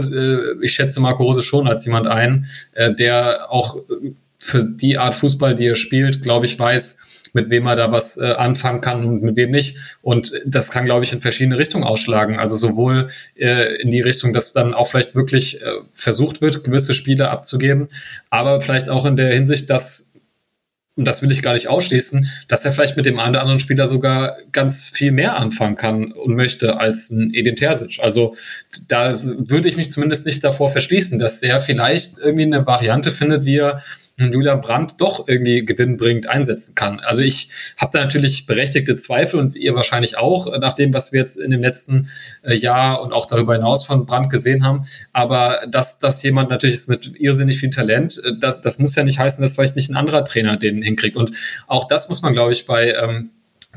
[0.61, 3.77] äh, ich schätze Marco Rose schon als jemand ein, der auch
[4.45, 8.19] für die Art Fußball, die er spielt, glaube ich, weiß, mit wem er da was
[8.19, 9.79] äh, anfangen kann und mit wem nicht.
[10.03, 12.39] Und das kann, glaube ich, in verschiedene Richtungen ausschlagen.
[12.39, 16.93] Also sowohl äh, in die Richtung, dass dann auch vielleicht wirklich äh, versucht wird, gewisse
[16.93, 17.89] Spiele abzugeben,
[18.29, 20.11] aber vielleicht auch in der Hinsicht, dass
[20.97, 23.59] und das will ich gar nicht ausschließen, dass er vielleicht mit dem einen oder anderen
[23.59, 27.99] Spieler sogar ganz viel mehr anfangen kann und möchte als ein Edin Terzic.
[28.01, 28.33] Also
[28.87, 33.45] da würde ich mich zumindest nicht davor verschließen, dass der vielleicht irgendwie eine Variante findet,
[33.45, 33.83] wie er
[34.21, 37.01] Julian Brandt doch irgendwie gewinnbringend einsetzen kann.
[37.01, 41.21] Also ich habe da natürlich berechtigte Zweifel und ihr wahrscheinlich auch, nach dem, was wir
[41.21, 42.09] jetzt in dem letzten
[42.43, 44.83] äh, Jahr und auch darüber hinaus von Brandt gesehen haben.
[45.13, 49.03] Aber dass, dass jemand natürlich ist mit irrsinnig viel Talent, äh, das, das muss ja
[49.03, 51.17] nicht heißen, dass vielleicht nicht ein anderer Trainer den hinkriegt.
[51.17, 51.33] Und
[51.67, 53.31] auch das muss man, glaube ich, bei ähm,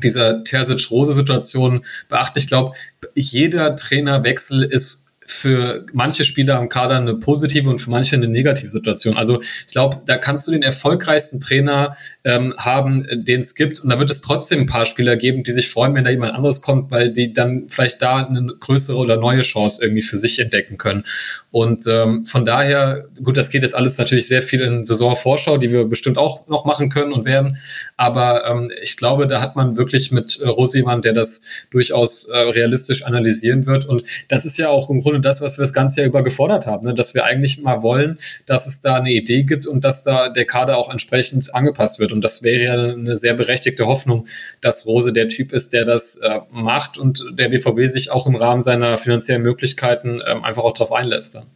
[0.04, 2.38] dieser Terzic-Rose-Situation beachten.
[2.38, 2.76] Ich glaube,
[3.14, 8.70] jeder Trainerwechsel ist für manche Spieler am Kader eine positive und für manche eine negative
[8.70, 9.16] Situation.
[9.16, 13.80] Also ich glaube, da kannst du den erfolgreichsten Trainer ähm, haben, den es gibt.
[13.80, 16.32] Und da wird es trotzdem ein paar Spieler geben, die sich freuen, wenn da jemand
[16.32, 20.38] anderes kommt, weil die dann vielleicht da eine größere oder neue Chance irgendwie für sich
[20.38, 21.04] entdecken können.
[21.50, 25.70] Und ähm, von daher, gut, das geht jetzt alles natürlich sehr viel in Saisonvorschau, die
[25.70, 27.58] wir bestimmt auch noch machen können und werden.
[27.98, 32.24] Aber ähm, ich glaube, da hat man wirklich mit äh, Rose jemand, der das durchaus
[32.24, 33.84] äh, realistisch analysieren wird.
[33.84, 36.66] Und das ist ja auch im Grunde das, was wir das ganze Jahr über gefordert
[36.66, 36.94] haben, ne?
[36.94, 40.44] dass wir eigentlich mal wollen, dass es da eine Idee gibt und dass da der
[40.44, 42.12] Kader auch entsprechend angepasst wird.
[42.12, 44.26] Und das wäre ja eine sehr berechtigte Hoffnung,
[44.60, 48.36] dass Rose der Typ ist, der das äh, macht und der BVB sich auch im
[48.36, 51.34] Rahmen seiner finanziellen Möglichkeiten ähm, einfach auch darauf einlässt.
[51.34, 51.46] Dann.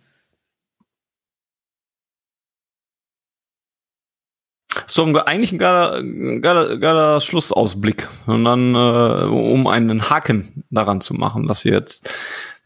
[4.87, 6.03] So eigentlich ein geiler,
[6.41, 8.09] geiler, geiler Schlussausblick.
[8.27, 12.09] Und dann, äh, um einen Haken daran zu machen, dass wir jetzt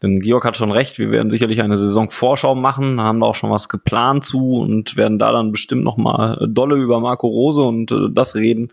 [0.03, 3.49] denn Georg hat schon recht, wir werden sicherlich eine Saisonvorschau machen, haben da auch schon
[3.49, 7.91] was geplant zu und werden da dann bestimmt noch mal dolle über Marco Rose und
[7.91, 8.69] äh, das reden,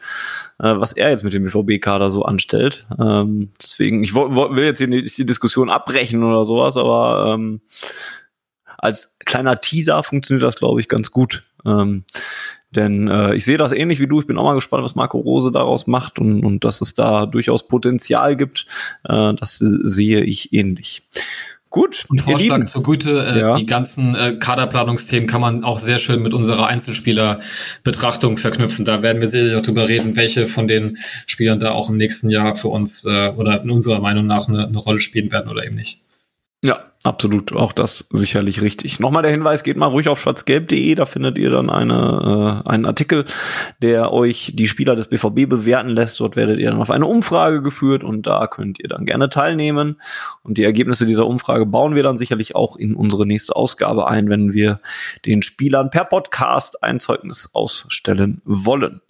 [0.58, 2.86] äh, was er jetzt mit dem BVB-Kader so anstellt.
[2.98, 7.62] Ähm, deswegen, ich will jetzt hier nicht die Diskussion abbrechen oder sowas, aber ähm,
[8.76, 11.44] als kleiner Teaser funktioniert das, glaube ich, ganz gut.
[11.64, 12.04] Ähm,
[12.76, 14.20] denn äh, ich sehe das ähnlich wie du.
[14.20, 17.26] Ich bin auch mal gespannt, was Marco Rose daraus macht und, und dass es da
[17.26, 18.66] durchaus Potenzial gibt.
[19.04, 21.02] Äh, das sehe ich ähnlich.
[21.74, 22.04] Gut.
[22.08, 23.56] Und Vorschlag zur Güte, äh, ja.
[23.56, 28.84] die ganzen äh, Kaderplanungsthemen kann man auch sehr schön mit unserer Einzelspielerbetrachtung verknüpfen.
[28.84, 32.30] Da werden wir sicherlich auch drüber reden, welche von den Spielern da auch im nächsten
[32.30, 35.64] Jahr für uns äh, oder in unserer Meinung nach eine, eine Rolle spielen werden oder
[35.64, 36.03] eben nicht.
[36.64, 37.52] Ja, absolut.
[37.52, 38.98] Auch das sicherlich richtig.
[38.98, 42.86] Nochmal der Hinweis, geht mal ruhig auf schwarzgelb.de, da findet ihr dann eine, äh, einen
[42.86, 43.26] Artikel,
[43.82, 46.20] der euch die Spieler des BVB bewerten lässt.
[46.20, 50.00] Dort werdet ihr dann auf eine Umfrage geführt und da könnt ihr dann gerne teilnehmen.
[50.42, 54.30] Und die Ergebnisse dieser Umfrage bauen wir dann sicherlich auch in unsere nächste Ausgabe ein,
[54.30, 54.80] wenn wir
[55.26, 59.02] den Spielern per Podcast ein Zeugnis ausstellen wollen.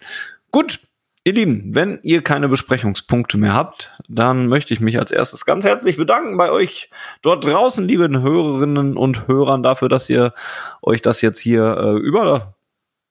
[0.51, 0.81] Gut,
[1.27, 5.65] Ihr Lieben, wenn ihr keine Besprechungspunkte mehr habt, dann möchte ich mich als erstes ganz
[5.65, 6.91] herzlich bedanken bei euch
[7.23, 10.33] dort draußen, lieben Hörerinnen und Hörern, dafür, dass ihr
[10.83, 12.53] euch das jetzt hier äh, über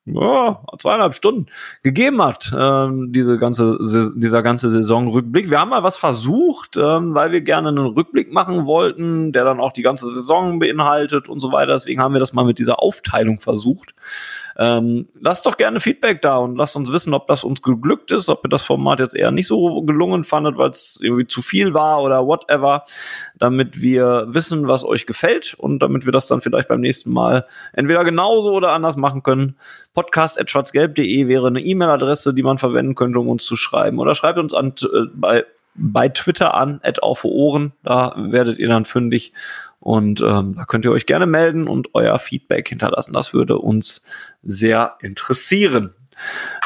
[0.06, 1.46] ja, zweieinhalb Stunden
[1.82, 3.78] gegeben hat, ähm, diese ganze,
[4.14, 5.50] dieser ganze Saisonrückblick.
[5.50, 9.60] Wir haben mal was versucht, ähm, weil wir gerne einen Rückblick machen wollten, der dann
[9.60, 11.72] auch die ganze Saison beinhaltet und so weiter.
[11.72, 13.94] Deswegen haben wir das mal mit dieser Aufteilung versucht.
[14.56, 18.28] Ähm, lasst doch gerne Feedback da und lasst uns wissen, ob das uns geglückt ist,
[18.28, 21.74] ob ihr das Format jetzt eher nicht so gelungen fandet, weil es irgendwie zu viel
[21.74, 22.84] war oder whatever,
[23.38, 27.46] damit wir wissen, was euch gefällt und damit wir das dann vielleicht beim nächsten Mal
[27.72, 29.56] entweder genauso oder anders machen können.
[29.94, 33.98] Podcast.schwarzgelb.de wäre eine E-Mail-Adresse, die man verwenden könnte, um uns zu schreiben.
[33.98, 38.68] Oder schreibt uns an, äh, bei, bei Twitter an, at auf Ohren, da werdet ihr
[38.68, 39.32] dann fündig
[39.84, 43.12] und ähm, da könnt ihr euch gerne melden und euer Feedback hinterlassen.
[43.12, 44.02] Das würde uns
[44.42, 45.92] sehr interessieren.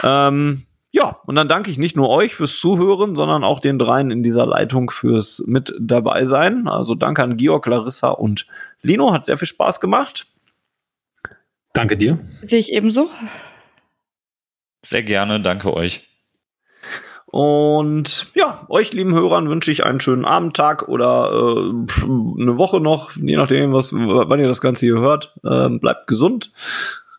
[0.05, 4.13] Ähm, ja, und dann danke ich nicht nur euch fürs Zuhören, sondern auch den dreien
[4.13, 6.69] in dieser Leitung fürs mit dabei sein.
[6.69, 8.47] Also danke an Georg, Larissa und
[8.83, 9.13] Lino.
[9.13, 10.29] Hat sehr viel Spaß gemacht.
[11.73, 12.21] Danke dir.
[12.43, 13.11] Sehe ich ebenso.
[14.83, 16.09] Sehr gerne, danke euch.
[17.31, 22.03] Und ja, euch lieben Hörern wünsche ich einen schönen Abend, Tag oder äh,
[22.41, 25.35] eine Woche noch, je nachdem, was, wann ihr das Ganze hier hört.
[25.45, 26.51] Ähm, bleibt gesund.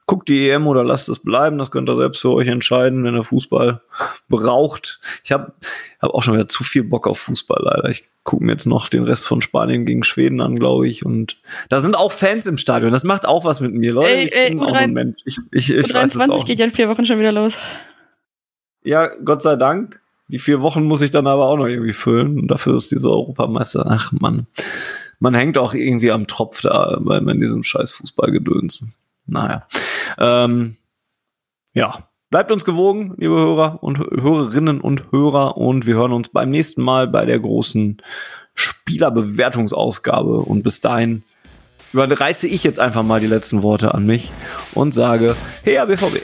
[0.08, 1.60] Guckt die EM oder lasst es bleiben.
[1.60, 3.82] Das könnt ihr selbst für euch entscheiden, wenn ihr Fußball
[4.30, 5.00] braucht.
[5.24, 5.54] Ich habe
[6.02, 7.90] hab auch schon wieder zu viel Bock auf Fußball leider.
[7.90, 11.06] Ich gucke mir jetzt noch den Rest von Spanien gegen Schweden an, glaube ich.
[11.06, 11.38] Und
[11.70, 12.92] da sind auch Fans im Stadion.
[12.92, 14.10] Das macht auch was mit mir, Leute.
[14.10, 15.18] Ey, ich ey, bin auch U3, ein Mensch.
[15.26, 16.46] Ich, ich, ich weiß es auch.
[16.46, 17.54] geht ja in vier Wochen schon wieder los.
[18.84, 20.00] Ja, Gott sei Dank.
[20.28, 22.40] Die vier Wochen muss ich dann aber auch noch irgendwie füllen.
[22.40, 23.86] Und dafür ist diese Europameister.
[23.90, 24.48] Ach man,
[25.20, 28.86] man hängt auch irgendwie am Tropf da bei, bei diesem scheiß Fußballgedöns.
[29.26, 29.68] Naja.
[30.18, 30.78] Ähm,
[31.74, 32.06] ja.
[32.32, 35.58] Bleibt uns gewogen, liebe Hörer und Hörerinnen und Hörer.
[35.58, 37.98] Und wir hören uns beim nächsten Mal bei der großen
[38.54, 40.38] Spielerbewertungsausgabe.
[40.38, 41.24] Und bis dahin
[41.92, 44.32] überreiße ich jetzt einfach mal die letzten Worte an mich
[44.76, 46.24] und sage, hey, BVB.